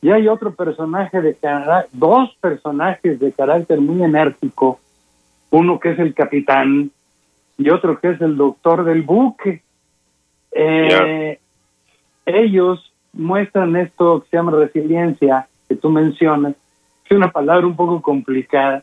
Y 0.00 0.08
hay 0.10 0.28
otro 0.28 0.54
personaje 0.54 1.20
de 1.20 1.34
cara- 1.34 1.84
dos 1.92 2.34
personajes 2.40 3.20
de 3.20 3.32
carácter 3.32 3.78
muy 3.82 4.02
enérgico, 4.02 4.80
uno 5.50 5.78
que 5.78 5.90
es 5.90 5.98
el 5.98 6.14
capitán 6.14 6.90
y 7.58 7.68
otro 7.68 8.00
que 8.00 8.08
es 8.12 8.20
el 8.22 8.38
doctor 8.38 8.82
del 8.84 9.02
buque. 9.02 9.60
Eh, 10.52 11.38
Ellos 12.24 12.92
muestran 13.12 13.76
esto 13.76 14.22
que 14.22 14.30
se 14.30 14.36
llama 14.38 14.52
resiliencia, 14.52 15.46
que 15.68 15.74
tú 15.76 15.90
mencionas, 15.90 16.54
es 17.04 17.16
una 17.16 17.30
palabra 17.30 17.66
un 17.66 17.76
poco 17.76 18.00
complicada. 18.00 18.82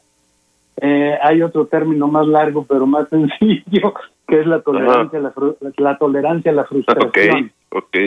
Eh, 0.80 1.18
hay 1.24 1.42
otro 1.42 1.66
término 1.66 2.08
más 2.08 2.28
largo 2.28 2.64
pero 2.64 2.86
más 2.86 3.10
sencillo, 3.10 3.96
que 4.28 4.42
es 4.42 4.46
la 4.46 4.62
tolerancia, 4.62 5.18
a 5.18 5.22
la, 5.24 5.34
la 5.78 5.98
tolerancia 5.98 6.52
a 6.52 6.56
la 6.56 6.66
frustración. 6.66 7.52
ok. 7.72 7.98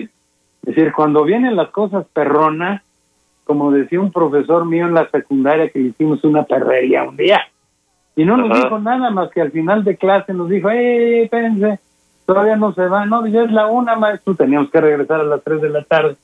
Es 0.67 0.75
decir, 0.75 0.93
cuando 0.93 1.25
vienen 1.25 1.57
las 1.57 1.71
cosas 1.71 2.07
perronas, 2.13 2.83
como 3.45 3.73
decía 3.73 4.01
un 4.01 4.13
profesor 4.13 4.65
mío 4.67 4.87
en 4.87 4.95
la 4.95 5.09
secundaria 5.11 5.71
que 5.71 5.79
le 5.79 5.89
hicimos 5.89 6.23
una 6.25 6.45
perrería 6.45 7.03
un 7.03 7.17
día, 7.17 7.41
y 8.17 8.25
no 8.25 8.37
nos 8.37 8.51
Ajá. 8.51 8.65
dijo 8.65 8.79
nada 8.79 9.11
más 9.11 9.31
que 9.31 9.41
al 9.41 9.51
final 9.51 9.85
de 9.85 9.97
clase 9.97 10.35
nos 10.35 10.49
dijo, 10.49 10.71
¡eh, 10.71 11.23
espérense! 11.23 11.81
Todavía 12.27 12.57
no 12.57 12.73
se 12.75 12.87
va, 12.87 13.07
no, 13.07 13.27
ya 13.27 13.43
es 13.43 13.51
la 13.51 13.67
una, 13.67 13.97
maestro, 13.97 14.35
teníamos 14.35 14.71
que 14.71 14.81
regresar 14.81 15.21
a 15.21 15.25
las 15.25 15.43
tres 15.43 15.61
de 15.63 15.71
la 15.71 15.83
tarde. 15.83 16.17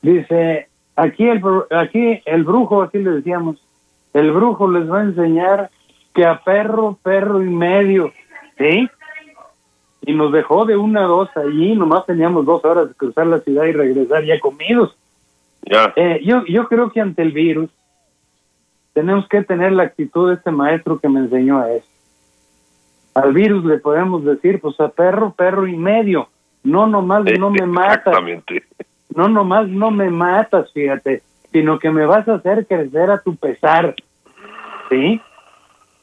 Dice, 0.00 0.68
aquí 0.96 1.28
el, 1.28 1.40
aquí 1.70 2.22
el 2.24 2.44
brujo, 2.44 2.82
así 2.82 2.98
le 2.98 3.10
decíamos, 3.10 3.62
el 4.12 4.32
brujo 4.32 4.68
les 4.68 4.90
va 4.90 5.00
a 5.00 5.04
enseñar 5.04 5.70
que 6.14 6.24
a 6.24 6.42
perro, 6.42 6.98
perro 7.02 7.42
y 7.42 7.48
medio, 7.48 8.12
¿sí? 8.58 8.88
Y 10.04 10.12
nos 10.14 10.32
dejó 10.32 10.64
de 10.64 10.76
una 10.76 11.04
a 11.04 11.08
dos 11.08 11.28
allí, 11.36 11.74
nomás 11.74 12.06
teníamos 12.06 12.44
dos 12.44 12.64
horas 12.64 12.88
de 12.88 12.94
cruzar 12.94 13.26
la 13.26 13.40
ciudad 13.40 13.64
y 13.64 13.72
regresar 13.72 14.24
ya 14.24 14.38
comidos. 14.40 14.96
Ya. 15.62 15.92
Eh, 15.94 16.20
yo, 16.24 16.44
yo 16.46 16.66
creo 16.66 16.90
que 16.90 17.00
ante 17.00 17.22
el 17.22 17.32
virus 17.32 17.70
tenemos 18.92 19.28
que 19.28 19.42
tener 19.42 19.72
la 19.72 19.84
actitud 19.84 20.28
de 20.28 20.34
este 20.34 20.50
maestro 20.50 20.98
que 20.98 21.08
me 21.08 21.20
enseñó 21.20 21.60
a 21.60 21.72
eso. 21.72 21.86
Al 23.14 23.32
virus 23.32 23.64
le 23.64 23.78
podemos 23.78 24.24
decir, 24.24 24.60
pues 24.60 24.78
a 24.80 24.88
perro, 24.88 25.32
perro 25.32 25.66
y 25.66 25.76
medio, 25.76 26.28
no 26.64 26.86
nomás 26.86 27.24
no 27.38 27.50
me 27.50 27.66
matas, 27.66 28.14
no 29.14 29.28
nomás 29.28 29.68
no 29.68 29.90
me 29.90 30.10
matas, 30.10 30.72
fíjate, 30.72 31.22
sino 31.52 31.78
que 31.78 31.90
me 31.90 32.06
vas 32.06 32.26
a 32.28 32.34
hacer 32.34 32.66
crecer 32.66 33.10
a 33.10 33.20
tu 33.20 33.36
pesar, 33.36 33.94
¿sí? 34.88 35.20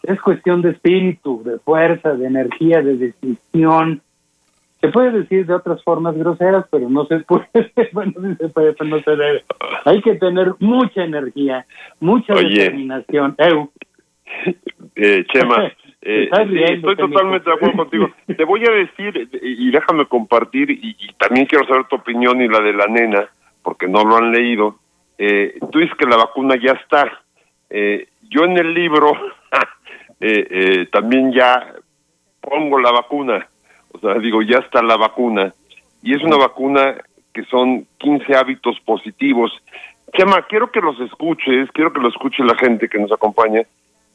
Es 0.04 0.20
cuestión 0.22 0.62
de 0.62 0.72
espíritu, 0.72 1.44
de 1.44 1.60
fuerza, 1.60 2.14
de 2.14 2.28
energía, 2.28 2.82
de 2.82 2.96
decisión. 2.96 4.02
Se 4.82 4.88
puede 4.90 5.12
decir 5.12 5.46
de 5.46 5.54
otras 5.54 5.84
formas 5.84 6.16
groseras, 6.16 6.66
pero 6.72 6.90
no 6.90 7.06
se 7.06 7.20
puede, 7.20 7.48
bueno, 7.92 8.14
se 8.38 8.48
puede, 8.50 8.74
pero 8.74 8.90
no 8.90 9.00
se 9.02 9.12
debe. 9.12 9.44
Hay 9.86 10.02
que 10.02 10.16
tener 10.16 10.54
mucha 10.60 11.04
energía, 11.04 11.66
mucha 12.00 12.34
Oye. 12.34 12.50
determinación. 12.50 13.36
Eu, 13.38 13.72
Eh, 14.96 15.26
Chema, 15.32 15.72
eh, 16.02 16.30
riendo, 16.46 16.92
estoy 16.92 16.96
totalmente 17.10 17.50
de 17.50 17.56
acuerdo 17.56 17.78
contigo. 17.78 18.10
Te 18.26 18.44
voy 18.44 18.64
a 18.68 18.72
decir, 18.72 19.30
y 19.42 19.72
déjame 19.72 20.06
compartir, 20.06 20.72
y, 20.72 20.96
y 21.00 21.14
también 21.14 21.46
quiero 21.46 21.66
saber 21.68 21.86
tu 21.86 21.96
opinión 21.96 22.42
y 22.42 22.48
la 22.48 22.60
de 22.60 22.74
la 22.74 22.88
nena, 22.88 23.30
porque 23.64 23.88
no 23.88 24.04
lo 24.04 24.18
han 24.18 24.32
leído. 24.32 24.78
Eh, 25.18 25.58
tú 25.72 25.80
dices 25.80 25.96
que 25.98 26.06
la 26.06 26.18
vacuna 26.18 26.56
ya 26.62 26.74
está. 26.74 27.22
Eh, 27.70 28.08
yo 28.30 28.44
en 28.44 28.58
el 28.58 28.74
libro 28.74 29.12
eh, 30.20 30.48
eh, 30.50 30.88
también 30.92 31.32
ya 31.32 31.74
pongo 32.42 32.80
la 32.80 32.92
vacuna. 32.92 33.48
O 33.92 34.00
sea, 34.00 34.16
digo, 34.16 34.42
ya 34.42 34.58
está 34.58 34.82
la 34.82 34.98
vacuna. 34.98 35.54
Y 36.02 36.16
es 36.16 36.24
una 36.24 36.38
vacuna 36.38 36.96
que 37.34 37.44
son 37.46 37.86
15 37.98 38.36
hábitos 38.36 38.80
positivos. 38.82 39.52
Chema, 40.16 40.46
quiero 40.48 40.72
que 40.72 40.82
los 40.82 41.00
escuches, 41.00 41.70
quiero 41.72 41.94
que 41.94 42.02
lo 42.02 42.10
escuche 42.10 42.44
la 42.44 42.56
gente 42.56 42.90
que 42.90 43.00
nos 43.00 43.12
acompaña 43.12 43.62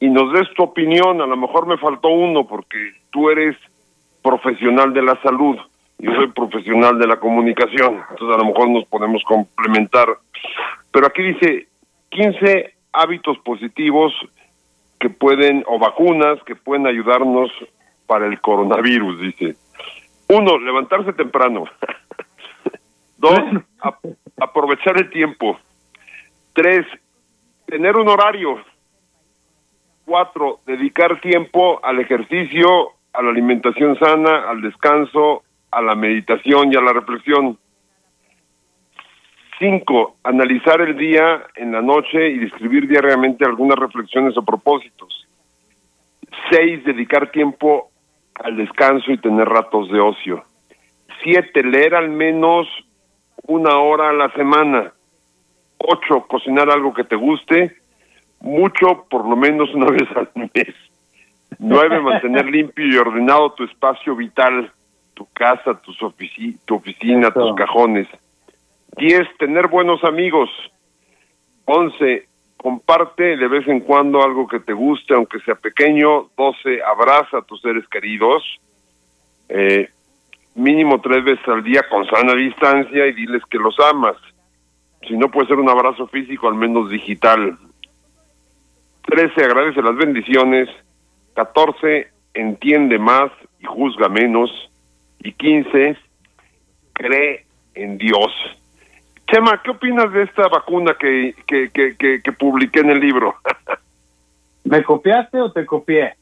y 0.00 0.08
nos 0.08 0.32
des 0.32 0.52
tu 0.54 0.62
opinión. 0.62 1.20
A 1.20 1.26
lo 1.26 1.36
mejor 1.36 1.66
me 1.66 1.78
faltó 1.78 2.08
uno 2.08 2.46
porque 2.46 2.94
tú 3.10 3.30
eres 3.30 3.56
profesional 4.22 4.92
de 4.92 5.02
la 5.02 5.20
salud, 5.22 5.56
yo 5.98 6.12
soy 6.14 6.28
profesional 6.28 6.98
de 6.98 7.06
la 7.06 7.20
comunicación, 7.20 8.02
entonces 8.10 8.36
a 8.36 8.38
lo 8.38 8.46
mejor 8.46 8.70
nos 8.70 8.84
podemos 8.86 9.22
complementar. 9.24 10.08
Pero 10.90 11.06
aquí 11.06 11.22
dice 11.22 11.68
15 12.08 12.74
hábitos 12.92 13.38
positivos 13.40 14.12
que 15.04 15.10
pueden, 15.10 15.62
o 15.66 15.78
vacunas 15.78 16.42
que 16.46 16.56
pueden 16.56 16.86
ayudarnos 16.86 17.50
para 18.06 18.24
el 18.24 18.40
coronavirus, 18.40 19.20
dice. 19.20 19.54
Uno, 20.30 20.56
levantarse 20.58 21.12
temprano. 21.12 21.64
Dos, 23.18 23.38
ap- 23.82 24.02
aprovechar 24.40 24.96
el 24.96 25.10
tiempo. 25.10 25.58
Tres, 26.54 26.86
tener 27.66 27.96
un 27.98 28.08
horario. 28.08 28.62
Cuatro, 30.06 30.60
dedicar 30.64 31.20
tiempo 31.20 31.84
al 31.84 32.00
ejercicio, 32.00 32.92
a 33.12 33.20
la 33.22 33.28
alimentación 33.28 33.98
sana, 33.98 34.48
al 34.48 34.62
descanso, 34.62 35.42
a 35.70 35.82
la 35.82 35.94
meditación 35.94 36.72
y 36.72 36.76
a 36.76 36.80
la 36.80 36.94
reflexión. 36.94 37.58
Cinco, 39.58 40.16
analizar 40.24 40.80
el 40.80 40.96
día 40.96 41.44
en 41.56 41.72
la 41.72 41.80
noche 41.80 42.28
y 42.28 42.38
describir 42.38 42.88
diariamente 42.88 43.44
algunas 43.44 43.78
reflexiones 43.78 44.36
o 44.36 44.42
propósitos. 44.44 45.26
Seis, 46.50 46.84
dedicar 46.84 47.30
tiempo 47.30 47.90
al 48.42 48.56
descanso 48.56 49.12
y 49.12 49.18
tener 49.18 49.48
ratos 49.48 49.90
de 49.90 50.00
ocio. 50.00 50.42
Siete, 51.22 51.62
leer 51.62 51.94
al 51.94 52.10
menos 52.10 52.66
una 53.46 53.78
hora 53.78 54.10
a 54.10 54.12
la 54.12 54.30
semana. 54.32 54.92
Ocho, 55.78 56.26
cocinar 56.26 56.68
algo 56.70 56.92
que 56.92 57.04
te 57.04 57.14
guste. 57.16 57.76
Mucho, 58.40 59.06
por 59.08 59.24
lo 59.26 59.36
menos 59.36 59.72
una 59.72 59.86
vez 59.90 60.08
al 60.16 60.28
mes. 60.34 60.74
Nueve, 61.60 62.00
mantener 62.00 62.46
limpio 62.46 62.84
y 62.86 62.96
ordenado 62.96 63.52
tu 63.52 63.62
espacio 63.64 64.16
vital, 64.16 64.72
tu 65.14 65.26
casa, 65.32 65.80
tus 65.80 65.96
ofici- 66.00 66.58
tu 66.64 66.74
oficina, 66.74 67.30
tus 67.30 67.54
cajones. 67.54 68.08
Diez, 68.96 69.26
tener 69.38 69.68
buenos 69.68 70.04
amigos. 70.04 70.48
Once, 71.64 72.28
comparte 72.56 73.36
de 73.36 73.48
vez 73.48 73.66
en 73.66 73.80
cuando 73.80 74.22
algo 74.22 74.46
que 74.46 74.60
te 74.60 74.72
guste, 74.72 75.14
aunque 75.14 75.40
sea 75.40 75.56
pequeño. 75.56 76.30
Doce, 76.36 76.80
abraza 76.82 77.38
a 77.38 77.42
tus 77.42 77.60
seres 77.60 77.86
queridos. 77.88 78.42
Eh, 79.48 79.88
mínimo 80.54 81.00
tres 81.00 81.24
veces 81.24 81.46
al 81.48 81.64
día 81.64 81.82
con 81.90 82.06
sana 82.06 82.34
distancia 82.34 83.06
y 83.06 83.12
diles 83.12 83.42
que 83.50 83.58
los 83.58 83.76
amas. 83.80 84.16
Si 85.08 85.16
no 85.16 85.28
puede 85.28 85.48
ser 85.48 85.58
un 85.58 85.68
abrazo 85.68 86.06
físico, 86.06 86.46
al 86.46 86.54
menos 86.54 86.88
digital. 86.88 87.58
13. 89.06 89.44
Agradece 89.44 89.82
las 89.82 89.96
bendiciones. 89.96 90.68
14. 91.34 92.08
Entiende 92.32 92.98
más 92.98 93.32
y 93.60 93.64
juzga 93.64 94.08
menos. 94.08 94.50
Y 95.18 95.32
15. 95.32 95.96
Cree 96.92 97.44
en 97.74 97.98
Dios. 97.98 98.32
Chema, 99.34 99.60
¿qué 99.64 99.72
opinas 99.72 100.12
de 100.12 100.22
esta 100.22 100.46
vacuna 100.46 100.94
que, 100.94 101.34
que, 101.44 101.68
que, 101.70 101.96
que, 101.96 102.22
que 102.22 102.32
publiqué 102.32 102.78
en 102.80 102.90
el 102.90 103.00
libro? 103.00 103.34
¿Me 104.64 104.84
copiaste 104.84 105.40
o 105.40 105.50
te 105.50 105.66
copié? 105.66 106.14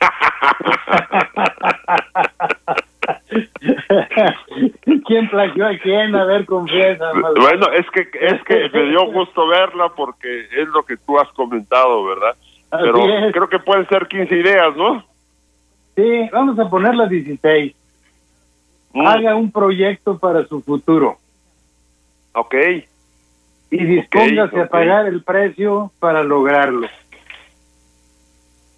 ¿Quién 5.06 5.28
plagió 5.28 5.66
a 5.66 5.76
quién? 5.76 6.16
A 6.16 6.24
ver, 6.24 6.46
confiesa. 6.46 7.12
bueno, 7.38 7.70
es 7.72 7.84
que 7.90 8.08
es 8.18 8.42
que 8.44 8.70
me 8.72 8.88
dio 8.88 9.04
gusto 9.12 9.46
verla 9.46 9.90
porque 9.94 10.46
es 10.50 10.68
lo 10.68 10.82
que 10.84 10.96
tú 10.96 11.18
has 11.18 11.28
comentado, 11.34 12.02
¿verdad? 12.06 12.34
Así 12.70 12.82
Pero 12.82 13.26
es. 13.26 13.30
creo 13.30 13.50
que 13.50 13.58
pueden 13.58 13.86
ser 13.88 14.08
15 14.08 14.34
ideas, 14.34 14.74
¿no? 14.74 15.04
Sí, 15.96 16.30
vamos 16.32 16.58
a 16.58 16.70
poner 16.70 16.94
las 16.94 17.10
16. 17.10 17.74
Mm, 18.94 19.06
Haga 19.06 19.36
un 19.36 19.52
proyecto 19.52 20.16
para 20.16 20.46
su 20.46 20.62
futuro 20.62 21.18
Ok, 22.34 22.54
y 23.70 23.84
dispóngase 23.84 24.60
a 24.60 24.68
pagar 24.68 25.06
el 25.06 25.22
precio 25.22 25.92
para 25.98 26.22
lograrlo. 26.22 26.86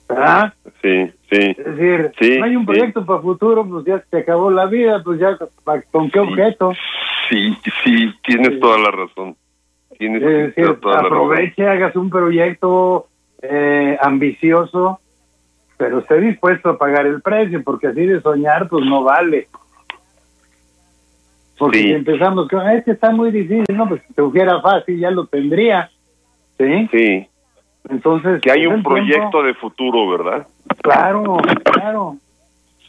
¿verdad? 0.08 0.52
Sí, 0.82 1.06
sí. 1.30 1.54
Es 1.56 1.64
decir, 1.76 2.10
Sí, 2.18 2.38
no 2.38 2.44
hay 2.44 2.56
un 2.56 2.62
sí. 2.62 2.66
proyecto 2.66 3.06
para 3.06 3.20
futuro, 3.20 3.64
pues 3.68 3.84
ya 3.84 4.02
se 4.10 4.18
acabó 4.18 4.50
la 4.50 4.66
vida, 4.66 5.02
pues 5.04 5.20
ya, 5.20 5.38
¿pa- 5.62 5.82
¿con 5.82 6.10
qué 6.10 6.18
objeto? 6.18 6.72
Sí, 7.28 7.56
sí, 7.84 8.12
tienes 8.24 8.54
Sí. 8.54 8.60
toda 8.60 8.78
la 8.78 8.90
razón. 8.90 9.36
Tienes 9.98 10.22
Es 10.22 10.54
decir, 10.56 10.80
toda 10.80 10.96
la 10.96 11.02
razón. 11.02 11.16
aproveche, 11.16 11.68
hagas 11.68 11.94
un 11.94 12.10
proyecto 12.10 13.06
eh, 13.42 13.96
ambicioso, 14.02 14.98
pero 15.78 16.00
esté 16.00 16.20
dispuesto 16.20 16.70
a 16.70 16.78
pagar 16.78 17.06
el 17.06 17.22
precio, 17.22 17.62
porque 17.62 17.86
así 17.86 18.04
de 18.04 18.20
soñar, 18.20 18.68
pues 18.68 18.84
no 18.84 19.02
vale. 19.04 19.48
Porque 21.60 21.78
Sí. 21.78 21.84
si 21.88 21.92
empezamos 21.92 22.48
con, 22.48 22.66
es 22.70 22.82
que 22.86 22.92
está 22.92 23.10
muy 23.10 23.30
difícil, 23.30 23.76
no, 23.76 23.86
pues 23.86 24.00
si 24.08 24.14
te 24.14 24.22
fuera 24.22 24.62
fácil, 24.62 24.98
ya 24.98 25.10
lo 25.10 25.26
tendría. 25.26 25.90
¿Sí? 26.58 26.88
Sí, 26.90 27.26
Entonces. 27.90 28.40
que 28.40 28.50
hay 28.50 28.64
un 28.66 28.76
tiempo- 28.82 28.90
proyecto 28.90 29.42
de 29.42 29.52
futuro, 29.54 30.08
¿verdad? 30.08 30.46
Claro, 30.82 31.36
claro. 31.64 32.16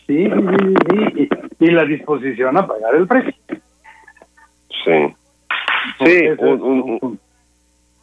Sí, 0.07 0.23
sí, 0.25 0.29
sí, 0.29 0.73
sí. 0.89 1.29
Y, 1.59 1.65
y 1.65 1.71
la 1.71 1.83
disposición 1.83 2.55
a 2.57 2.65
pagar 2.65 2.95
el 2.95 3.07
precio. 3.07 3.33
Sí. 4.85 5.15
Sí, 6.05 6.27
un, 6.39 6.61
un, 6.61 6.81
un, 7.01 7.19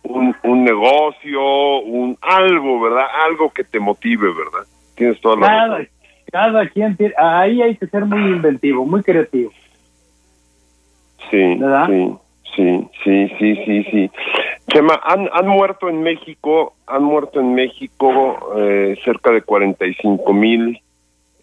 un- 0.02 0.36
un 0.42 0.64
negocio, 0.64 1.78
un 1.80 2.16
algo, 2.20 2.80
¿verdad? 2.82 3.06
Algo 3.26 3.50
que 3.54 3.64
te 3.64 3.80
motive, 3.80 4.28
¿verdad? 4.28 4.66
Tienes 4.94 5.18
toda 5.22 5.36
la 5.36 5.46
Cada, 5.46 5.68
razón. 5.68 5.88
cada 6.30 6.68
quien 6.68 6.94
tiene, 6.96 7.14
ahí 7.16 7.62
hay 7.62 7.74
que 7.76 7.86
ser 7.86 8.04
muy 8.04 8.20
inventivo, 8.32 8.84
muy 8.84 9.02
creativo. 9.02 9.50
Sí, 11.30 11.56
¿Verdad? 11.56 11.86
sí, 11.86 12.16
sí, 12.56 12.88
sí, 13.04 13.28
sí, 13.38 13.56
sí, 13.64 13.84
sí. 13.90 14.10
Chema, 14.68 15.00
han, 15.02 15.28
han 15.32 15.46
muerto 15.48 15.88
en 15.88 16.02
México, 16.02 16.74
han 16.86 17.04
muerto 17.04 17.40
en 17.40 17.54
México 17.54 18.54
eh, 18.56 18.98
cerca 19.04 19.30
de 19.30 19.42
45 19.42 20.32
mil 20.32 20.80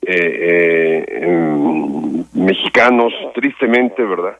eh, 0.02 0.08
eh, 0.08 1.06
em, 1.24 2.24
mexicanos, 2.34 3.14
tristemente, 3.34 4.04
¿verdad? 4.04 4.38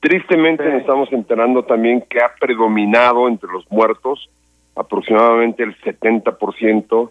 Tristemente 0.00 0.64
Sí. 0.64 0.70
nos 0.70 0.80
estamos 0.80 1.12
enterando 1.12 1.62
también 1.62 2.02
que 2.08 2.20
ha 2.20 2.32
predominado 2.38 3.28
entre 3.28 3.50
los 3.50 3.70
muertos 3.70 4.28
aproximadamente 4.76 5.62
el 5.62 5.76
70% 5.80 7.10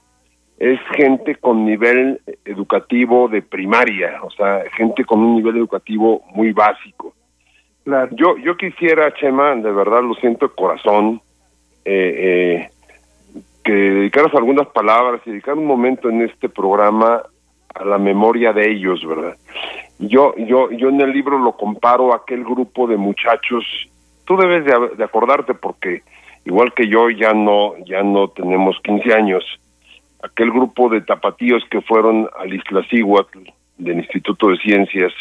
es 0.60 0.80
gente 0.96 1.36
con 1.36 1.66
nivel 1.66 2.22
educativo 2.46 3.28
de 3.28 3.42
primaria, 3.42 4.20
o 4.24 4.30
sea, 4.32 4.64
gente 4.76 5.04
con 5.04 5.20
un 5.20 5.36
nivel 5.36 5.58
educativo 5.58 6.24
muy 6.34 6.52
básico. 6.52 7.14
Claro. 7.84 8.10
Yo, 8.16 8.38
yo 8.38 8.56
quisiera, 8.56 9.14
Chema, 9.14 9.56
de 9.56 9.72
verdad 9.72 10.02
lo 10.02 10.14
siento 10.16 10.48
de 10.48 10.56
corazón, 10.56 11.22
eh, 11.86 12.70
eh, 13.36 13.42
que 13.64 13.74
dedicaras 13.74 14.34
algunas 14.36 14.68
palabras 14.68 15.22
y 15.26 15.32
dedicar 15.32 15.56
un 15.56 15.66
momento 15.66 16.10
en 16.10 16.22
este 16.22 16.50
programa 16.50 17.24
a 17.76 17.86
la 17.86 17.98
memoria 17.98 18.54
de 18.54 18.72
ellos, 18.72 19.06
¿verdad? 19.06 19.36
Yo, 20.00 20.34
yo, 20.38 20.72
yo 20.72 20.90
en 20.90 21.02
el 21.02 21.12
libro 21.12 21.38
lo 21.40 21.54
comparo 21.54 22.14
a 22.14 22.18
aquel 22.18 22.44
grupo 22.44 22.88
de 22.88 22.98
muchachos. 22.98 23.66
Tú 24.26 24.38
debes 24.38 24.66
de, 24.66 24.96
de 24.96 25.04
acordarte 25.04 25.54
porque 25.54 26.04
igual 26.46 26.74
que 26.74 26.88
yo 26.88 27.10
ya 27.10 27.34
no, 27.34 27.74
ya 27.86 28.04
no 28.04 28.30
tenemos 28.30 28.78
15 28.84 29.14
años. 29.14 29.44
Aquel 30.22 30.52
grupo 30.52 30.90
de 30.90 31.02
tapatíos 31.02 31.64
que 31.70 31.82
fueron 31.82 32.30
al 32.38 32.54
Iztaccíhuatl 32.54 33.40
del 33.78 33.98
Instituto 33.98 34.48
de 34.50 34.58
Ciencias 34.58 35.12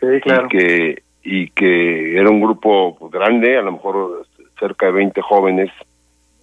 Sí, 0.00 0.20
claro. 0.20 0.46
y 0.46 0.48
que 0.48 1.02
y 1.24 1.48
que 1.48 2.18
era 2.18 2.28
un 2.28 2.40
grupo 2.40 2.96
pues, 2.96 3.10
grande, 3.10 3.56
a 3.56 3.62
lo 3.62 3.72
mejor 3.72 4.26
cerca 4.60 4.86
de 4.86 4.92
20 4.92 5.20
jóvenes, 5.22 5.70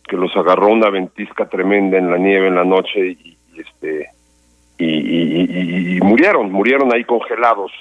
que 0.08 0.18
los 0.18 0.36
agarró 0.36 0.68
una 0.68 0.90
ventisca 0.90 1.48
tremenda 1.48 1.98
en 1.98 2.10
la 2.10 2.18
nieve 2.18 2.48
en 2.48 2.56
la 2.56 2.66
noche 2.66 3.12
y, 3.12 3.38
este 3.56 4.10
y, 4.80 6.00
murieron, 6.02 6.52
murieron 6.52 6.94
ahí 6.94 7.04
congelados. 7.04 7.72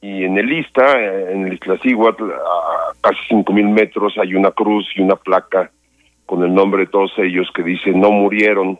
Y 0.00 0.24
en 0.24 0.38
el 0.38 0.52
Ista, 0.52 1.00
en 1.32 1.46
el 1.46 1.54
Iztaccíhuatl, 1.54 2.30
a 2.30 2.92
casi 3.00 3.34
5.000 3.34 3.72
metros, 3.72 4.16
hay 4.18 4.34
una 4.34 4.50
cruz 4.52 4.86
y 4.94 5.00
una 5.00 5.16
placa 5.16 5.72
con 6.26 6.44
el 6.44 6.52
nombre 6.54 6.82
de 6.84 6.90
todos 6.90 7.10
ellos 7.16 7.48
que 7.54 7.62
dice 7.62 7.90
no 7.90 8.12
murieron, 8.12 8.78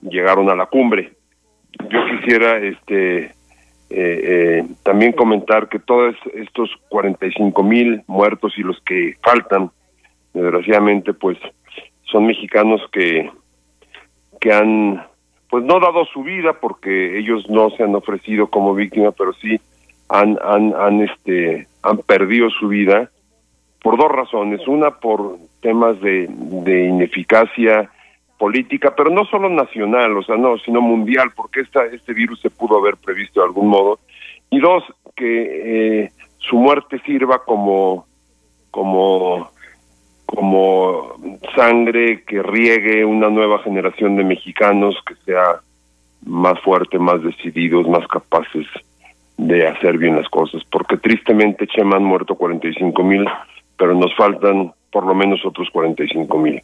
llegaron 0.00 0.48
a 0.50 0.56
la 0.56 0.66
cumbre. 0.66 1.12
Yo 1.90 2.00
quisiera 2.10 2.56
este 2.58 3.37
eh, 3.90 4.20
eh, 4.60 4.66
también 4.82 5.12
comentar 5.12 5.68
que 5.68 5.78
todos 5.78 6.14
estos 6.34 6.70
45 6.90 7.62
mil 7.62 8.02
muertos 8.06 8.52
y 8.58 8.62
los 8.62 8.80
que 8.82 9.16
faltan, 9.22 9.70
desgraciadamente, 10.34 11.14
pues 11.14 11.38
son 12.02 12.26
mexicanos 12.26 12.82
que, 12.92 13.30
que 14.40 14.52
han, 14.52 15.02
pues 15.48 15.64
no 15.64 15.80
dado 15.80 16.04
su 16.06 16.22
vida 16.22 16.54
porque 16.60 17.18
ellos 17.18 17.48
no 17.48 17.70
se 17.70 17.82
han 17.82 17.94
ofrecido 17.94 18.48
como 18.48 18.74
víctima, 18.74 19.12
pero 19.12 19.32
sí 19.34 19.58
han, 20.10 20.38
han, 20.42 21.00
este, 21.02 21.66
han 21.82 21.98
perdido 21.98 22.50
su 22.50 22.68
vida 22.68 23.10
por 23.82 23.96
dos 23.96 24.10
razones. 24.10 24.66
Una, 24.68 24.90
por 24.90 25.38
temas 25.60 25.98
de 26.00 26.88
ineficacia 26.88 27.90
política, 28.38 28.94
pero 28.96 29.10
no 29.10 29.24
solo 29.26 29.48
nacional, 29.48 30.16
o 30.16 30.22
sea, 30.22 30.36
no, 30.36 30.56
sino 30.58 30.80
mundial, 30.80 31.32
porque 31.34 31.60
esta, 31.60 31.84
este 31.86 32.14
virus 32.14 32.40
se 32.40 32.50
pudo 32.50 32.78
haber 32.78 32.96
previsto 32.96 33.40
de 33.40 33.46
algún 33.46 33.68
modo. 33.68 33.98
Y 34.50 34.60
dos, 34.60 34.84
que 35.16 36.04
eh, 36.04 36.12
su 36.38 36.56
muerte 36.56 37.00
sirva 37.04 37.44
como, 37.44 38.06
como, 38.70 39.50
como 40.26 41.14
sangre 41.54 42.22
que 42.22 42.42
riegue 42.42 43.04
una 43.04 43.28
nueva 43.28 43.58
generación 43.58 44.16
de 44.16 44.24
mexicanos 44.24 44.96
que 45.06 45.16
sea 45.26 45.60
más 46.24 46.60
fuerte, 46.60 46.98
más 46.98 47.22
decididos, 47.22 47.88
más 47.88 48.06
capaces 48.06 48.66
de 49.36 49.66
hacer 49.66 49.98
bien 49.98 50.16
las 50.16 50.28
cosas, 50.28 50.62
porque 50.70 50.96
tristemente 50.96 51.66
Chema 51.66 51.96
han 51.96 52.04
muerto 52.04 52.34
45 52.34 53.02
mil, 53.04 53.24
pero 53.76 53.94
nos 53.94 54.14
faltan 54.16 54.72
por 54.90 55.06
lo 55.06 55.14
menos 55.14 55.44
otros 55.44 55.68
45 55.72 56.38
mil. 56.38 56.62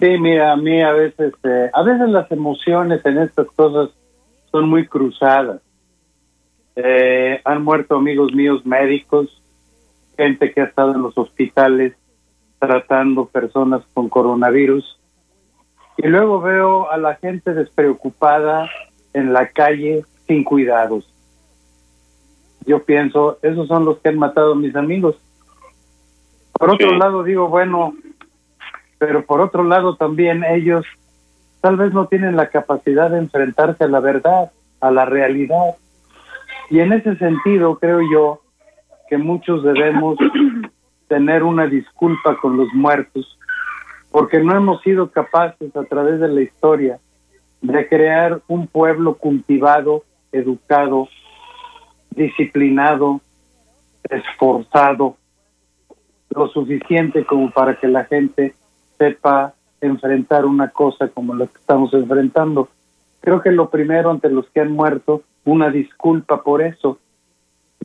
Sí, 0.00 0.18
mira, 0.18 0.52
a 0.52 0.56
mí 0.56 0.80
a 0.82 0.92
veces, 0.92 1.34
eh, 1.44 1.70
a 1.72 1.82
veces 1.82 2.08
las 2.08 2.30
emociones 2.32 3.04
en 3.04 3.18
estas 3.18 3.46
cosas 3.48 3.90
son 4.50 4.68
muy 4.68 4.86
cruzadas. 4.86 5.60
Eh, 6.76 7.40
han 7.44 7.62
muerto 7.62 7.96
amigos 7.96 8.32
míos 8.32 8.64
médicos, 8.64 9.42
gente 10.16 10.52
que 10.52 10.62
ha 10.62 10.64
estado 10.64 10.94
en 10.94 11.02
los 11.02 11.16
hospitales 11.18 11.94
tratando 12.58 13.26
personas 13.26 13.82
con 13.92 14.08
coronavirus. 14.08 14.98
Y 15.98 16.06
luego 16.06 16.40
veo 16.40 16.90
a 16.90 16.96
la 16.96 17.16
gente 17.16 17.52
despreocupada 17.52 18.70
en 19.12 19.32
la 19.32 19.48
calle 19.48 20.04
sin 20.26 20.44
cuidados. 20.44 21.12
Yo 22.64 22.82
pienso, 22.84 23.38
esos 23.42 23.68
son 23.68 23.84
los 23.84 23.98
que 23.98 24.10
han 24.10 24.18
matado 24.18 24.52
a 24.52 24.56
mis 24.56 24.74
amigos. 24.76 25.16
Por 26.52 26.70
otro 26.70 26.90
Sí. 26.90 26.96
lado 26.96 27.22
digo, 27.22 27.48
bueno, 27.48 27.94
pero 29.00 29.24
por 29.24 29.40
otro 29.40 29.64
lado 29.64 29.96
también 29.96 30.44
ellos 30.44 30.84
tal 31.62 31.78
vez 31.78 31.94
no 31.94 32.06
tienen 32.06 32.36
la 32.36 32.50
capacidad 32.50 33.10
de 33.10 33.16
enfrentarse 33.16 33.84
a 33.84 33.88
la 33.88 33.98
verdad, 33.98 34.52
a 34.78 34.90
la 34.90 35.06
realidad. 35.06 35.74
Y 36.68 36.80
en 36.80 36.92
ese 36.92 37.16
sentido 37.16 37.78
creo 37.78 38.00
yo 38.12 38.42
que 39.08 39.16
muchos 39.16 39.64
debemos 39.64 40.18
tener 41.08 41.42
una 41.42 41.66
disculpa 41.66 42.36
con 42.42 42.58
los 42.58 42.68
muertos, 42.74 43.38
porque 44.10 44.40
no 44.40 44.54
hemos 44.54 44.82
sido 44.82 45.10
capaces 45.10 45.74
a 45.74 45.84
través 45.84 46.20
de 46.20 46.28
la 46.28 46.42
historia 46.42 46.98
de 47.62 47.88
crear 47.88 48.42
un 48.48 48.66
pueblo 48.66 49.14
cultivado, 49.14 50.04
educado, 50.30 51.08
disciplinado, 52.10 53.22
esforzado, 54.10 55.16
lo 56.28 56.48
suficiente 56.48 57.24
como 57.24 57.50
para 57.50 57.76
que 57.76 57.88
la 57.88 58.04
gente 58.04 58.54
sepa 59.00 59.54
enfrentar 59.80 60.44
una 60.44 60.68
cosa 60.68 61.08
como 61.08 61.34
la 61.34 61.46
que 61.46 61.58
estamos 61.58 61.92
enfrentando. 61.94 62.68
Creo 63.20 63.40
que 63.40 63.50
lo 63.50 63.70
primero 63.70 64.10
ante 64.10 64.28
los 64.28 64.48
que 64.50 64.60
han 64.60 64.72
muerto, 64.72 65.22
una 65.46 65.70
disculpa 65.70 66.42
por 66.42 66.60
eso. 66.60 66.98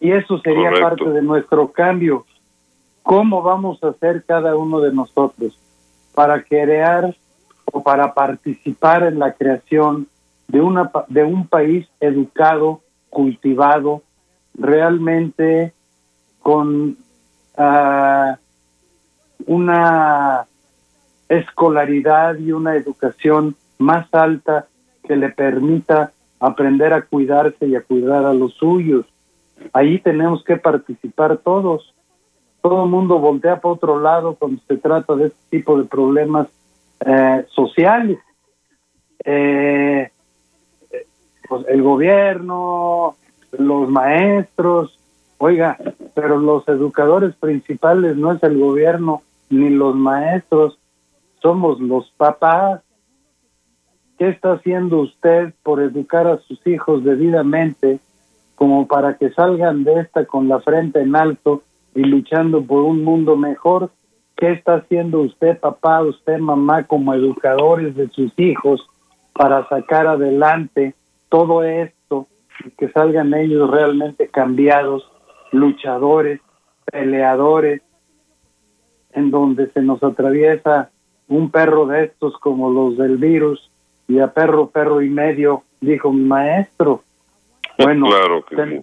Y 0.01 0.11
eso 0.11 0.39
sería 0.39 0.71
Correcto. 0.71 0.87
parte 0.89 1.09
de 1.11 1.21
nuestro 1.21 1.71
cambio. 1.71 2.25
¿Cómo 3.01 3.41
vamos 3.41 3.81
a 3.81 3.89
hacer 3.89 4.25
cada 4.25 4.57
uno 4.57 4.81
de 4.81 4.91
nosotros 4.91 5.57
para 6.13 6.43
crear 6.43 7.15
o 7.71 7.81
para 7.81 8.13
participar 8.13 9.03
en 9.03 9.19
la 9.19 9.31
creación 9.33 10.07
de, 10.49 10.59
una, 10.59 10.91
de 11.07 11.23
un 11.23 11.47
país 11.47 11.87
educado, 12.01 12.81
cultivado, 13.09 14.01
realmente 14.53 15.73
con 16.41 16.97
ah, 17.57 18.37
una 19.45 20.45
escolaridad 21.29 22.37
y 22.37 22.51
una 22.51 22.75
educación 22.75 23.55
más 23.77 24.07
alta 24.13 24.67
que 25.03 25.15
le 25.15 25.29
permita 25.29 26.11
aprender 26.39 26.93
a 26.93 27.01
cuidarse 27.01 27.67
y 27.67 27.75
a 27.75 27.81
cuidar 27.81 28.25
a 28.25 28.33
los 28.33 28.53
suyos. 28.55 29.05
Ahí 29.73 29.99
tenemos 29.99 30.43
que 30.43 30.57
participar 30.57 31.37
todos. 31.37 31.93
Todo 32.61 32.83
el 32.85 32.89
mundo 32.89 33.19
voltea 33.19 33.61
para 33.61 33.73
otro 33.73 33.99
lado 33.99 34.35
cuando 34.35 34.61
se 34.67 34.77
trata 34.77 35.15
de 35.15 35.27
este 35.27 35.39
tipo 35.49 35.77
de 35.77 35.85
problemas 35.85 36.47
eh, 37.05 37.45
sociales. 37.49 38.19
eh, 39.23 40.09
pues 41.47 41.65
el 41.67 41.81
gobierno, 41.83 43.15
los 43.51 43.89
maestros, 43.89 44.99
oiga, 45.37 45.77
pero 46.13 46.37
los 46.39 46.67
educadores 46.67 47.35
principales 47.35 48.17
no 48.17 48.31
es 48.31 48.41
el 48.43 48.57
gobierno 48.57 49.21
ni 49.49 49.69
los 49.69 49.95
maestros, 49.95 50.79
somos 51.45 51.79
los 51.79 52.09
papás. 52.17 52.81
¿Qué 54.17 54.29
está 54.29 54.53
haciendo 54.53 55.01
usted 55.01 55.53
por 55.61 55.79
educar 55.79 56.25
a 56.25 56.39
sus 56.39 56.65
hijos 56.65 57.03
debidamente 57.03 57.99
como 58.55 58.87
para 58.87 59.15
que 59.17 59.29
salgan 59.29 59.83
de 59.83 59.99
esta 59.99 60.25
con 60.25 60.47
la 60.47 60.59
frente 60.61 61.01
en 61.01 61.15
alto 61.15 61.61
y 61.93 61.99
luchando 61.99 62.63
por 62.63 62.81
un 62.81 63.03
mundo 63.03 63.37
mejor? 63.37 63.91
¿Qué 64.35 64.53
está 64.53 64.77
haciendo 64.77 65.21
usted, 65.21 65.59
papá, 65.59 66.01
usted, 66.01 66.39
mamá, 66.39 66.85
como 66.85 67.13
educadores 67.13 67.95
de 67.95 68.07
sus 68.07 68.33
hijos 68.39 68.81
para 69.31 69.69
sacar 69.69 70.07
adelante 70.07 70.95
todo 71.29 71.63
esto 71.63 72.25
y 72.65 72.71
que 72.71 72.89
salgan 72.89 73.35
ellos 73.35 73.69
realmente 73.69 74.29
cambiados, 74.29 75.07
luchadores, 75.51 76.41
peleadores, 76.91 77.83
en 79.11 79.29
donde 79.29 79.69
se 79.73 79.83
nos 79.83 80.01
atraviesa 80.01 80.89
un 81.27 81.49
perro 81.49 81.85
de 81.87 82.05
estos 82.05 82.37
como 82.37 82.71
los 82.71 82.97
del 82.97 83.17
virus 83.17 83.69
y 84.07 84.19
a 84.19 84.27
perro, 84.27 84.67
perro 84.67 85.01
y 85.01 85.09
medio, 85.09 85.63
dijo 85.81 86.11
mi 86.11 86.23
maestro. 86.23 87.03
Bueno, 87.77 88.07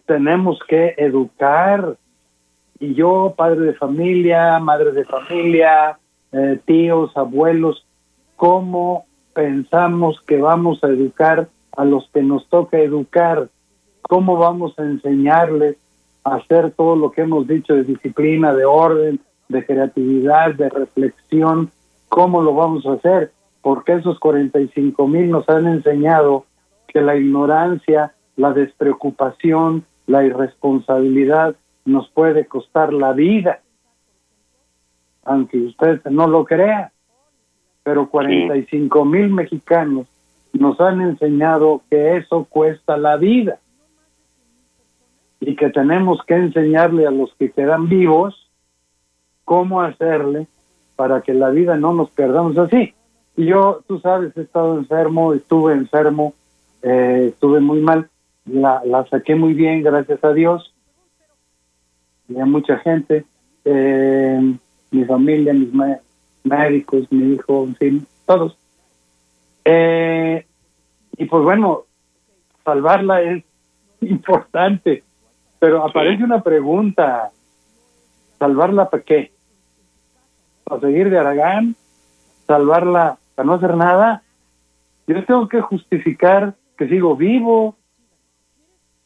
tenemos 0.05 0.59
que 0.69 0.95
educar. 0.99 1.97
Y 2.79 2.93
yo, 2.93 3.33
padre 3.35 3.61
de 3.61 3.73
familia, 3.73 4.59
madre 4.59 4.93
de 4.93 5.07
familia, 5.07 5.99
eh, 6.31 6.59
tíos, 6.67 7.17
abuelos, 7.17 7.87
¿cómo 8.37 9.07
pensamos 9.33 10.21
que 10.27 10.37
vamos 10.37 10.85
a 10.85 10.89
educar 10.89 11.49
a 11.75 11.85
los 11.87 12.11
que 12.13 12.23
nos 12.23 12.47
toca 12.49 12.81
educar? 12.81 13.49
¿Cómo 14.03 14.37
vamos 14.37 14.79
a 14.79 14.83
enseñarles 14.83 15.77
a 16.25 16.35
hacer 16.35 16.73
todo 16.73 16.95
lo 16.97 17.13
que 17.13 17.23
hemos 17.23 17.47
dicho 17.47 17.75
de 17.75 17.85
disciplina, 17.85 18.53
de 18.53 18.67
orden, 18.67 19.21
de 19.49 19.65
creatividad, 19.65 20.55
de 20.55 20.69
reflexión? 20.69 21.71
¿Cómo 22.15 22.43
lo 22.43 22.55
vamos 22.55 22.85
a 22.85 22.93
hacer? 22.93 23.33
Porque 23.63 23.95
esos 23.95 24.19
45 24.19 25.09
mil 25.09 25.31
nos 25.31 25.49
han 25.49 25.67
enseñado 25.67 26.45
que 26.87 27.01
la 27.01 27.17
ignorancia, 27.17 28.13
la 28.37 28.53
despreocupación, 28.53 29.87
la 30.07 30.23
irresponsabilidad 30.23 31.57
nos 31.87 32.11
puede 32.11 32.45
costar 32.45 32.93
la 32.93 33.13
vida, 33.13 33.63
aunque 35.25 35.59
usted 35.59 36.05
no 36.11 36.27
lo 36.27 36.45
crea 36.45 36.93
pero 37.83 38.09
45 38.09 39.05
mil 39.05 39.31
mexicanos 39.31 40.07
nos 40.53 40.81
han 40.81 41.01
enseñado 41.01 41.83
que 41.91 42.17
eso 42.19 42.45
cuesta 42.45 42.97
la 42.97 43.17
vida. 43.17 43.59
Y 45.41 45.57
que 45.57 45.71
tenemos 45.71 46.21
que 46.27 46.35
enseñarle 46.35 47.07
a 47.07 47.11
los 47.11 47.35
que 47.35 47.51
quedan 47.51 47.89
vivos 47.89 48.51
cómo 49.45 49.81
hacerle 49.81 50.47
para 51.03 51.21
que 51.21 51.35
la 51.35 51.51
vida 51.51 51.77
no 51.77 51.93
nos 51.93 52.11
perdamos 52.11 52.57
así. 52.59 52.95
Y 53.37 53.47
yo, 53.47 53.83
tú 53.89 53.99
sabes, 53.99 54.37
he 54.37 54.43
estado 54.43 54.79
enfermo, 54.79 55.33
estuve 55.33 55.73
enfermo, 55.73 56.33
eh, 56.81 57.31
estuve 57.31 57.59
muy 57.59 57.81
mal, 57.81 58.09
la, 58.47 58.81
la 58.85 59.05
saqué 59.07 59.35
muy 59.35 59.53
bien, 59.53 59.83
gracias 59.83 60.23
a 60.23 60.33
Dios, 60.33 60.73
y 62.29 62.39
a 62.39 62.47
mucha 62.47 62.79
gente, 62.79 63.25
eh, 63.65 64.55
mi 64.93 65.05
familia, 65.05 65.53
mis, 65.53 65.71
médicos, 66.45 67.11
mi 67.11 67.35
hijo, 67.35 67.65
en 67.65 67.75
fin, 67.75 68.07
todos. 68.25 68.57
Eh, 69.65 70.47
y 71.17 71.25
pues 71.25 71.43
bueno, 71.43 71.83
salvarla 72.65 73.23
es 73.23 73.45
importante, 74.03 75.03
pero 75.59 75.85
aparece 75.85 76.23
una 76.23 76.45
pregunta, 76.45 77.33
¿salvarla 78.39 78.89
para 78.89 79.03
qué? 79.03 79.33
¿Para 80.65 80.81
seguir 80.81 81.11
de 81.11 81.19
Aragán? 81.19 81.77
¿Salvarla 82.47 83.19
para 83.35 83.47
no 83.47 83.55
hacer 83.55 83.77
nada? 83.77 84.23
Yo 85.07 85.25
tengo 85.25 85.49
que 85.49 85.61
justificar 85.61 86.55
que 86.77 86.89
sigo 86.89 87.17
vivo, 87.17 87.77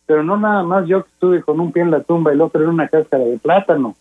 pero 0.07 0.23
no 0.23 0.37
nada 0.37 0.63
más 0.63 0.87
yo 0.87 1.05
que 1.05 1.11
estuve 1.11 1.43
con 1.43 1.61
un 1.61 1.73
pie 1.73 1.83
en 1.83 1.91
la 1.91 2.03
tumba 2.03 2.31
y 2.31 2.35
el 2.35 2.41
otro 2.41 2.63
en 2.63 2.69
una 2.69 2.89
cáscara 2.89 3.25
de 3.25 3.39
plátano. 3.39 3.97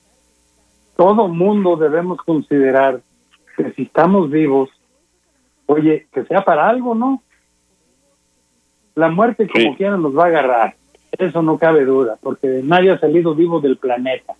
Todo 0.96 1.28
mundo 1.28 1.76
debemos 1.76 2.20
considerar 2.20 3.02
que 3.58 3.72
si 3.72 3.84
estamos 3.84 4.30
vivos, 4.30 4.70
oye, 5.66 6.08
que 6.12 6.24
sea 6.26 6.44
para 6.44 6.70
algo, 6.70 6.96
¿no? 6.96 7.22
La 8.94 9.10
muerte 9.10 9.48
como 9.48 9.76
quiera 9.76 9.98
nos 9.98 10.18
va 10.18 10.26
a 10.26 10.28
agarrar, 10.28 10.76
eso 11.12 11.42
no 11.42 11.58
cabe 11.58 11.84
duda, 11.86 12.18
porque 12.22 12.62
nadie 12.64 12.92
ha 12.92 13.00
salido 13.00 13.36
vivo 13.36 13.60
del 13.60 13.78
planeta. 13.78 14.36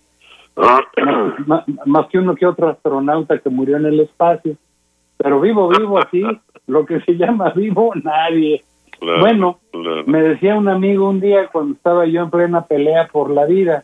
Más, 1.86 2.06
que 2.08 2.18
uno 2.18 2.34
que 2.34 2.46
otro 2.46 2.68
astronauta 2.68 3.38
que 3.38 3.50
murió 3.50 3.76
en 3.76 3.86
el 3.86 4.00
espacio, 4.00 4.56
pero 5.16 5.40
vivo, 5.40 5.68
vivo 5.68 5.98
así, 5.98 6.22
lo 6.66 6.86
que 6.86 7.00
se 7.00 7.16
llama 7.16 7.50
vivo, 7.50 7.92
nadie. 8.02 8.62
bueno, 9.20 9.58
me 10.06 10.22
decía 10.22 10.56
un 10.56 10.68
amigo 10.68 11.08
un 11.08 11.20
día 11.20 11.48
cuando 11.48 11.74
estaba 11.74 12.06
yo 12.06 12.22
en 12.22 12.30
plena 12.30 12.64
pelea 12.64 13.08
por 13.12 13.30
la 13.30 13.44
vida, 13.44 13.82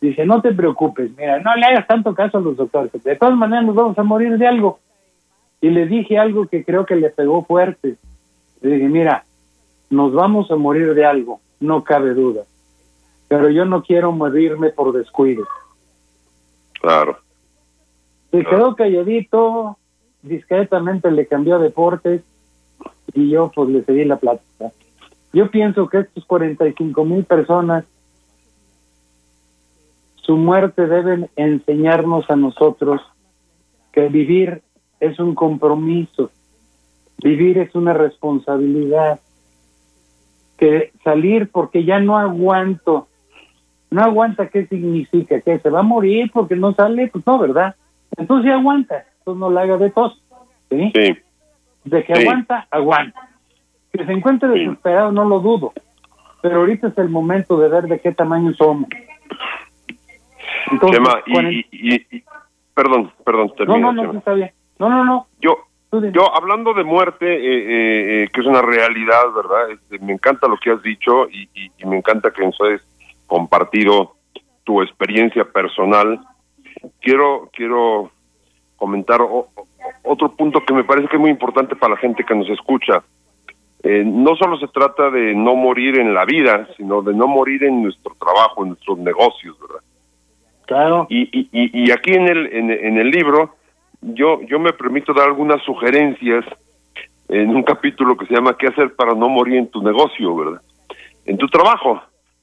Dice, 0.00 0.24
no 0.24 0.40
te 0.40 0.52
preocupes, 0.52 1.10
mira, 1.16 1.40
no 1.40 1.56
le 1.56 1.66
hagas 1.66 1.86
tanto 1.88 2.14
caso 2.14 2.38
a 2.38 2.40
los 2.40 2.56
doctores, 2.56 2.92
de 3.02 3.16
todas 3.16 3.36
maneras 3.36 3.66
nos 3.66 3.74
vamos 3.74 3.98
a 3.98 4.04
morir 4.04 4.38
de 4.38 4.46
algo. 4.46 4.78
Y 5.60 5.70
le 5.70 5.86
dije 5.86 6.18
algo 6.18 6.46
que 6.46 6.64
creo 6.64 6.86
que 6.86 6.94
le 6.94 7.10
pegó 7.10 7.44
fuerte. 7.44 7.96
Le 8.60 8.74
dije, 8.74 8.88
mira, 8.88 9.24
nos 9.90 10.12
vamos 10.12 10.52
a 10.52 10.56
morir 10.56 10.94
de 10.94 11.04
algo, 11.04 11.40
no 11.58 11.82
cabe 11.82 12.14
duda. 12.14 12.42
Pero 13.26 13.50
yo 13.50 13.64
no 13.64 13.82
quiero 13.82 14.12
morirme 14.12 14.70
por 14.70 14.92
descuido. 14.92 15.48
Claro. 16.80 17.18
Se 18.30 18.44
quedó 18.44 18.76
calladito, 18.76 19.78
discretamente 20.22 21.10
le 21.10 21.26
cambió 21.26 21.58
deportes 21.58 22.22
y 23.14 23.30
yo 23.30 23.50
pues 23.54 23.68
le 23.70 23.84
seguí 23.84 24.04
la 24.04 24.16
plática. 24.16 24.70
Yo 25.32 25.50
pienso 25.50 25.88
que 25.88 26.00
estos 26.00 26.24
45 26.24 27.04
mil 27.04 27.24
personas 27.24 27.84
su 30.28 30.36
muerte 30.36 30.86
debe 30.86 31.30
enseñarnos 31.36 32.30
a 32.30 32.36
nosotros 32.36 33.00
que 33.92 34.08
vivir 34.08 34.62
es 35.00 35.18
un 35.18 35.34
compromiso, 35.34 36.30
vivir 37.22 37.56
es 37.56 37.74
una 37.74 37.94
responsabilidad, 37.94 39.20
que 40.58 40.92
salir 41.02 41.48
porque 41.50 41.84
ya 41.84 41.98
no 42.00 42.18
aguanto, 42.18 43.08
no 43.90 44.02
aguanta, 44.02 44.48
¿qué 44.48 44.66
significa? 44.66 45.40
¿Que 45.40 45.58
se 45.58 45.70
va 45.70 45.80
a 45.80 45.82
morir 45.82 46.30
porque 46.32 46.56
no 46.56 46.74
sale? 46.74 47.08
Pues 47.08 47.26
no, 47.26 47.38
¿verdad? 47.38 47.74
Entonces 48.16 48.52
aguanta, 48.52 49.04
entonces 49.18 49.40
no 49.40 49.50
la 49.50 49.62
haga 49.62 49.76
de 49.78 49.90
tos, 49.90 50.22
¿sí? 50.70 50.92
De 51.84 52.04
que 52.04 52.12
aguanta, 52.12 52.66
aguanta. 52.70 53.28
Que 53.92 54.04
se 54.04 54.12
encuentre 54.12 54.48
desesperado, 54.48 55.12
no 55.12 55.24
lo 55.24 55.40
dudo, 55.40 55.72
pero 56.42 56.60
ahorita 56.60 56.88
es 56.88 56.98
el 56.98 57.08
momento 57.08 57.58
de 57.58 57.68
ver 57.68 57.84
de 57.84 58.00
qué 58.00 58.12
tamaño 58.12 58.52
somos 58.54 58.88
y, 61.26 62.24
perdón, 62.74 63.12
perdón, 63.24 63.52
termina, 63.56 63.92
No, 63.92 63.92
no, 63.92 64.18
está 64.18 64.34
bien. 64.34 64.52
No, 64.78 64.88
no, 64.88 65.04
no. 65.04 65.26
Yo, 65.40 65.56
yo 66.12 66.34
hablando 66.34 66.74
de 66.74 66.84
muerte, 66.84 67.26
eh, 67.26 67.38
eh, 67.38 68.22
eh, 68.24 68.28
que 68.32 68.40
es 68.40 68.46
una 68.46 68.62
realidad, 68.62 69.32
¿verdad? 69.34 69.70
Este, 69.70 69.98
me 69.98 70.12
encanta 70.12 70.46
lo 70.46 70.56
que 70.56 70.70
has 70.70 70.82
dicho 70.82 71.28
y, 71.28 71.48
me 71.84 71.96
encanta 71.96 72.30
que 72.30 72.42
compartido 73.28 74.16
tu 74.64 74.82
experiencia 74.82 75.44
personal. 75.44 76.20
Quiero, 77.00 77.48
quiero 77.52 78.10
comentar 78.76 79.20
otro 80.02 80.32
punto 80.32 80.64
que 80.64 80.74
me 80.74 80.82
parece 80.82 81.06
que 81.08 81.16
es 81.16 81.20
muy 81.20 81.30
importante 81.30 81.76
para 81.76 81.94
la 81.94 82.00
gente 82.00 82.24
que 82.24 82.34
nos 82.34 82.48
escucha. 82.50 83.04
no 83.84 84.34
solo 84.34 84.58
se 84.58 84.66
trata 84.68 85.10
de 85.10 85.34
no 85.34 85.54
morir 85.54 86.00
en 86.00 86.12
la 86.12 86.24
vida, 86.24 86.66
sino 86.76 87.02
de 87.02 87.14
no 87.14 87.28
morir 87.28 87.62
en 87.62 87.82
nuestro 87.82 88.16
trabajo, 88.18 88.62
en 88.62 88.70
nuestros 88.70 88.98
negocios, 88.98 89.56
¿verdad? 89.60 89.82
Claro. 90.66 91.06
Y, 91.08 91.22
y, 91.32 91.48
y 91.52 91.90
aquí 91.92 92.12
en 92.12 92.28
el, 92.28 92.46
en, 92.52 92.98
el 92.98 93.10
libro 93.10 93.54
yo, 94.02 94.42
yo 94.42 94.58
me 94.58 94.72
permito 94.72 95.12
dar 95.12 95.26
algunas 95.26 95.62
sugerencias 95.62 96.44
en 97.28 97.56
un 97.56 97.62
capítulo 97.62 98.16
que 98.16 98.26
se 98.26 98.34
llama 98.34 98.56
¿Qué 98.56 98.68
hacer 98.68 98.94
para 98.94 99.14
no 99.14 99.28
morir 99.28 99.56
en 99.56 99.68
tu 99.68 99.82
negocio, 99.82 100.36
verdad? 100.36 100.62
En 101.24 101.36
tu 101.36 101.46
trabajo. 101.48 102.00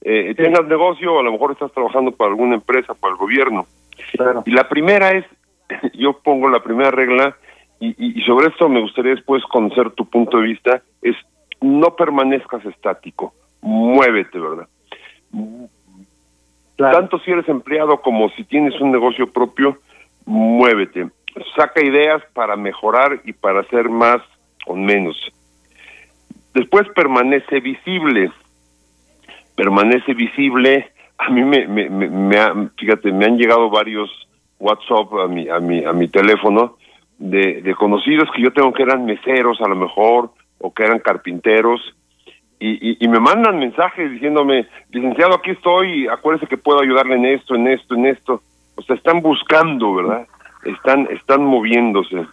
Eh, 0.08 0.36
Tengas 0.36 0.64
negocio 0.66 1.18
a 1.18 1.22
lo 1.24 1.32
mejor 1.32 1.50
estás 1.50 1.72
trabajando 1.72 2.12
para 2.12 2.30
alguna 2.30 2.54
empresa, 2.54 2.94
para 2.94 3.12
el 3.12 3.18
gobierno. 3.18 3.66
Claro. 4.12 4.44
Y 4.46 4.52
la 4.52 4.68
primera 4.68 5.10
es, 5.10 5.24
yo 5.94 6.12
pongo 6.12 6.48
la 6.48 6.62
primera 6.62 6.92
regla 6.92 7.36
y, 7.80 8.20
y, 8.20 8.22
sobre 8.22 8.46
esto 8.46 8.68
me 8.68 8.80
gustaría 8.80 9.16
después 9.16 9.42
conocer 9.44 9.90
tu 9.90 10.08
punto 10.08 10.38
de 10.38 10.44
vista, 10.44 10.82
es 11.02 11.16
no 11.60 11.96
permanezcas 11.96 12.64
estático, 12.64 13.34
muévete, 13.60 14.38
¿verdad? 14.38 14.68
Tanto 16.76 17.18
si 17.18 17.32
eres 17.32 17.48
empleado 17.48 18.00
como 18.00 18.28
si 18.30 18.44
tienes 18.44 18.80
un 18.80 18.92
negocio 18.92 19.26
propio, 19.26 19.78
muévete. 20.24 21.08
Saca 21.56 21.82
ideas 21.82 22.22
para 22.32 22.54
mejorar 22.56 23.20
y 23.24 23.32
para 23.32 23.60
hacer 23.60 23.88
más 23.88 24.22
o 24.66 24.76
menos. 24.76 25.16
Después 26.54 26.86
permanece 26.94 27.58
visible. 27.60 28.30
Permanece 29.56 30.14
visible. 30.14 30.92
A 31.18 31.30
mí 31.30 31.42
me, 31.42 31.66
me, 31.66 31.88
me, 31.88 32.08
me 32.08 32.38
fíjate, 32.76 33.10
me 33.12 33.24
han 33.24 33.38
llegado 33.38 33.70
varios 33.70 34.10
WhatsApp 34.58 35.12
a 35.24 35.28
mi, 35.28 35.48
a 35.48 35.58
mi, 35.58 35.84
a 35.84 35.92
mi 35.92 36.08
teléfono 36.08 36.76
de, 37.18 37.62
de 37.62 37.74
conocidos 37.74 38.28
que 38.34 38.42
yo 38.42 38.52
tengo 38.52 38.72
que 38.72 38.82
eran 38.82 39.04
meseros 39.04 39.60
a 39.60 39.68
lo 39.68 39.76
mejor, 39.76 40.30
o 40.58 40.72
que 40.72 40.84
eran 40.84 40.98
carpinteros, 41.00 41.80
y, 42.58 43.04
y, 43.04 43.08
me 43.08 43.20
mandan 43.20 43.58
mensajes 43.58 44.10
diciéndome, 44.10 44.66
licenciado, 44.90 45.34
aquí 45.34 45.50
estoy, 45.50 46.08
acuérdese 46.08 46.46
que 46.46 46.56
puedo 46.56 46.80
ayudarle 46.80 47.16
en 47.16 47.26
esto, 47.26 47.54
en 47.54 47.68
esto, 47.68 47.94
en 47.94 48.06
esto. 48.06 48.40
O 48.76 48.82
sea, 48.82 48.96
están 48.96 49.20
buscando, 49.20 49.94
¿verdad? 49.94 50.26
Están, 50.64 51.06
están 51.10 51.44
moviéndose. 51.44 52.26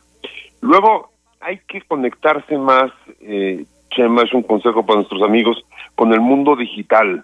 Luego, 0.62 1.10
hay 1.42 1.60
que 1.68 1.82
conectarse 1.82 2.58
más, 2.58 2.90
eh, 3.20 3.66
Chema, 3.96 4.24
es 4.24 4.34
un 4.34 4.44
consejo 4.44 4.86
para 4.86 4.98
nuestros 4.98 5.22
amigos, 5.24 5.64
con 5.96 6.14
el 6.14 6.22
mundo 6.22 6.56
digital. 6.56 7.24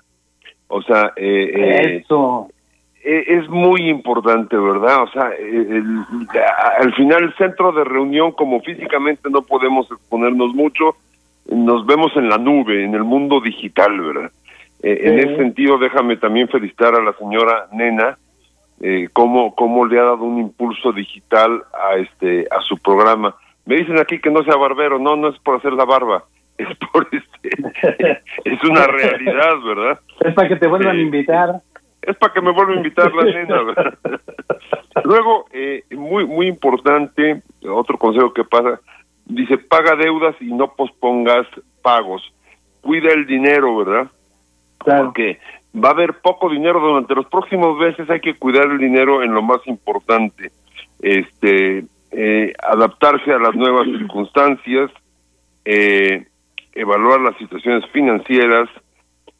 O 0.67 0.81
sea, 0.81 1.13
eh, 1.15 1.51
eh 1.53 2.01
eso. 2.03 2.47
Eh, 3.03 3.23
es 3.27 3.49
muy 3.49 3.89
importante, 3.89 4.57
¿verdad? 4.57 5.03
O 5.03 5.07
sea, 5.11 5.31
al 6.79 6.93
final 6.95 7.23
el 7.23 7.35
centro 7.35 7.71
de 7.71 7.85
reunión, 7.85 8.33
como 8.33 8.59
físicamente 8.61 9.29
no 9.29 9.41
podemos 9.41 9.89
exponernos 9.89 10.53
mucho, 10.53 10.95
nos 11.49 11.85
vemos 11.85 12.11
en 12.15 12.29
la 12.29 12.37
nube, 12.37 12.83
en 12.83 12.93
el 12.93 13.03
mundo 13.03 13.39
digital, 13.39 13.99
¿verdad? 13.99 14.31
Eh, 14.83 14.99
en 15.03 15.19
ese 15.19 15.35
sentido, 15.37 15.77
déjame 15.77 16.17
también 16.17 16.47
felicitar 16.47 16.95
a 16.95 17.01
la 17.01 17.13
señora 17.13 17.67
Nena, 17.71 18.17
eh, 18.81 19.09
cómo, 19.11 19.55
cómo 19.55 19.85
le 19.85 19.99
ha 19.99 20.03
dado 20.03 20.23
un 20.23 20.39
impulso 20.39 20.91
digital 20.91 21.63
a 21.73 21.97
este 21.97 22.47
a 22.51 22.61
su 22.61 22.77
programa. 22.77 23.35
Me 23.65 23.75
dicen 23.75 23.99
aquí 23.99 24.19
que 24.19 24.31
no 24.31 24.43
sea 24.43 24.55
barbero, 24.55 24.99
no, 24.99 25.15
no 25.15 25.29
es 25.29 25.39
por 25.39 25.57
hacer 25.57 25.73
la 25.73 25.85
barba, 25.85 26.23
es 26.59 26.67
por 26.93 27.07
este, 27.11 27.49
es 28.43 28.63
una 28.63 28.85
realidad, 28.85 29.59
¿verdad? 29.65 29.99
Es 30.21 30.33
para 30.33 30.47
que 30.47 30.55
te 30.57 30.67
vuelvan 30.67 30.97
a 30.97 31.01
invitar. 31.01 31.61
Es 32.01 32.15
para 32.17 32.33
que 32.33 32.41
me 32.41 32.51
vuelva 32.51 32.73
a 32.73 32.77
invitar 32.77 33.13
la 33.13 33.23
nena, 33.23 33.63
¿verdad? 33.63 33.97
Luego, 35.03 35.45
eh, 35.53 35.83
muy, 35.91 36.25
muy 36.25 36.47
importante, 36.47 37.41
otro 37.67 37.97
consejo 37.97 38.33
que 38.33 38.43
pasa, 38.43 38.79
dice, 39.25 39.57
paga 39.57 39.95
deudas 39.95 40.35
y 40.41 40.53
no 40.53 40.73
pospongas 40.73 41.47
pagos. 41.81 42.21
Cuida 42.81 43.13
el 43.13 43.25
dinero, 43.25 43.77
¿verdad? 43.77 44.07
Claro. 44.79 45.05
Porque 45.05 45.39
va 45.75 45.89
a 45.89 45.93
haber 45.93 46.15
poco 46.21 46.49
dinero 46.49 46.79
durante 46.79 47.15
los 47.15 47.27
próximos 47.27 47.77
meses, 47.77 48.09
hay 48.09 48.19
que 48.19 48.35
cuidar 48.35 48.69
el 48.69 48.77
dinero 48.79 49.23
en 49.23 49.33
lo 49.33 49.41
más 49.41 49.65
importante. 49.65 50.51
Este, 51.01 51.85
eh, 52.11 52.53
adaptarse 52.61 53.31
a 53.31 53.39
las 53.39 53.55
nuevas 53.55 53.85
circunstancias, 53.85 54.91
eh, 55.65 56.25
evaluar 56.73 57.21
las 57.21 57.37
situaciones 57.37 57.85
financieras, 57.91 58.69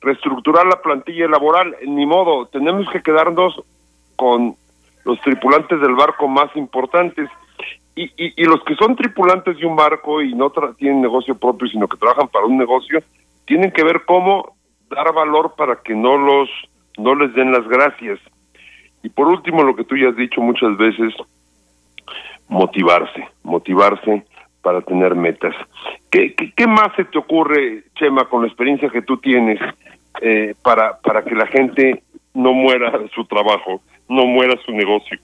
reestructurar 0.01 0.65
la 0.65 0.81
plantilla 0.81 1.27
laboral, 1.27 1.75
ni 1.85 2.05
modo, 2.05 2.45
tenemos 2.47 2.89
que 2.89 3.01
quedarnos 3.01 3.61
con 4.15 4.55
los 5.05 5.19
tripulantes 5.21 5.79
del 5.81 5.95
barco 5.95 6.27
más 6.27 6.55
importantes 6.55 7.29
y, 7.95 8.11
y, 8.15 8.45
los 8.45 8.63
que 8.63 8.75
son 8.75 8.95
tripulantes 8.95 9.57
de 9.57 9.65
un 9.65 9.75
barco 9.75 10.21
y 10.21 10.33
no 10.33 10.51
tienen 10.77 11.01
negocio 11.01 11.35
propio, 11.35 11.67
sino 11.67 11.87
que 11.87 11.97
trabajan 11.97 12.29
para 12.29 12.45
un 12.45 12.57
negocio, 12.57 13.03
tienen 13.45 13.71
que 13.71 13.83
ver 13.83 14.05
cómo 14.05 14.55
dar 14.89 15.13
valor 15.13 15.53
para 15.57 15.81
que 15.81 15.95
no 15.95 16.17
los 16.17 16.49
no 16.97 17.15
les 17.15 17.33
den 17.33 17.51
las 17.51 17.67
gracias. 17.67 18.19
Y 19.03 19.09
por 19.09 19.27
último, 19.27 19.63
lo 19.63 19.75
que 19.75 19.83
tú 19.83 19.97
ya 19.97 20.09
has 20.09 20.15
dicho 20.15 20.41
muchas 20.41 20.77
veces, 20.77 21.13
motivarse, 22.47 23.27
motivarse 23.43 24.25
para 24.61 24.81
tener 24.81 25.15
metas. 25.15 25.55
¿Qué, 26.09 26.33
más 26.67 26.95
se 26.95 27.05
te 27.05 27.17
ocurre, 27.17 27.83
Chema, 27.95 28.25
con 28.25 28.41
la 28.41 28.47
experiencia 28.47 28.89
que 28.89 29.01
tú 29.01 29.17
tienes 29.17 29.59
eh, 30.21 30.55
para, 30.61 30.97
para 30.99 31.23
que 31.23 31.35
la 31.35 31.47
gente 31.47 32.03
no 32.33 32.53
muera 32.53 32.91
su 33.13 33.25
trabajo, 33.25 33.81
no 34.07 34.25
muera 34.25 34.55
su 34.65 34.71
negocio? 34.71 35.19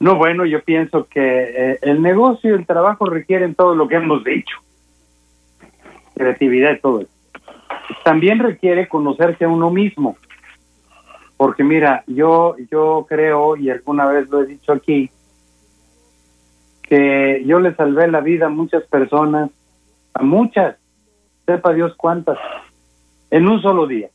No, 0.00 0.16
bueno, 0.16 0.46
yo 0.46 0.62
pienso 0.62 1.06
que 1.08 1.20
eh, 1.20 1.78
el 1.82 2.00
negocio 2.00 2.50
y 2.50 2.54
el 2.54 2.66
trabajo 2.66 3.04
requieren 3.04 3.54
todo 3.54 3.74
lo 3.74 3.86
que 3.86 3.96
hemos 3.96 4.24
dicho. 4.24 4.56
Creatividad 6.14 6.72
y 6.72 6.80
todo 6.80 7.00
eso. 7.02 7.10
También 8.02 8.38
requiere 8.38 8.88
conocerse 8.88 9.44
a 9.44 9.48
uno 9.48 9.70
mismo. 9.70 10.16
Porque 11.36 11.64
mira, 11.64 12.02
yo, 12.06 12.56
yo 12.70 13.06
creo, 13.08 13.56
y 13.56 13.70
alguna 13.70 14.06
vez 14.06 14.28
lo 14.30 14.42
he 14.42 14.46
dicho 14.46 14.72
aquí, 14.72 15.10
que 16.90 17.44
yo 17.46 17.60
le 17.60 17.74
salvé 17.76 18.08
la 18.08 18.20
vida 18.20 18.46
a 18.46 18.50
muchas 18.50 18.82
personas, 18.84 19.50
a 20.12 20.22
muchas, 20.24 20.76
sepa 21.46 21.72
Dios 21.72 21.94
cuántas, 21.96 22.36
en 23.30 23.48
un 23.48 23.62
solo 23.62 23.86
día. 23.86 24.08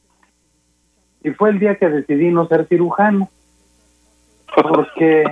Y 1.24 1.32
fue 1.32 1.52
el 1.52 1.60
día 1.60 1.76
que 1.76 1.90
decidí 1.90 2.30
no 2.30 2.48
ser 2.48 2.68
cirujano 2.68 3.30
porque 4.54 5.24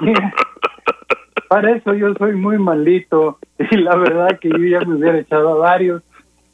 para 1.48 1.72
eso 1.72 1.94
yo 1.94 2.14
soy 2.14 2.34
muy 2.34 2.58
malito 2.58 3.38
y 3.58 3.76
la 3.76 3.96
verdad 3.96 4.38
que 4.40 4.48
yo 4.48 4.58
ya 4.58 4.80
me 4.80 4.96
hubiera 4.96 5.18
echado 5.18 5.50
a 5.50 5.68
varios. 5.68 6.02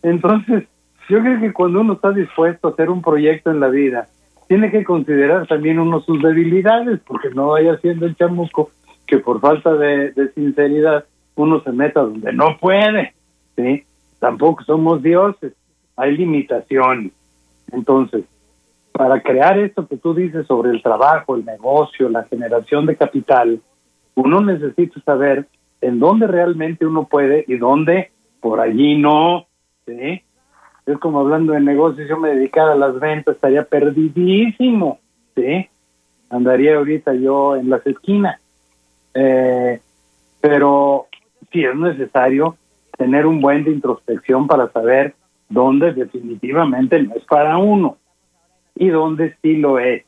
Entonces, 0.02 0.64
yo 1.08 1.20
creo 1.20 1.40
que 1.40 1.52
cuando 1.52 1.80
uno 1.80 1.94
está 1.94 2.10
dispuesto 2.10 2.68
a 2.68 2.70
hacer 2.72 2.90
un 2.90 3.00
proyecto 3.00 3.50
en 3.50 3.60
la 3.60 3.68
vida, 3.68 4.08
tiene 4.48 4.70
que 4.70 4.84
considerar 4.84 5.46
también 5.46 5.78
uno 5.78 6.00
sus 6.00 6.20
debilidades, 6.20 7.00
porque 7.06 7.30
no 7.30 7.48
vaya 7.48 7.78
siendo 7.78 8.06
el 8.06 8.16
chamuco 8.16 8.70
que 9.12 9.18
por 9.18 9.40
falta 9.40 9.74
de, 9.74 10.14
sinceridad 10.34 11.04
uno 11.34 11.62
se 11.62 11.70
meta 11.70 12.00
donde 12.00 12.32
no 12.32 12.56
puede, 12.58 13.12
¿sí? 13.56 13.84
Tampoco 14.18 14.64
somos 14.64 15.02
dioses, 15.02 15.52
hay 15.96 16.16
limitaciones. 16.16 17.12
Entonces, 17.72 18.24
para 18.90 19.20
crear 19.20 19.58
esto 19.58 19.86
que 19.86 19.98
tú 19.98 20.14
dices 20.14 20.46
sobre 20.46 20.70
el 20.70 20.82
trabajo, 20.82 21.36
el 21.36 21.44
negocio, 21.44 22.08
la 22.08 22.24
generación 22.24 22.86
de 22.86 22.96
capital, 22.96 23.60
uno 24.14 24.40
necesita 24.40 24.98
saber 25.02 25.46
en 25.82 25.98
dónde 25.98 26.26
realmente 26.26 26.86
uno 26.86 27.04
puede 27.04 27.44
y 27.46 27.58
dónde 27.58 28.12
por 28.40 28.60
allí 28.60 28.96
no. 28.96 29.44
¿sí? 29.84 30.22
Es 30.86 30.98
como 31.00 31.20
hablando 31.20 31.52
de 31.52 31.60
negocios, 31.60 32.08
yo 32.08 32.16
me 32.16 32.30
dedicara 32.30 32.72
a 32.72 32.76
las 32.76 32.98
ventas, 32.98 33.34
estaría 33.34 33.64
perdidísimo. 33.64 35.00
¿sí? 35.34 35.68
Andaría 36.30 36.76
ahorita 36.76 37.12
yo 37.12 37.56
en 37.56 37.68
las 37.68 37.86
esquinas. 37.86 38.41
Eh, 39.14 39.80
pero 40.40 41.06
sí 41.52 41.64
es 41.64 41.76
necesario 41.76 42.56
tener 42.96 43.26
un 43.26 43.40
buen 43.40 43.64
de 43.64 43.70
introspección 43.72 44.46
para 44.46 44.70
saber 44.70 45.14
dónde 45.48 45.92
definitivamente 45.92 47.02
no 47.02 47.14
es 47.14 47.24
para 47.24 47.58
uno 47.58 47.96
y 48.74 48.88
dónde 48.88 49.36
sí 49.42 49.56
lo 49.56 49.78
es. 49.78 50.04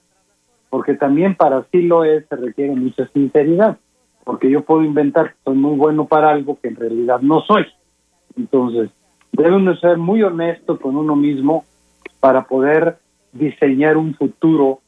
Porque 0.70 0.94
también 0.94 1.34
para 1.34 1.64
sí 1.70 1.82
lo 1.82 2.04
es 2.04 2.26
se 2.28 2.36
requiere 2.36 2.74
mucha 2.74 3.06
sinceridad, 3.08 3.78
porque 4.24 4.50
yo 4.50 4.62
puedo 4.62 4.82
inventar 4.82 5.30
que 5.30 5.36
soy 5.44 5.56
muy 5.56 5.76
bueno 5.76 6.06
para 6.06 6.30
algo 6.30 6.58
que 6.60 6.68
en 6.68 6.76
realidad 6.76 7.20
no 7.20 7.42
soy. 7.42 7.66
Entonces, 8.36 8.90
debe 9.32 9.56
uno 9.56 9.76
ser 9.76 9.98
muy 9.98 10.22
honesto 10.22 10.78
con 10.80 10.96
uno 10.96 11.14
mismo 11.14 11.64
para 12.20 12.44
poder 12.44 12.96
diseñar 13.32 13.96
un 13.96 14.14
futuro 14.14 14.80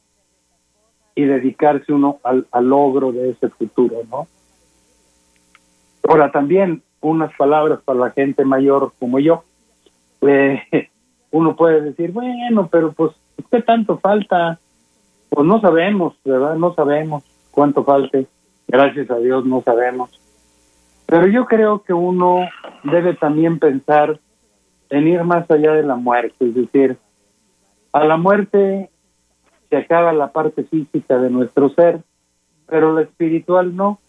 y 1.17 1.25
dedicarse 1.25 1.91
uno 1.91 2.19
al, 2.23 2.45
logro 2.61 3.11
de 3.11 3.31
ese 3.31 3.49
futuro, 3.49 4.03
¿no? 4.11 4.27
Ahora 6.07 6.31
también 6.31 6.83
unas 7.01 7.35
palabras 7.35 7.79
para 7.83 7.97
la 7.97 8.11
gente 8.11 8.45
mayor 8.45 8.93
como 8.99 9.17
yo. 9.17 9.43
Eh, 10.21 10.61
uno 11.31 11.55
puede 11.55 11.81
decir, 11.81 12.11
bueno, 12.11 12.69
pero 12.71 12.91
pues 12.91 13.13
¿qué 13.49 13.63
tanto 13.63 13.97
falta? 13.97 14.59
Pues 15.29 15.47
no 15.47 15.59
sabemos, 15.59 16.13
¿verdad? 16.23 16.55
No 16.55 16.75
sabemos 16.75 17.23
cuánto 17.49 17.83
falte. 17.83 18.27
Gracias 18.67 19.09
a 19.09 19.17
Dios 19.17 19.43
no 19.43 19.63
sabemos. 19.63 20.11
Pero 21.07 21.25
yo 21.25 21.45
creo 21.45 21.81
que 21.81 21.93
uno 21.93 22.47
debe 22.83 23.15
también 23.15 23.57
pensar 23.57 24.19
en 24.91 25.07
ir 25.07 25.23
más 25.23 25.49
allá 25.49 25.73
de 25.73 25.83
la 25.83 25.95
muerte, 25.95 26.45
es 26.45 26.53
decir, 26.53 26.95
a 27.91 28.05
la 28.05 28.17
muerte 28.17 28.91
se 29.69 29.77
acaba 29.77 30.13
la 30.13 30.31
parte 30.31 30.63
física 30.63 31.17
de 31.17 31.29
nuestro 31.29 31.69
ser, 31.69 32.01
pero 32.67 32.93
la 32.93 33.01
espiritual 33.01 33.75
no. 33.75 33.99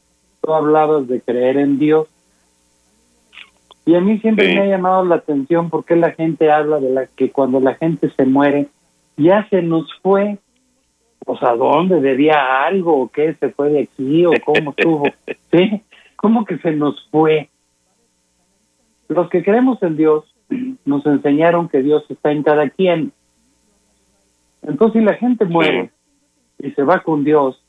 Tú 0.40 0.54
hablabas 0.54 1.08
de 1.08 1.20
creer 1.20 1.58
en 1.58 1.78
Dios. 1.78 2.06
Y 3.84 3.94
a 3.94 4.00
mí 4.00 4.18
siempre 4.18 4.54
me 4.54 4.60
ha 4.60 4.66
llamado 4.66 5.04
la 5.04 5.16
atención 5.16 5.70
porque 5.70 5.96
la 5.96 6.12
gente 6.12 6.50
habla 6.50 6.78
de 6.78 6.90
la 6.90 7.06
que 7.06 7.30
cuando 7.30 7.58
la 7.58 7.74
gente 7.74 8.10
se 8.10 8.26
muere 8.26 8.68
ya 9.16 9.48
se 9.48 9.62
nos 9.62 9.86
fue. 10.02 10.38
Pues 11.24 11.42
a 11.42 11.54
dónde 11.54 12.00
debía 12.00 12.64
algo 12.64 13.02
o 13.02 13.08
qué 13.08 13.34
se 13.34 13.50
fue 13.50 13.70
de 13.70 13.82
aquí 13.82 14.24
o 14.24 14.32
cómo 14.44 14.70
estuvo. 14.70 15.04
¿Sí? 15.50 15.82
¿Cómo 16.16 16.44
que 16.44 16.58
se 16.58 16.72
nos 16.72 17.06
fue? 17.10 17.48
Los 19.08 19.28
que 19.28 19.42
creemos 19.42 19.82
en 19.82 19.96
Dios 19.96 20.24
nos 20.84 21.04
enseñaron 21.06 21.68
que 21.68 21.82
Dios 21.82 22.04
está 22.08 22.32
en 22.32 22.42
cada 22.42 22.68
quien. 22.70 23.12
Entonces, 24.62 25.00
si 25.00 25.06
la 25.06 25.14
gente 25.14 25.44
muere 25.44 25.90
y 26.58 26.70
se 26.72 26.82
va 26.82 27.02
con 27.02 27.24
Dios 27.24 27.62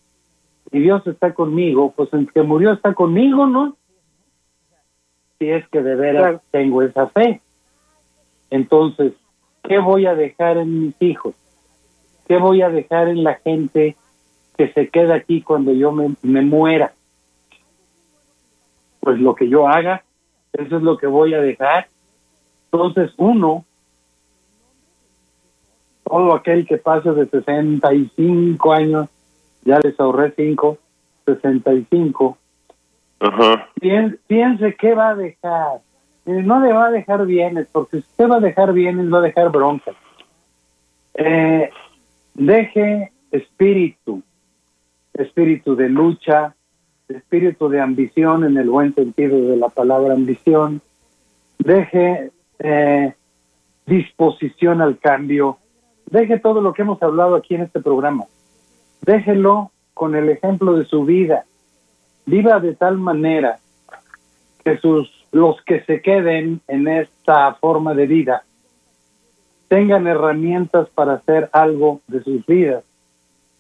y 0.72 0.80
Dios 0.80 1.06
está 1.08 1.34
conmigo, 1.34 1.94
pues 1.96 2.12
el 2.14 2.32
que 2.32 2.44
murió 2.44 2.74
está 2.74 2.94
conmigo, 2.94 3.48
¿no? 3.48 3.76
si 5.40 5.50
es 5.50 5.68
que 5.70 5.82
de 5.82 5.96
veras 5.96 6.42
tengo 6.52 6.84
esa 6.84 7.08
fe. 7.08 7.42
Entonces, 8.50 9.14
¿qué 9.64 9.80
voy 9.80 10.06
a 10.06 10.14
dejar 10.14 10.58
en 10.58 10.82
mis 10.82 11.02
hijos? 11.02 11.34
¿Qué 12.28 12.38
voy 12.38 12.62
a 12.62 12.70
dejar 12.70 13.08
en 13.08 13.24
la 13.24 13.36
gente 13.36 13.96
que 14.58 14.72
se 14.74 14.90
queda 14.90 15.16
aquí 15.16 15.42
cuando 15.42 15.72
yo 15.72 15.92
me, 15.92 16.14
me 16.22 16.42
muera? 16.42 16.94
Pues 19.00 19.18
lo 19.20 19.34
que 19.34 19.48
yo 19.48 19.68
haga, 19.68 20.04
eso 20.52 20.78
es 20.78 20.84
lo 20.84 20.98
que 20.98 21.08
voy 21.08 21.34
a 21.34 21.40
dejar. 21.40 21.88
Entonces, 22.72 23.12
uno, 23.18 23.66
todo 26.10 26.34
aquel 26.34 26.66
que 26.66 26.78
pase 26.78 27.12
de 27.12 27.28
65 27.28 28.74
años, 28.74 29.08
ya 29.64 29.80
les 29.80 30.00
ahorré 30.00 30.34
5, 30.36 30.78
65, 31.26 32.38
Ajá. 33.20 33.70
piense 34.28 34.76
qué 34.76 34.96
va 34.96 35.10
a 35.10 35.16
dejar. 35.16 35.82
No 36.26 36.60
le 36.62 36.74
va 36.74 36.88
a 36.88 36.92
dejar 36.92 37.26
bienes, 37.26 37.68
porque 37.72 37.98
si 37.98 37.98
usted 38.00 38.30
va 38.30 38.38
a 38.38 38.42
dejar 38.42 38.74
bienes, 38.74 39.12
va 39.12 39.20
a 39.20 39.22
dejar 39.22 39.50
bronca. 39.50 39.92
Eh, 41.16 41.70
deje 42.34 43.12
espíritu, 43.32 44.22
espíritu 45.14 45.76
de 45.76 45.90
lucha, 45.90 46.56
espíritu 47.08 47.70
de 47.70 47.82
ambición 47.82 48.46
en 48.46 48.58
el 48.58 48.70
buen 48.70 48.94
sentido 48.94 49.42
de 49.42 49.58
la 49.58 49.70
palabra 49.70 50.14
ambición. 50.14 50.82
Deje 51.58 52.32
eh, 52.60 53.14
disposición 53.86 54.82
al 54.82 54.98
cambio. 55.00 55.58
Deje 56.12 56.40
todo 56.40 56.62
lo 56.62 56.74
que 56.74 56.82
hemos 56.82 57.02
hablado 57.04 57.36
aquí 57.36 57.56
en 57.56 57.62
este 57.62 57.82
programa. 57.82 58.26
Déjelo 59.02 59.72
con 59.94 60.16
el 60.16 60.30
ejemplo 60.30 60.74
de 60.74 60.86
su 60.86 61.06
vida 61.06 61.46
viva 62.26 62.60
de 62.60 62.76
tal 62.76 62.98
manera 62.98 63.60
que 64.64 64.78
sus 64.78 65.12
los 65.32 65.62
que 65.64 65.82
se 65.82 66.02
queden 66.02 66.62
en 66.68 66.88
esta 66.88 67.54
forma 67.56 67.94
de 67.94 68.08
vida 68.08 68.44
tengan 69.68 70.08
herramientas 70.08 70.90
para 70.90 71.14
hacer 71.14 71.50
algo 71.54 72.02
de 72.08 72.24
sus 72.24 72.44
vidas, 72.48 72.84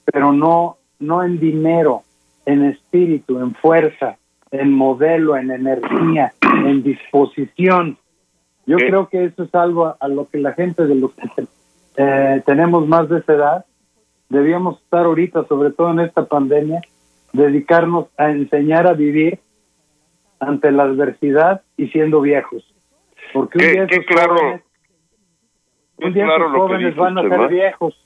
pero 0.05 0.33
no 0.33 0.77
no 0.99 1.23
en 1.23 1.39
dinero, 1.39 2.03
en 2.45 2.65
espíritu, 2.65 3.39
en 3.39 3.53
fuerza, 3.53 4.17
en 4.51 4.73
modelo, 4.73 5.37
en 5.37 5.51
energía, 5.51 6.33
en 6.41 6.81
disposición. 6.83 7.97
Yo 8.65 8.77
creo 8.77 9.07
que 9.07 9.25
eso 9.25 9.43
es 9.43 9.55
algo 9.55 9.95
a, 9.99 10.07
lo 10.07 10.27
que 10.27 10.39
la 10.39 10.53
gente 10.53 10.85
de 10.85 10.95
los 10.95 11.11
que 11.13 11.27
eh, 12.01 12.41
tenemos 12.45 12.87
más 12.87 13.09
de 13.09 13.19
esa 13.19 13.33
edad 13.33 13.65
debíamos 14.29 14.79
estar 14.81 15.05
ahorita, 15.05 15.45
sobre 15.45 15.71
todo 15.71 15.91
en 15.91 15.99
esta 16.01 16.25
pandemia, 16.25 16.81
dedicarnos 17.33 18.07
a 18.17 18.29
enseñar 18.29 18.87
a 18.87 18.93
vivir 18.93 19.39
ante 20.39 20.71
la 20.71 20.83
adversidad 20.83 21.61
y 21.75 21.87
siendo 21.87 22.21
viejos. 22.21 22.63
Porque 23.33 23.57
un 23.57 23.73
día 23.73 23.83
esos 23.83 24.05
claro, 24.05 24.35
jóvenes, 24.37 24.61
un 25.97 26.13
día 26.13 26.25
esos 26.25 26.51
jóvenes 26.51 26.95
van 26.95 27.17
a 27.17 27.21
ser 27.21 27.47
viejos. 27.49 28.05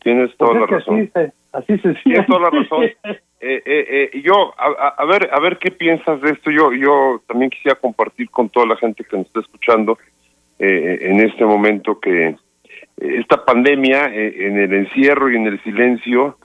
Tienes 0.00 0.36
toda 0.36 0.50
Pues 0.58 0.70
la 0.70 0.78
razón. 0.78 0.94
Así 1.00 1.10
se, 1.12 1.32
así 1.52 1.78
se 1.78 1.94
Tienes 2.02 2.26
toda 2.26 2.40
la 2.40 2.50
razón. 2.50 2.84
Eh, 3.40 3.62
eh, 3.66 4.10
eh, 4.12 4.20
yo, 4.24 4.52
a, 4.58 4.88
a- 4.98 5.04
ver, 5.04 5.30
a 5.32 5.38
ver 5.38 5.58
qué 5.58 5.70
piensas 5.70 6.20
de 6.22 6.30
esto. 6.30 6.50
Yo, 6.50 6.72
yo 6.72 7.22
también 7.28 7.50
quisiera 7.52 7.78
compartir 7.78 8.28
con 8.30 8.48
toda 8.48 8.66
la 8.66 8.76
gente 8.76 9.04
que 9.04 9.16
nos 9.16 9.26
está 9.28 9.38
escuchando 9.38 9.96
eh, 10.58 10.98
en 11.02 11.20
este 11.20 11.44
momento 11.44 12.00
que 12.00 12.30
eh, 12.30 12.36
esta 13.00 13.44
pandemia, 13.44 14.06
eh, 14.12 14.46
en 14.46 14.58
el 14.58 14.72
encierro 14.74 15.30
y 15.30 15.36
en 15.36 15.46
el 15.46 15.62
silencio, 15.62 16.36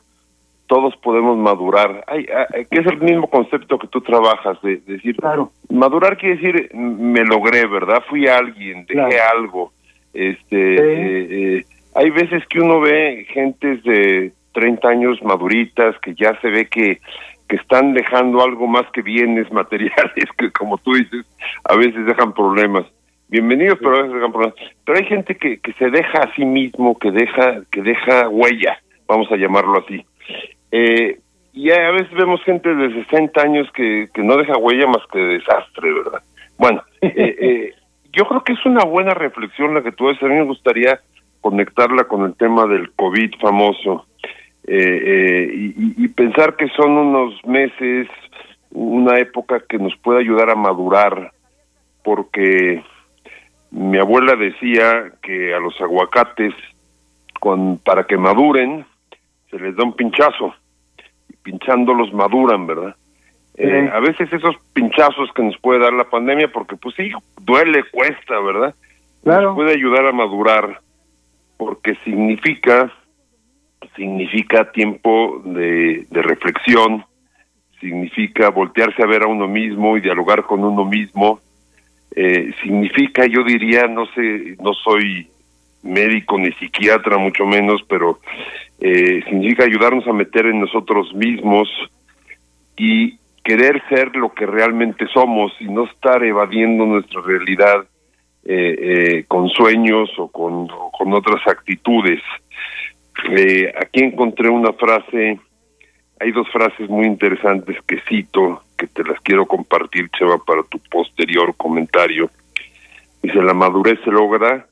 todos 0.68 0.96
podemos 0.98 1.38
madurar. 1.38 2.04
Ay, 2.08 2.26
ay, 2.54 2.66
que 2.70 2.80
es 2.80 2.88
el 2.88 3.00
mismo 3.02 3.30
concepto 3.30 3.78
que 3.78 3.88
tú 3.88 4.02
trabajas, 4.02 4.62
de, 4.62 4.78
de 4.78 4.94
decir, 4.94 5.16
Claro, 5.18 5.52
madurar 5.70 6.18
quiere 6.18 6.36
decir 6.38 6.70
me 6.74 7.24
logré, 7.26 7.66
¿verdad? 7.68 8.04
Fui 8.10 8.28
alguien, 8.28 8.86
dejé 8.86 8.94
Claro. 8.94 9.16
algo. 9.38 9.72
Este, 10.14 10.78
Sí. 10.78 10.84
eh, 10.84 11.28
eh, 11.60 11.64
hay 11.96 12.10
veces 12.12 12.44
que 12.48 12.60
uno 12.60 12.80
ve 12.80 13.26
gentes 13.30 13.84
de 13.84 14.32
30 14.54 14.88
años 14.90 15.22
maduritas 15.24 15.98
que 16.00 16.14
ya 16.16 16.40
se 16.42 16.50
ve 16.50 16.68
que 16.68 17.00
que 17.50 17.58
están 17.58 17.94
dejando 17.94 18.42
algo 18.42 18.68
más 18.68 18.84
que 18.94 19.02
bienes 19.02 19.52
materiales 19.52 20.28
que 20.38 20.50
como 20.52 20.78
tú 20.78 20.94
dices 20.94 21.26
a 21.66 21.76
veces 21.76 22.06
dejan 22.06 22.34
problemas 22.34 22.86
bienvenidos 23.34 23.80
pero 23.80 23.98
veces 23.98 24.14
dejan 24.14 24.32
problemas 24.32 24.56
pero 24.86 25.00
hay 25.00 25.06
gente 25.06 25.36
que, 25.36 25.58
que 25.58 25.74
se 25.74 25.90
deja 25.90 26.20
a 26.20 26.36
sí 26.36 26.46
mismo 26.46 26.98
que 27.00 27.12
deja 27.12 27.62
que 27.72 27.82
deja 27.82 28.30
huella 28.30 28.80
vamos 29.08 29.32
a 29.32 29.38
llamarlo 29.38 29.80
así 29.80 30.06
eh, 30.72 31.18
y 31.54 31.70
a 31.72 31.92
veces 31.92 32.12
vemos 32.14 32.44
gente 32.44 32.74
de 32.74 33.04
60 33.06 33.42
años 33.42 33.72
que, 33.76 34.10
que 34.12 34.24
no 34.24 34.38
deja 34.38 34.58
huella 34.58 34.88
más 34.88 35.06
que 35.12 35.20
desastre, 35.20 35.94
¿verdad? 35.94 36.22
Bueno, 36.58 36.82
eh, 37.02 37.14
eh, 37.16 37.74
yo 38.12 38.28
creo 38.28 38.44
que 38.44 38.54
es 38.54 38.66
una 38.66 38.84
buena 38.84 39.14
reflexión 39.14 39.76
la 39.76 39.84
que 39.84 39.92
tú 39.92 40.10
haces. 40.10 40.24
A 40.24 40.28
mí 40.28 40.36
me 40.36 40.46
gustaría 40.46 41.00
conectarla 41.42 42.06
con 42.06 42.26
el 42.26 42.36
tema 42.36 42.66
del 42.66 42.92
COVID 42.94 43.36
famoso 43.40 44.08
eh, 44.66 45.74
y 45.76 46.08
pensar 46.08 46.56
que 46.56 46.70
son 46.70 46.92
unos 46.92 47.34
meses, 47.46 48.08
una 48.72 49.20
época 49.20 49.62
que 49.68 49.78
nos 49.78 49.96
puede 49.98 50.22
ayudar 50.22 50.50
a 50.50 50.56
madurar, 50.56 51.32
porque 52.02 52.82
mi 53.74 53.98
abuela 53.98 54.36
decía 54.36 55.12
que 55.24 55.54
a 55.54 55.60
los 55.60 55.80
aguacates, 55.82 56.54
con, 57.40 57.80
para 57.80 58.06
que 58.06 58.18
maduren, 58.18 58.86
se 59.50 59.58
les 59.58 59.76
da 59.76 59.84
un 59.84 59.96
pinchazo 59.96 60.54
y 61.28 61.36
pinchándolos 61.38 62.14
maduran, 62.14 62.68
¿verdad? 62.68 62.96
Eh, 63.56 63.90
a 63.92 64.00
veces 64.00 64.32
esos 64.32 64.56
pinchazos 64.74 65.32
que 65.34 65.42
nos 65.42 65.58
puede 65.58 65.80
dar 65.80 65.94
la 65.94 66.10
pandemia, 66.10 66.52
porque 66.52 66.76
pues 66.76 66.96
sí, 66.96 67.12
duele, 67.42 67.84
cuesta, 67.92 68.40
¿verdad? 68.40 68.76
Claro. 69.24 69.48
Nos 69.50 69.56
puede 69.56 69.74
ayudar 69.74 70.06
a 70.06 70.12
madurar, 70.12 70.80
porque 71.58 71.96
significa, 72.04 72.92
significa 73.96 74.72
tiempo 74.72 75.42
de, 75.46 76.06
de 76.12 76.22
reflexión, 76.22 77.06
significa 77.80 78.50
voltearse 78.50 79.02
a 79.02 79.08
ver 79.08 79.24
a 79.24 79.28
uno 79.28 79.48
mismo 79.48 79.98
y 79.98 80.02
dialogar 80.02 80.44
con 80.44 80.64
uno 80.64 80.86
mismo, 80.86 81.40
eh, 82.16 82.54
significa, 82.62 83.26
yo 83.26 83.44
diría, 83.44 83.88
no 83.88 84.06
sé, 84.08 84.56
no 84.62 84.74
soy 84.74 85.28
médico 85.84 86.38
ni 86.38 86.52
psiquiatra, 86.54 87.18
mucho 87.18 87.46
menos, 87.46 87.82
pero 87.88 88.20
eh, 88.80 89.22
significa 89.26 89.66
ayudarnos 89.66 90.08
a 90.08 90.14
meter 90.14 90.46
en 90.46 90.62
nosotros 90.62 91.14
mismos 91.14 91.70
y 92.78 93.18
querer 93.44 93.82
ser 93.90 94.16
lo 94.16 94.34
que 94.34 94.46
realmente 94.46 95.06
somos 95.08 95.54
y 95.60 95.66
no 95.66 95.86
estar 95.86 96.24
evadiendo 96.24 96.86
nuestra 96.86 97.22
realidad 97.22 97.86
eh, 98.46 98.76
eh, 98.80 99.26
con 99.28 99.50
sueños 99.50 100.10
o 100.18 100.30
con, 100.30 100.70
o 100.72 100.92
con 100.92 101.14
otras 101.14 101.46
actitudes. 101.48 102.22
Aquí 103.80 104.04
encontré 104.04 104.50
una 104.50 104.74
frase, 104.74 105.40
hay 106.24 106.32
dos 106.32 106.50
frases 106.52 106.90
muy 106.90 107.06
interesantes 107.06 107.76
que 107.86 108.00
cito, 108.08 108.64
que 108.78 108.88
te 108.88 109.04
las 109.04 109.20
quiero 109.20 109.46
compartir, 109.46 110.10
Cheva, 110.18 110.38
para 110.38 110.64
tu 110.64 110.80
posterior 110.90 111.54
comentario. 111.58 112.30
Dice, 113.22 113.42
la 113.42 113.54
madurez 113.54 114.00
se 114.06 114.12
logra 114.12 114.66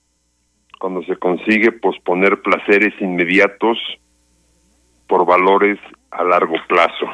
cuando 0.79 1.03
se 1.03 1.17
consigue 1.17 1.73
posponer 1.73 2.41
placeres 2.41 2.93
inmediatos 3.01 3.77
por 5.07 5.25
valores 5.25 5.77
a 6.11 6.23
largo 6.23 6.55
plazo. 6.69 7.07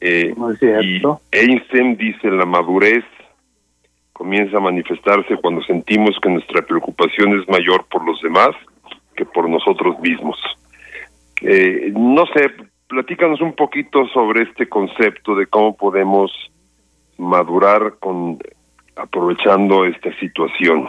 Eh, 0.00 0.34
y. 0.82 1.02
Einstein 1.32 1.96
dice, 1.98 2.30
la 2.30 2.46
madurez 2.46 3.04
comienza 4.14 4.56
a 4.56 4.60
manifestarse 4.60 5.36
cuando 5.36 5.62
sentimos 5.64 6.16
que 6.22 6.30
nuestra 6.30 6.62
preocupación 6.62 7.38
es 7.38 7.46
mayor 7.50 7.84
por 7.84 8.02
los 8.06 8.20
demás 8.22 8.56
que 9.14 9.26
por 9.26 9.46
nosotros 9.46 9.98
mismos. 10.00 10.38
Eh, 11.42 11.92
no 11.94 12.24
sé, 12.26 12.50
platícanos 12.88 13.40
un 13.40 13.54
poquito 13.54 14.06
sobre 14.08 14.42
este 14.42 14.68
concepto 14.68 15.34
de 15.34 15.46
cómo 15.46 15.76
podemos 15.76 16.30
madurar 17.18 17.94
con 17.98 18.38
aprovechando 18.96 19.84
esta 19.84 20.10
situación. 20.18 20.88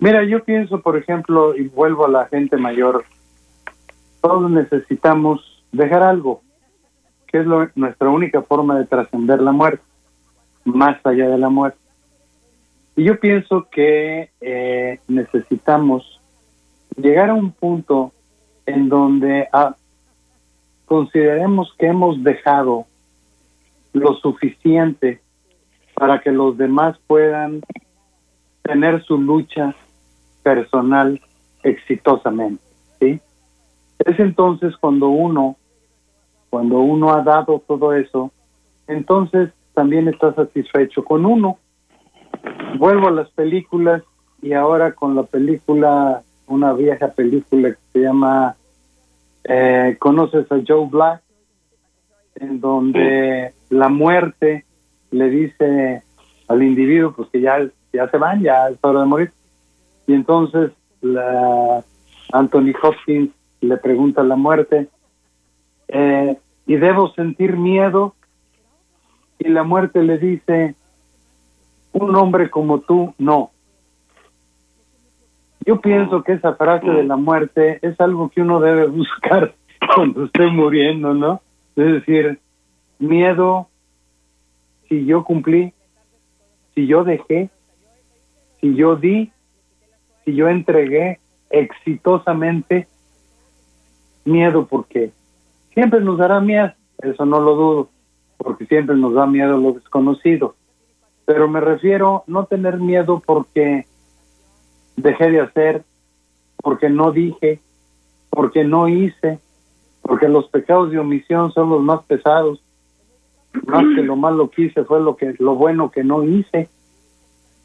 Mira, 0.00 0.24
yo 0.24 0.42
pienso, 0.44 0.80
por 0.80 0.96
ejemplo, 0.96 1.56
y 1.56 1.68
vuelvo 1.68 2.06
a 2.06 2.10
la 2.10 2.26
gente 2.26 2.56
mayor, 2.56 3.04
todos 4.20 4.50
necesitamos 4.50 5.64
dejar 5.72 6.02
algo, 6.02 6.42
que 7.26 7.38
es 7.38 7.46
lo- 7.46 7.68
nuestra 7.74 8.08
única 8.08 8.42
forma 8.42 8.78
de 8.78 8.86
trascender 8.86 9.40
la 9.40 9.52
muerte, 9.52 9.82
más 10.64 11.04
allá 11.04 11.28
de 11.28 11.38
la 11.38 11.48
muerte. 11.48 11.78
Y 12.96 13.04
yo 13.04 13.18
pienso 13.20 13.68
que 13.70 14.30
eh, 14.40 14.98
necesitamos 15.06 16.20
llegar 16.96 17.30
a 17.30 17.34
un 17.34 17.52
punto 17.52 18.12
en 18.68 18.90
donde 18.90 19.48
ah, 19.52 19.74
consideremos 20.84 21.74
que 21.78 21.86
hemos 21.86 22.22
dejado 22.22 22.84
lo 23.94 24.14
suficiente 24.16 25.20
para 25.94 26.20
que 26.20 26.30
los 26.30 26.58
demás 26.58 26.98
puedan 27.06 27.62
tener 28.62 29.02
su 29.04 29.16
lucha 29.16 29.74
personal 30.42 31.20
exitosamente, 31.62 32.62
¿sí? 33.00 33.20
Es 34.00 34.20
entonces 34.20 34.76
cuando 34.76 35.08
uno, 35.08 35.56
cuando 36.50 36.78
uno 36.80 37.14
ha 37.14 37.22
dado 37.22 37.62
todo 37.66 37.94
eso, 37.94 38.30
entonces 38.86 39.50
también 39.72 40.08
está 40.08 40.34
satisfecho 40.34 41.02
con 41.04 41.24
uno. 41.24 41.58
Vuelvo 42.78 43.08
a 43.08 43.12
las 43.12 43.30
películas 43.30 44.02
y 44.42 44.52
ahora 44.52 44.92
con 44.92 45.16
la 45.16 45.22
película, 45.22 46.22
una 46.48 46.72
vieja 46.72 47.08
película 47.08 47.70
que 47.70 47.78
se 47.92 48.00
llama 48.00 48.56
eh, 49.44 49.96
¿Conoces 49.98 50.50
a 50.50 50.60
Joe 50.66 50.88
Black? 50.90 51.22
En 52.36 52.60
donde 52.60 53.52
la 53.70 53.88
muerte 53.88 54.64
le 55.10 55.30
dice 55.30 56.02
al 56.46 56.62
individuo 56.62 57.12
pues 57.12 57.28
que 57.30 57.40
ya, 57.40 57.58
ya 57.92 58.08
se 58.08 58.16
van, 58.16 58.42
ya 58.42 58.68
es 58.68 58.78
hora 58.80 59.00
de 59.00 59.06
morir. 59.06 59.32
Y 60.06 60.14
entonces 60.14 60.70
la 61.00 61.84
Anthony 62.32 62.72
Hopkins 62.82 63.30
le 63.60 63.76
pregunta 63.76 64.20
a 64.20 64.24
la 64.24 64.36
muerte, 64.36 64.88
eh, 65.88 66.36
¿y 66.66 66.76
debo 66.76 67.12
sentir 67.14 67.56
miedo? 67.56 68.14
Y 69.38 69.48
la 69.48 69.62
muerte 69.62 70.02
le 70.02 70.18
dice, 70.18 70.74
un 71.92 72.14
hombre 72.16 72.50
como 72.50 72.80
tú, 72.80 73.14
no. 73.18 73.50
Yo 75.66 75.80
pienso 75.80 76.22
que 76.22 76.32
esa 76.32 76.54
frase 76.54 76.88
de 76.88 77.04
la 77.04 77.16
muerte 77.16 77.78
es 77.82 78.00
algo 78.00 78.30
que 78.30 78.42
uno 78.42 78.60
debe 78.60 78.86
buscar 78.86 79.54
cuando 79.94 80.24
esté 80.24 80.46
muriendo, 80.46 81.14
¿no? 81.14 81.40
Es 81.76 81.86
decir, 81.86 82.38
miedo 82.98 83.68
si 84.88 85.04
yo 85.04 85.24
cumplí, 85.24 85.72
si 86.74 86.86
yo 86.86 87.04
dejé, 87.04 87.50
si 88.60 88.74
yo 88.74 88.96
di, 88.96 89.30
si 90.24 90.34
yo 90.34 90.48
entregué 90.48 91.20
exitosamente, 91.50 92.88
miedo 94.24 94.66
porque 94.66 95.12
siempre 95.72 96.00
nos 96.00 96.18
dará 96.18 96.40
miedo, 96.40 96.72
eso 97.02 97.24
no 97.24 97.40
lo 97.40 97.54
dudo, 97.54 97.88
porque 98.36 98.66
siempre 98.66 98.96
nos 98.96 99.14
da 99.14 99.26
miedo 99.26 99.56
lo 99.56 99.72
desconocido. 99.72 100.54
Pero 101.24 101.48
me 101.48 101.60
refiero 101.60 102.24
no 102.26 102.44
tener 102.46 102.78
miedo 102.78 103.22
porque 103.24 103.86
dejé 104.98 105.30
de 105.30 105.40
hacer, 105.40 105.82
porque 106.62 106.90
no 106.90 107.12
dije, 107.12 107.60
porque 108.30 108.64
no 108.64 108.88
hice, 108.88 109.38
porque 110.02 110.28
los 110.28 110.48
pecados 110.48 110.90
de 110.90 110.98
omisión 110.98 111.52
son 111.52 111.70
los 111.70 111.82
más 111.82 112.02
pesados, 112.04 112.62
más 113.66 113.84
que 113.94 114.02
lo 114.02 114.16
malo 114.16 114.50
que 114.50 114.62
hice 114.62 114.84
fue 114.84 115.00
lo 115.00 115.16
que 115.16 115.34
lo 115.38 115.54
bueno 115.54 115.90
que 115.90 116.04
no 116.04 116.24
hice. 116.24 116.68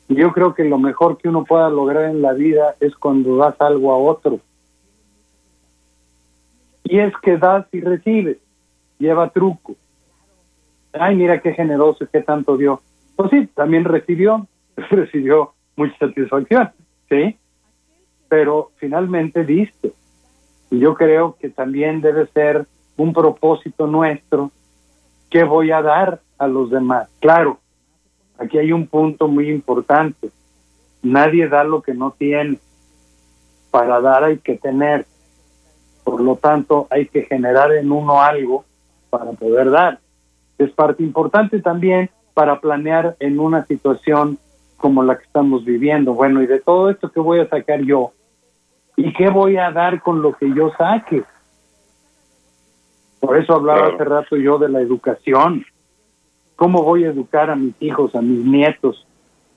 Y 0.07 0.15
yo 0.15 0.31
creo 0.31 0.53
que 0.53 0.63
lo 0.63 0.77
mejor 0.77 1.17
que 1.17 1.29
uno 1.29 1.43
pueda 1.43 1.69
lograr 1.69 2.05
en 2.05 2.21
la 2.21 2.33
vida 2.33 2.75
es 2.79 2.95
cuando 2.95 3.37
das 3.37 3.59
algo 3.59 3.93
a 3.93 3.97
otro. 3.97 4.39
Y 6.83 6.99
es 6.99 7.13
que 7.21 7.37
das 7.37 7.65
y 7.71 7.81
recibes, 7.81 8.37
lleva 8.99 9.29
truco. 9.29 9.75
Ay, 10.91 11.15
mira 11.15 11.41
qué 11.41 11.53
generoso, 11.53 12.05
qué 12.11 12.21
tanto 12.21 12.57
dio. 12.57 12.81
Pues 13.15 13.31
sí, 13.31 13.47
también 13.55 13.85
recibió, 13.85 14.47
recibió 14.89 15.53
mucha 15.75 15.97
satisfacción, 15.97 16.69
¿sí? 17.09 17.37
Pero 18.29 18.71
finalmente 18.77 19.43
diste. 19.43 19.93
Y 20.71 20.79
yo 20.79 20.95
creo 20.95 21.35
que 21.39 21.49
también 21.49 22.01
debe 22.01 22.27
ser 22.27 22.65
un 22.97 23.13
propósito 23.13 23.87
nuestro 23.87 24.51
¿qué 25.33 25.43
voy 25.43 25.71
a 25.71 25.81
dar 25.81 26.21
a 26.37 26.45
los 26.45 26.69
demás? 26.69 27.09
Claro, 27.19 27.57
aquí 28.37 28.59
hay 28.59 28.71
un 28.71 28.85
punto 28.85 29.27
muy 29.27 29.49
importante. 29.49 30.29
Nadie 31.01 31.49
da 31.49 31.63
lo 31.63 31.81
que 31.81 31.95
no 31.95 32.11
tiene. 32.11 32.59
Para 33.71 33.99
dar 33.99 34.23
hay 34.23 34.37
que 34.37 34.57
tener. 34.57 35.07
Por 36.03 36.21
lo 36.21 36.35
tanto, 36.35 36.85
hay 36.91 37.07
que 37.07 37.23
generar 37.23 37.71
en 37.73 37.91
uno 37.91 38.21
algo 38.21 38.63
para 39.09 39.31
poder 39.31 39.71
dar. 39.71 39.99
Es 40.59 40.69
parte 40.69 41.01
importante 41.01 41.59
también 41.61 42.11
para 42.35 42.59
planear 42.59 43.15
en 43.19 43.39
una 43.39 43.65
situación 43.65 44.37
como 44.83 45.01
la 45.01 45.17
que 45.17 45.23
estamos 45.23 45.63
viviendo. 45.63 46.13
Bueno, 46.13 46.43
y 46.43 46.45
de 46.45 46.59
todo 46.59 46.89
esto, 46.89 47.09
¿qué 47.09 47.21
voy 47.21 47.39
a 47.39 47.47
sacar 47.47 47.79
yo? 47.83 48.11
¿Y 48.97 49.13
qué 49.13 49.29
voy 49.29 49.55
a 49.55 49.71
dar 49.71 50.01
con 50.01 50.21
lo 50.21 50.33
que 50.33 50.53
yo 50.53 50.73
saque? 50.77 51.23
Por 53.21 53.37
eso 53.37 53.53
hablaba 53.53 53.87
hace 53.87 54.03
rato 54.03 54.35
yo 54.35 54.57
de 54.57 54.67
la 54.67 54.81
educación. 54.81 55.65
¿Cómo 56.57 56.83
voy 56.83 57.05
a 57.05 57.11
educar 57.11 57.49
a 57.49 57.55
mis 57.55 57.73
hijos, 57.81 58.13
a 58.13 58.21
mis 58.21 58.43
nietos? 58.43 59.07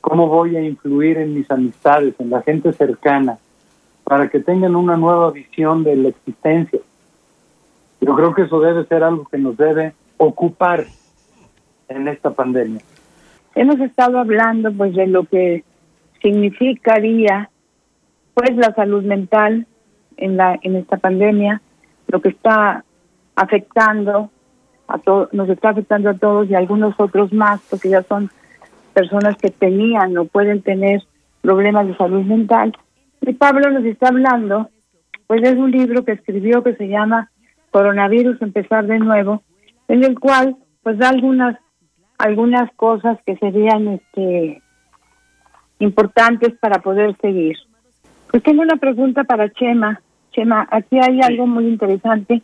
¿Cómo 0.01 0.29
voy 0.29 0.57
a 0.57 0.63
influir 0.63 1.19
en 1.19 1.35
mis 1.35 1.51
amistades, 1.51 2.15
en 2.21 2.31
la 2.31 2.43
gente 2.43 2.73
cercana, 2.73 3.37
para 4.05 4.29
que 4.29 4.39
tengan 4.39 4.77
una 4.77 4.97
nueva 4.97 5.33
visión 5.33 5.83
de 5.83 5.97
la 5.97 6.11
existencia? 6.11 6.79
Yo 8.01 8.15
creo 8.15 8.33
que 8.33 8.43
eso 8.43 8.61
debe 8.61 8.87
ser 8.87 9.03
algo 9.03 9.25
que 9.25 9.39
nos 9.39 9.57
debe 9.57 9.93
ocupar 10.19 10.87
en 11.89 12.07
esta 12.07 12.31
pandemia. 12.31 12.81
Hemos 13.57 13.81
estado 13.81 14.19
hablando 14.19 14.71
pues 14.71 14.95
de 14.95 15.07
lo 15.07 15.25
que 15.25 15.65
significaría 16.23 17.49
pues 18.35 18.55
la 18.55 18.75
salud 18.75 19.03
mental 19.03 19.67
en 20.19 20.37
la 20.37 20.59
en 20.63 20.77
esta 20.77 20.99
pandemia, 20.99 21.63
lo 22.09 22.21
que 22.21 22.29
está 22.29 22.85
afectando 23.35 24.31
a 24.89 24.99
todos, 24.99 25.33
nos 25.33 25.49
está 25.49 25.71
afectando 25.71 26.11
a 26.11 26.19
todos 26.19 26.51
y 26.51 26.55
a 26.55 26.59
algunos 26.59 26.95
otros 26.99 27.33
más, 27.33 27.63
porque 27.71 27.89
ya 27.89 28.03
son 28.03 28.31
personas 28.93 29.37
que 29.37 29.51
tenían 29.51 30.17
o 30.19 30.27
pueden 30.27 30.61
tener 30.61 31.03
problemas 31.41 31.87
de 31.87 31.97
salud 31.97 32.25
mental. 32.27 32.77
Y 33.23 33.33
Pablo 33.33 33.71
nos 33.71 33.87
está 33.87 34.09
hablando, 34.09 34.69
pues 35.27 35.43
es 35.43 35.55
un 35.55 35.71
libro 35.71 36.05
que 36.05 36.13
escribió 36.13 36.63
que 36.63 36.77
se 36.77 36.89
llama 36.89 37.31
Coronavirus, 37.71 38.43
empezar 38.43 38.87
de 38.87 38.99
nuevo, 38.99 39.43
en 39.89 40.05
el 40.05 40.19
cual 40.21 40.57
pues 40.83 40.99
da 40.99 41.09
algunas 41.09 41.57
algunas 42.19 42.73
cosas 42.75 43.19
que 43.27 43.37
serían 43.37 43.89
este 43.89 44.63
importantes 45.79 46.55
para 46.59 46.81
poder 46.81 47.17
seguir. 47.21 47.57
Pues 48.31 48.43
tengo 48.43 48.63
una 48.63 48.77
pregunta 48.77 49.25
para 49.25 49.51
Chema. 49.51 50.01
Chema, 50.33 50.67
aquí 50.71 50.99
hay 50.99 51.21
algo 51.23 51.47
muy 51.47 51.67
interesante 51.67 52.43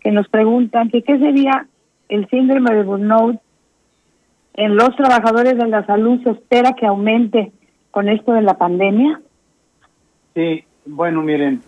que 0.00 0.10
nos 0.10 0.28
preguntan 0.28 0.90
que 0.90 1.02
qué 1.02 1.18
sería 1.18 1.66
el 2.08 2.28
síndrome 2.28 2.74
de 2.74 2.82
burnout 2.82 3.40
en 4.54 4.76
los 4.76 4.94
trabajadores 4.96 5.56
de 5.56 5.68
la 5.68 5.84
salud. 5.86 6.22
¿Se 6.22 6.30
espera 6.30 6.72
que 6.72 6.86
aumente 6.86 7.52
con 7.90 8.08
esto 8.08 8.32
de 8.32 8.42
la 8.42 8.54
pandemia? 8.54 9.20
Sí, 10.34 10.64
bueno, 10.86 11.22
miren, 11.22 11.60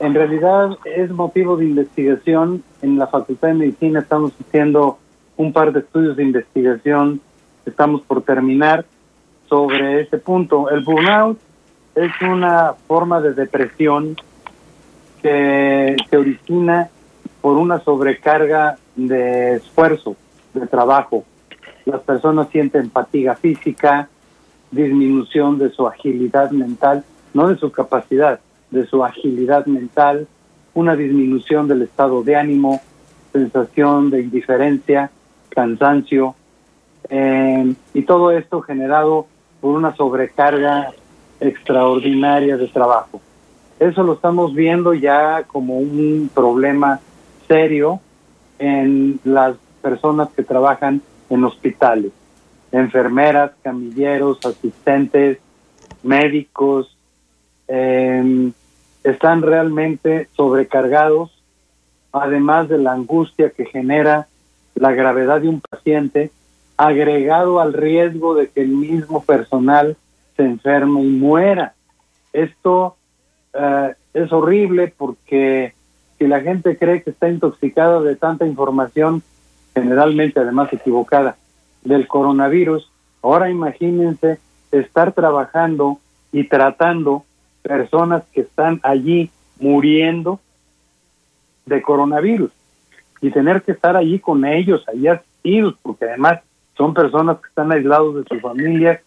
en 0.00 0.14
realidad 0.14 0.70
es 0.84 1.10
motivo 1.10 1.56
de 1.56 1.64
investigación. 1.64 2.62
En 2.82 2.98
la 2.98 3.06
Facultad 3.06 3.48
de 3.48 3.54
Medicina 3.54 4.00
estamos 4.00 4.32
haciendo 4.40 4.98
un 5.36 5.52
par 5.52 5.72
de 5.72 5.80
estudios 5.80 6.16
de 6.16 6.22
investigación, 6.22 7.20
estamos 7.64 8.02
por 8.02 8.22
terminar 8.22 8.84
sobre 9.48 10.00
este 10.00 10.18
punto. 10.18 10.70
El 10.70 10.80
burnout 10.82 11.38
es 11.94 12.10
una 12.22 12.74
forma 12.86 13.20
de 13.20 13.34
depresión 13.34 14.16
que 15.20 15.96
se 16.08 16.16
origina 16.16 16.88
por 17.40 17.56
una 17.56 17.80
sobrecarga 17.80 18.78
de 18.96 19.56
esfuerzo, 19.56 20.16
de 20.54 20.66
trabajo. 20.66 21.24
Las 21.84 22.00
personas 22.00 22.48
sienten 22.50 22.90
fatiga 22.90 23.34
física, 23.34 24.08
disminución 24.70 25.58
de 25.58 25.70
su 25.70 25.86
agilidad 25.86 26.50
mental, 26.50 27.04
no 27.34 27.48
de 27.48 27.56
su 27.56 27.70
capacidad, 27.70 28.40
de 28.70 28.86
su 28.86 29.04
agilidad 29.04 29.66
mental, 29.66 30.26
una 30.74 30.96
disminución 30.96 31.68
del 31.68 31.82
estado 31.82 32.22
de 32.22 32.36
ánimo, 32.36 32.80
sensación 33.32 34.10
de 34.10 34.22
indiferencia, 34.22 35.10
cansancio, 35.54 36.34
eh, 37.08 37.74
y 37.94 38.02
todo 38.02 38.30
esto 38.30 38.62
generado 38.62 39.26
por 39.60 39.74
una 39.74 39.94
sobrecarga 39.96 40.92
extraordinaria 41.40 42.56
de 42.56 42.68
trabajo. 42.68 43.20
Eso 43.78 44.02
lo 44.02 44.14
estamos 44.14 44.54
viendo 44.54 44.94
ya 44.94 45.44
como 45.44 45.78
un 45.78 46.30
problema 46.32 47.00
serio 47.48 48.00
en 48.58 49.18
las 49.24 49.56
personas 49.82 50.28
que 50.30 50.44
trabajan 50.44 51.02
en 51.28 51.44
hospitales, 51.44 52.12
enfermeras, 52.70 53.52
camilleros, 53.62 54.38
asistentes, 54.44 55.38
médicos, 56.02 56.96
em, 57.66 58.52
están 59.02 59.42
realmente 59.42 60.28
sobrecargados, 60.36 61.30
además 62.12 62.68
de 62.68 62.78
la 62.78 62.92
angustia 62.92 63.50
que 63.50 63.64
genera 63.66 64.28
la 64.74 64.92
gravedad 64.92 65.40
de 65.40 65.48
un 65.48 65.60
paciente, 65.60 66.30
agregado 66.76 67.60
al 67.60 67.72
riesgo 67.72 68.34
de 68.34 68.48
que 68.48 68.62
el 68.62 68.68
mismo 68.68 69.22
personal 69.22 69.96
se 70.36 70.44
enferme 70.44 71.02
y 71.02 71.08
muera. 71.08 71.74
Esto 72.32 72.96
eh, 73.52 73.94
es 74.14 74.32
horrible 74.32 74.92
porque 74.96 75.74
si 76.18 76.26
la 76.26 76.40
gente 76.40 76.76
cree 76.76 77.02
que 77.02 77.10
está 77.10 77.28
intoxicada 77.28 78.00
de 78.00 78.16
tanta 78.16 78.46
información, 78.46 79.22
generalmente 79.74 80.40
además 80.40 80.72
equivocada, 80.72 81.36
del 81.84 82.06
coronavirus, 82.06 82.90
ahora 83.22 83.50
imagínense 83.50 84.38
estar 84.70 85.12
trabajando 85.12 85.98
y 86.30 86.44
tratando 86.44 87.24
personas 87.62 88.22
que 88.32 88.42
están 88.42 88.80
allí 88.82 89.30
muriendo 89.60 90.40
de 91.66 91.82
coronavirus 91.82 92.50
y 93.22 93.30
tener 93.30 93.62
que 93.62 93.72
estar 93.72 93.96
allí 93.96 94.18
con 94.18 94.44
ellos, 94.44 94.84
allí 94.88 95.06
asistidos, 95.06 95.76
porque 95.80 96.06
además 96.06 96.40
son 96.76 96.92
personas 96.92 97.38
que 97.38 97.48
están 97.48 97.70
aislados 97.70 98.16
de 98.16 98.24
su 98.24 98.40
familia 98.40 99.00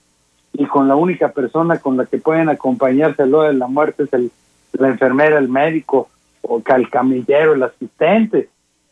y 0.53 0.65
con 0.65 0.87
la 0.87 0.95
única 0.95 1.33
persona 1.33 1.79
con 1.79 1.97
la 1.97 2.05
que 2.05 2.17
pueden 2.17 2.47
acompañarse 2.47 3.23
a 3.23 3.25
lo 3.25 3.41
de 3.41 3.53
la 3.53 3.67
muerte 3.67 4.03
es 4.03 4.13
el, 4.13 4.31
la 4.71 4.87
enfermera, 4.87 5.37
el 5.37 5.49
médico, 5.49 6.09
o 6.41 6.61
el 6.65 6.89
camillero, 6.89 7.53
el 7.53 7.63
asistente. 7.63 8.49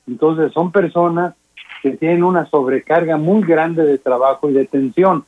Entonces 0.07 0.51
son 0.51 0.71
personas 0.71 1.35
que 1.81 1.91
tienen 1.91 2.23
una 2.23 2.45
sobrecarga 2.47 3.17
muy 3.17 3.43
grande 3.43 3.85
de 3.85 3.97
trabajo 3.97 4.49
y 4.49 4.53
de 4.53 4.65
tensión, 4.65 5.23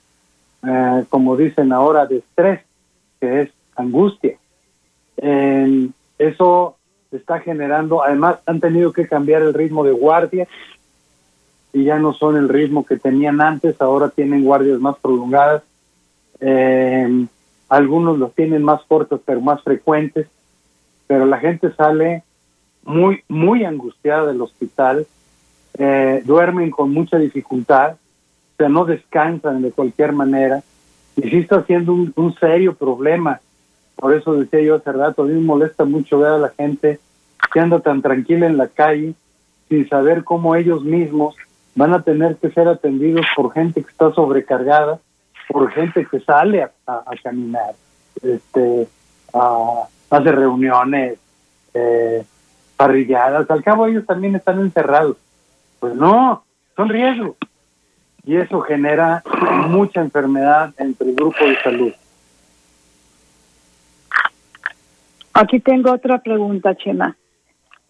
eh, 0.68 1.06
como 1.10 1.38
dicen 1.38 1.72
ahora, 1.72 2.06
de 2.06 2.18
estrés, 2.18 2.62
que 3.20 3.42
es 3.42 3.50
angustia. 3.76 4.38
eso 6.18 6.76
está 7.18 7.40
generando, 7.40 8.04
además 8.04 8.38
han 8.46 8.60
tenido 8.60 8.92
que 8.94 9.08
cambiar 9.08 9.42
el 9.42 9.54
ritmo 9.54 9.84
de 9.84 9.92
guardia 9.92 10.48
y 11.74 11.84
ya 11.84 12.00
no 12.00 12.14
son 12.14 12.38
el 12.38 12.48
ritmo 12.48 12.86
que 12.86 12.98
tenían 12.98 13.42
antes, 13.42 13.82
ahora 13.82 14.10
tienen 14.10 14.46
guardias 14.46 14.80
más 14.80 14.96
prolongadas. 14.98 15.64
Eh, 16.40 17.28
algunos 17.68 18.18
los 18.18 18.34
tienen 18.34 18.64
más 18.64 18.82
cortos 18.84 19.20
pero 19.26 19.42
más 19.42 19.62
frecuentes, 19.62 20.28
pero 21.08 21.26
la 21.26 21.38
gente 21.38 21.74
sale 21.74 22.24
muy, 22.86 23.24
muy 23.28 23.66
angustiada 23.66 24.28
del 24.28 24.42
hospital, 24.42 25.06
eh, 25.78 26.22
duermen 26.24 26.72
con 26.72 26.92
mucha 26.94 27.18
dificultad, 27.18 27.94
o 27.94 28.56
sea, 28.58 28.70
no 28.70 28.86
descansan 28.86 29.62
de 29.62 29.72
cualquier 29.72 30.14
manera, 30.14 30.64
y 31.18 31.30
sí 31.30 31.38
está 31.40 31.64
siendo 31.66 31.94
un, 31.94 32.14
un 32.16 32.34
serio 32.36 32.74
problema. 32.76 33.42
Por 33.96 34.14
eso 34.14 34.34
decía 34.34 34.62
yo 34.62 34.76
hace 34.76 34.92
rato, 34.92 35.24
a 35.24 35.26
mí 35.26 35.34
me 35.34 35.42
molesta 35.42 35.84
mucho 35.84 36.20
ver 36.20 36.32
a 36.32 36.38
la 36.38 36.50
gente 36.50 37.00
que 37.52 37.60
anda 37.60 37.80
tan 37.80 38.02
tranquila 38.02 38.46
en 38.48 38.58
la 38.58 38.68
calle, 38.68 39.14
sin 39.70 39.88
saber 39.90 40.24
cómo 40.24 40.56
ellos 40.56 40.84
mismos 40.84 41.36
van 41.76 41.94
a 41.94 42.02
tener 42.02 42.38
que 42.38 42.50
ser 42.52 42.68
atendidos 42.68 43.26
por 43.36 43.54
gente 43.54 43.84
que 43.84 43.90
está 43.90 44.12
sobrecargada, 44.14 45.00
por 45.48 45.72
gente 45.72 46.06
que 46.10 46.20
sale 46.22 46.64
a, 46.64 47.04
caminar, 47.24 47.76
este, 48.22 48.88
a, 49.34 49.88
hacer 50.10 50.36
reuniones, 50.36 51.20
eh, 51.74 52.24
parrilladas, 52.78 53.50
al 53.50 53.64
cabo 53.64 53.88
ellos 53.88 54.06
también 54.06 54.36
están 54.36 54.60
encerrados. 54.60 55.18
Pues 55.80 55.96
no, 55.96 56.44
son 56.76 56.90
riesgos. 56.90 57.36
Y 58.26 58.38
eso 58.38 58.62
genera 58.62 59.24
mucha 59.68 60.02
enfermedad 60.02 60.74
entre 60.78 61.10
el 61.10 61.16
grupo 61.16 61.46
de 61.46 61.62
salud. 61.62 61.94
Aquí 65.34 65.60
tengo 65.60 65.92
otra 65.92 66.18
pregunta, 66.20 66.76
Chema. 66.76 67.16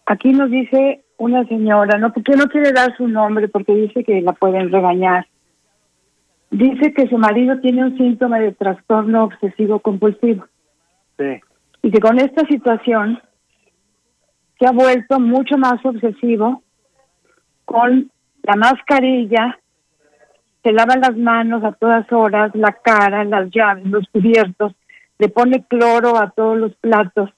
Aquí 0.05 0.31
nos 0.33 0.51
dice 0.51 1.03
una 1.17 1.45
señora, 1.47 1.97
no 1.97 2.13
porque 2.13 2.35
no 2.35 2.47
quiere 2.47 2.71
dar 2.71 2.95
su 2.97 3.07
nombre 3.07 3.47
porque 3.47 3.73
dice 3.73 4.03
que 4.03 4.21
la 4.21 4.33
pueden 4.33 4.71
regañar. 4.71 5.27
Dice 6.51 6.93
que 6.93 7.07
su 7.07 7.17
marido 7.17 7.59
tiene 7.59 7.83
un 7.83 7.97
síntoma 7.97 8.39
de 8.39 8.51
trastorno 8.53 9.25
obsesivo 9.25 9.79
compulsivo. 9.79 10.45
Sí. 11.17 11.41
Y 11.81 11.91
que 11.91 11.99
con 11.99 12.19
esta 12.19 12.45
situación 12.47 13.19
se 14.59 14.67
ha 14.67 14.71
vuelto 14.71 15.19
mucho 15.19 15.57
más 15.57 15.83
obsesivo 15.85 16.61
con 17.65 18.11
la 18.43 18.55
mascarilla, 18.55 19.59
se 20.63 20.71
lava 20.71 20.95
las 20.97 21.17
manos 21.17 21.63
a 21.63 21.73
todas 21.73 22.11
horas, 22.11 22.51
la 22.53 22.73
cara, 22.73 23.23
las 23.23 23.49
llaves, 23.51 23.85
los 23.85 24.07
cubiertos, 24.09 24.73
le 25.17 25.29
pone 25.29 25.65
cloro 25.67 26.17
a 26.17 26.31
todos 26.31 26.57
los 26.57 26.75
platos, 26.75 27.29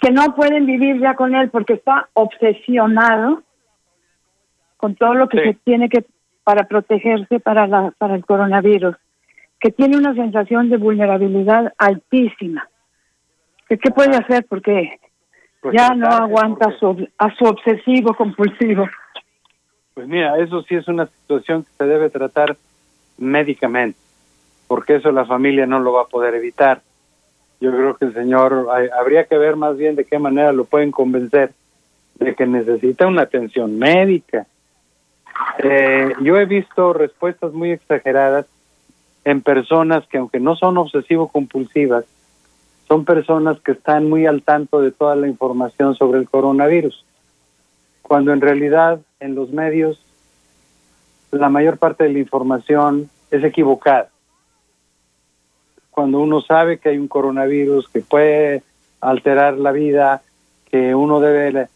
que 0.00 0.10
no 0.10 0.34
pueden 0.34 0.66
vivir 0.66 1.00
ya 1.00 1.14
con 1.14 1.34
él 1.34 1.50
porque 1.50 1.74
está 1.74 2.08
obsesionado 2.14 3.42
con 4.76 4.94
todo 4.94 5.14
lo 5.14 5.28
que 5.28 5.42
se 5.42 5.54
tiene 5.62 5.88
que 5.88 6.04
para 6.42 6.66
protegerse 6.66 7.38
para 7.38 7.66
la 7.66 7.92
para 7.98 8.14
el 8.14 8.24
coronavirus, 8.24 8.96
que 9.60 9.70
tiene 9.70 9.98
una 9.98 10.14
sensación 10.14 10.70
de 10.70 10.78
vulnerabilidad 10.78 11.72
altísima. 11.76 12.68
¿Qué, 13.68 13.78
qué 13.78 13.90
puede 13.90 14.16
hacer? 14.16 14.46
Porque 14.48 14.98
pues 15.60 15.76
ya 15.76 15.94
no 15.94 16.08
aguanta 16.08 16.70
su, 16.78 17.06
a 17.18 17.34
su 17.34 17.44
obsesivo 17.44 18.14
compulsivo. 18.14 18.88
Pues 19.94 20.08
mira, 20.08 20.38
eso 20.38 20.62
sí 20.62 20.74
es 20.74 20.88
una 20.88 21.06
situación 21.06 21.64
que 21.64 21.70
se 21.76 21.84
debe 21.84 22.08
tratar 22.08 22.56
médicamente, 23.18 23.98
porque 24.66 24.96
eso 24.96 25.12
la 25.12 25.26
familia 25.26 25.66
no 25.66 25.78
lo 25.78 25.92
va 25.92 26.02
a 26.02 26.06
poder 26.06 26.34
evitar. 26.34 26.80
Yo 27.60 27.70
creo 27.70 27.96
que 27.96 28.06
el 28.06 28.14
señor, 28.14 28.68
habría 28.98 29.24
que 29.24 29.36
ver 29.36 29.56
más 29.56 29.76
bien 29.76 29.94
de 29.94 30.04
qué 30.04 30.18
manera 30.18 30.52
lo 30.52 30.64
pueden 30.64 30.90
convencer 30.90 31.52
de 32.14 32.34
que 32.34 32.46
necesita 32.46 33.06
una 33.06 33.22
atención 33.22 33.78
médica. 33.78 34.46
Eh, 35.58 36.12
yo 36.22 36.36
he 36.36 36.46
visto 36.46 36.92
respuestas 36.92 37.52
muy 37.52 37.70
exageradas 37.70 38.46
en 39.24 39.42
personas 39.42 40.06
que 40.06 40.18
aunque 40.18 40.40
no 40.40 40.56
son 40.56 40.78
obsesivo-compulsivas, 40.78 42.04
son 42.88 43.04
personas 43.04 43.60
que 43.60 43.72
están 43.72 44.08
muy 44.08 44.26
al 44.26 44.42
tanto 44.42 44.80
de 44.80 44.90
toda 44.90 45.14
la 45.14 45.28
información 45.28 45.94
sobre 45.94 46.18
el 46.18 46.28
coronavirus, 46.28 47.04
cuando 48.02 48.32
en 48.32 48.40
realidad 48.40 49.00
en 49.20 49.34
los 49.34 49.50
medios 49.50 50.04
la 51.30 51.48
mayor 51.48 51.78
parte 51.78 52.04
de 52.04 52.12
la 52.12 52.18
información 52.18 53.08
es 53.30 53.44
equivocada. 53.44 54.08
Cuando 55.90 56.20
uno 56.20 56.40
sabe 56.40 56.78
que 56.78 56.90
hay 56.90 56.98
un 56.98 57.08
coronavirus 57.08 57.88
que 57.88 58.00
puede 58.00 58.62
alterar 59.00 59.58
la 59.58 59.72
vida, 59.72 60.22
que 60.70 60.94
uno 60.94 61.20
debe 61.20 61.68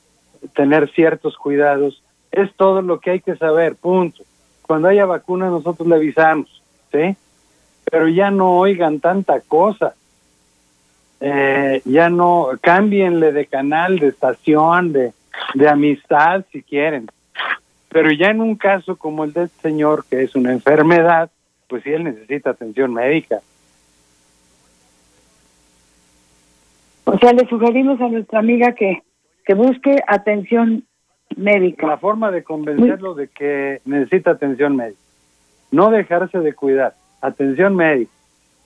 tener 0.54 0.90
ciertos 0.92 1.36
cuidados, 1.36 2.02
es 2.30 2.52
todo 2.54 2.82
lo 2.82 3.00
que 3.00 3.10
hay 3.10 3.20
que 3.20 3.36
saber, 3.36 3.76
punto. 3.76 4.22
Cuando 4.62 4.88
haya 4.88 5.06
vacuna 5.06 5.48
nosotros 5.48 5.86
le 5.88 5.96
avisamos, 5.96 6.62
¿sí? 6.92 7.16
Pero 7.90 8.08
ya 8.08 8.30
no 8.30 8.56
oigan 8.58 9.00
tanta 9.00 9.40
cosa 9.40 9.94
eh, 11.26 11.80
ya 11.86 12.10
no, 12.10 12.50
cámbienle 12.60 13.32
de 13.32 13.46
canal, 13.46 13.98
de 13.98 14.08
estación, 14.08 14.92
de, 14.92 15.14
de 15.54 15.68
amistad 15.68 16.44
si 16.52 16.62
quieren. 16.62 17.10
Pero 17.88 18.12
ya 18.12 18.28
en 18.28 18.42
un 18.42 18.56
caso 18.56 18.96
como 18.96 19.24
el 19.24 19.32
de 19.32 19.44
este 19.44 19.62
señor, 19.62 20.04
que 20.04 20.22
es 20.22 20.34
una 20.34 20.52
enfermedad, 20.52 21.30
pues 21.66 21.82
sí 21.82 21.90
él 21.90 22.04
necesita 22.04 22.50
atención 22.50 22.92
médica. 22.92 23.40
O 27.14 27.18
sea, 27.18 27.32
le 27.32 27.46
sugerimos 27.46 28.00
a 28.00 28.08
nuestra 28.08 28.40
amiga 28.40 28.72
que, 28.72 29.04
que 29.44 29.54
busque 29.54 30.02
atención 30.08 30.82
médica. 31.36 31.86
La 31.86 31.98
forma 31.98 32.32
de 32.32 32.42
convencerlo 32.42 33.14
de 33.14 33.28
que 33.28 33.80
necesita 33.84 34.32
atención 34.32 34.74
médica. 34.74 34.98
No 35.70 35.90
dejarse 35.90 36.40
de 36.40 36.54
cuidar. 36.54 36.94
Atención 37.20 37.76
médica 37.76 38.10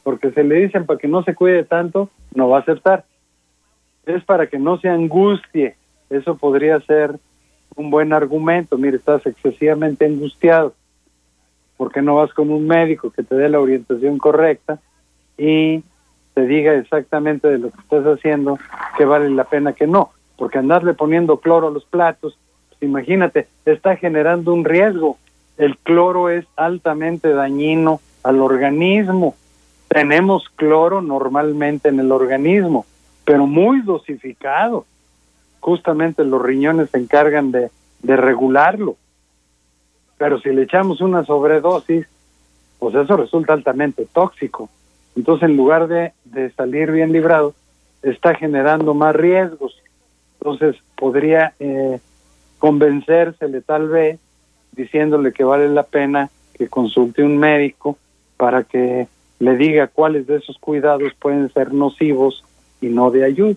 porque 0.03 0.31
se 0.31 0.43
le 0.43 0.55
dicen 0.55 0.87
para 0.87 0.99
que 0.99 1.09
no 1.09 1.23
se 1.25 1.35
cuide 1.35 1.65
tanto, 1.65 2.09
no 2.35 2.49
va 2.49 2.57
a 2.57 2.61
aceptar. 2.61 3.05
Es 4.07 4.25
para 4.25 4.47
que 4.47 4.59
no 4.59 4.79
se 4.79 4.89
angustie. 4.89 5.77
Eso 6.09 6.39
podría 6.39 6.81
ser 6.81 7.19
un 7.77 7.91
buen 7.91 8.15
argumento. 8.15 8.79
Mire, 8.79 8.97
estás 8.97 9.27
excesivamente 9.27 10.07
angustiado. 10.07 10.73
¿Por 11.77 11.93
qué 11.93 12.01
no 12.01 12.15
vas 12.15 12.33
con 12.33 12.49
un 12.49 12.67
médico 12.67 13.11
que 13.11 13.23
te 13.23 13.35
dé 13.35 13.51
la 13.51 13.61
orientación 13.61 14.17
correcta 14.17 14.79
y 15.37 15.83
te 16.39 16.47
diga 16.47 16.75
exactamente 16.75 17.49
de 17.49 17.59
lo 17.59 17.71
que 17.71 17.81
estás 17.81 18.05
haciendo 18.05 18.59
que 18.97 19.05
vale 19.05 19.31
la 19.31 19.45
pena 19.45 19.73
que 19.73 19.87
no? 19.87 20.11
Porque 20.37 20.59
andarle 20.59 20.95
poniendo 20.95 21.39
cloro 21.39 21.69
a 21.69 21.71
los 21.71 21.85
platos, 21.85 22.39
pues 22.69 22.83
imagínate, 22.83 23.49
está 23.65 23.97
generando 23.97 24.53
un 24.53 24.65
riesgo. 24.65 25.19
El 25.57 25.77
cloro 25.79 26.29
es 26.29 26.47
altamente 26.57 27.33
dañino 27.33 28.01
al 28.23 28.41
organismo 28.41 29.35
tenemos 29.89 30.49
cloro 30.55 31.01
normalmente 31.01 31.89
en 31.89 31.99
el 31.99 32.13
organismo, 32.13 32.85
pero 33.25 33.47
muy 33.47 33.81
dosificado. 33.81 34.85
Justamente 35.61 36.25
los 36.25 36.43
riñones 36.43 36.91
se 36.91 36.99
encargan 36.99 37.51
de, 37.51 37.71
regularlo. 38.03 38.97
Pero 40.19 40.39
si 40.41 40.51
le 40.51 40.63
echamos 40.63 41.01
una 41.01 41.25
sobredosis, 41.25 42.07
pues 42.79 42.95
eso 42.95 43.17
resulta 43.17 43.55
altamente 43.55 44.07
tóxico. 44.13 44.69
Entonces, 45.19 45.49
en 45.49 45.57
lugar 45.57 45.89
de, 45.89 46.13
de 46.27 46.51
salir 46.53 46.93
bien 46.93 47.11
librado, 47.13 47.53
está 48.03 48.37
generando 48.37 48.95
más 48.95 49.17
riesgos. 49.17 49.77
Entonces, 50.35 50.77
podría 50.97 51.55
eh, 51.59 51.99
convencérsele 52.61 53.61
tal 53.63 53.89
vez 53.89 54.21
diciéndole 54.71 55.33
que 55.33 55.43
vale 55.43 55.69
la 55.71 55.83
pena 55.83 56.31
que 56.55 56.69
consulte 56.69 57.25
un 57.25 57.37
médico 57.37 57.99
para 58.37 58.63
que 58.63 59.09
le 59.41 59.57
diga 59.57 59.89
cuáles 59.89 60.29
de 60.29 60.37
esos 60.37 60.57
cuidados 60.59 61.13
pueden 61.19 61.53
ser 61.53 61.73
nocivos 61.73 62.45
y 62.81 62.87
no 62.87 63.11
de 63.11 63.25
ayuda. 63.25 63.57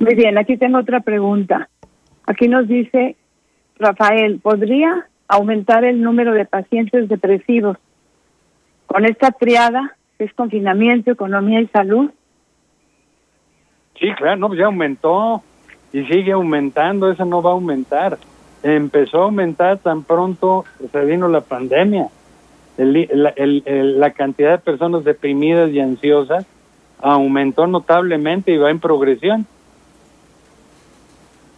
Muy 0.00 0.14
bien, 0.14 0.36
aquí 0.36 0.58
tengo 0.58 0.78
otra 0.78 1.00
pregunta. 1.00 1.70
Aquí 2.26 2.46
nos 2.46 2.68
dice 2.68 3.16
Rafael, 3.78 4.38
¿podría 4.38 5.06
aumentar 5.28 5.82
el 5.84 6.02
número 6.02 6.34
de 6.34 6.44
pacientes 6.44 7.08
depresivos 7.08 7.78
con 8.92 9.06
esta 9.06 9.30
triada 9.30 9.96
que 10.18 10.24
es 10.24 10.34
confinamiento, 10.34 11.10
economía 11.10 11.60
y 11.62 11.66
salud? 11.68 12.10
Sí, 13.98 14.12
claro, 14.16 14.36
no, 14.36 14.48
pues 14.48 14.60
ya 14.60 14.66
aumentó 14.66 15.42
y 15.92 16.04
sigue 16.04 16.32
aumentando, 16.32 17.10
eso 17.10 17.24
no 17.24 17.40
va 17.40 17.50
a 17.50 17.54
aumentar. 17.54 18.18
empezó 18.62 19.22
a 19.22 19.24
aumentar 19.24 19.78
tan 19.78 20.02
pronto 20.04 20.64
se 20.90 21.04
vino 21.06 21.26
la 21.28 21.40
pandemia. 21.40 22.08
El, 22.76 23.08
la, 23.12 23.30
el, 23.30 23.98
la 23.98 24.10
cantidad 24.10 24.52
de 24.52 24.58
personas 24.58 25.04
deprimidas 25.04 25.70
y 25.70 25.80
ansiosas 25.80 26.44
aumentó 27.00 27.66
notablemente 27.66 28.52
y 28.52 28.58
va 28.58 28.70
en 28.70 28.78
progresión. 28.78 29.46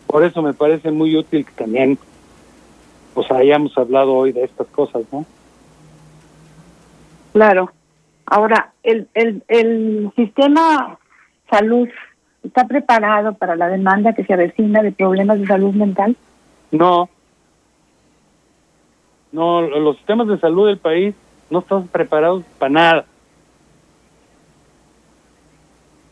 Por 0.06 0.24
eso 0.24 0.40
me 0.40 0.55
parece 0.55 0.93
muy 0.93 1.16
útil 1.16 1.44
que 1.44 1.52
también 1.52 1.98
pues 3.12 3.31
hayamos 3.31 3.77
hablado 3.77 4.12
hoy 4.12 4.32
de 4.32 4.44
estas 4.44 4.69
cosas, 4.69 5.02
¿no? 5.12 5.24
Claro. 7.35 7.73
Ahora, 8.27 8.73
el, 8.85 9.09
el, 9.12 9.43
el 9.48 10.12
sistema 10.15 10.98
salud 11.51 11.89
está 12.44 12.66
preparado 12.66 13.35
para 13.35 13.56
la 13.56 13.69
demanda 13.69 14.15
que 14.15 14.24
se 14.24 14.32
avecina 14.32 14.82
de 14.82 14.93
problemas 14.93 15.40
de 15.40 15.47
salud 15.47 15.74
mental. 15.74 16.16
No. 16.70 17.09
No, 19.32 19.62
los 19.62 19.97
sistemas 19.97 20.28
de 20.28 20.39
salud 20.39 20.69
del 20.69 20.78
país 20.78 21.15
no 21.51 21.59
están 21.59 21.89
preparados 21.89 22.44
para 22.56 22.70
nada. 22.70 23.05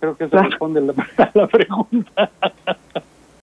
Creo 0.01 0.16
que 0.16 0.24
eso 0.24 0.36
responde 0.36 0.81
la, 0.81 1.31
la 1.35 1.47
pregunta. 1.47 2.31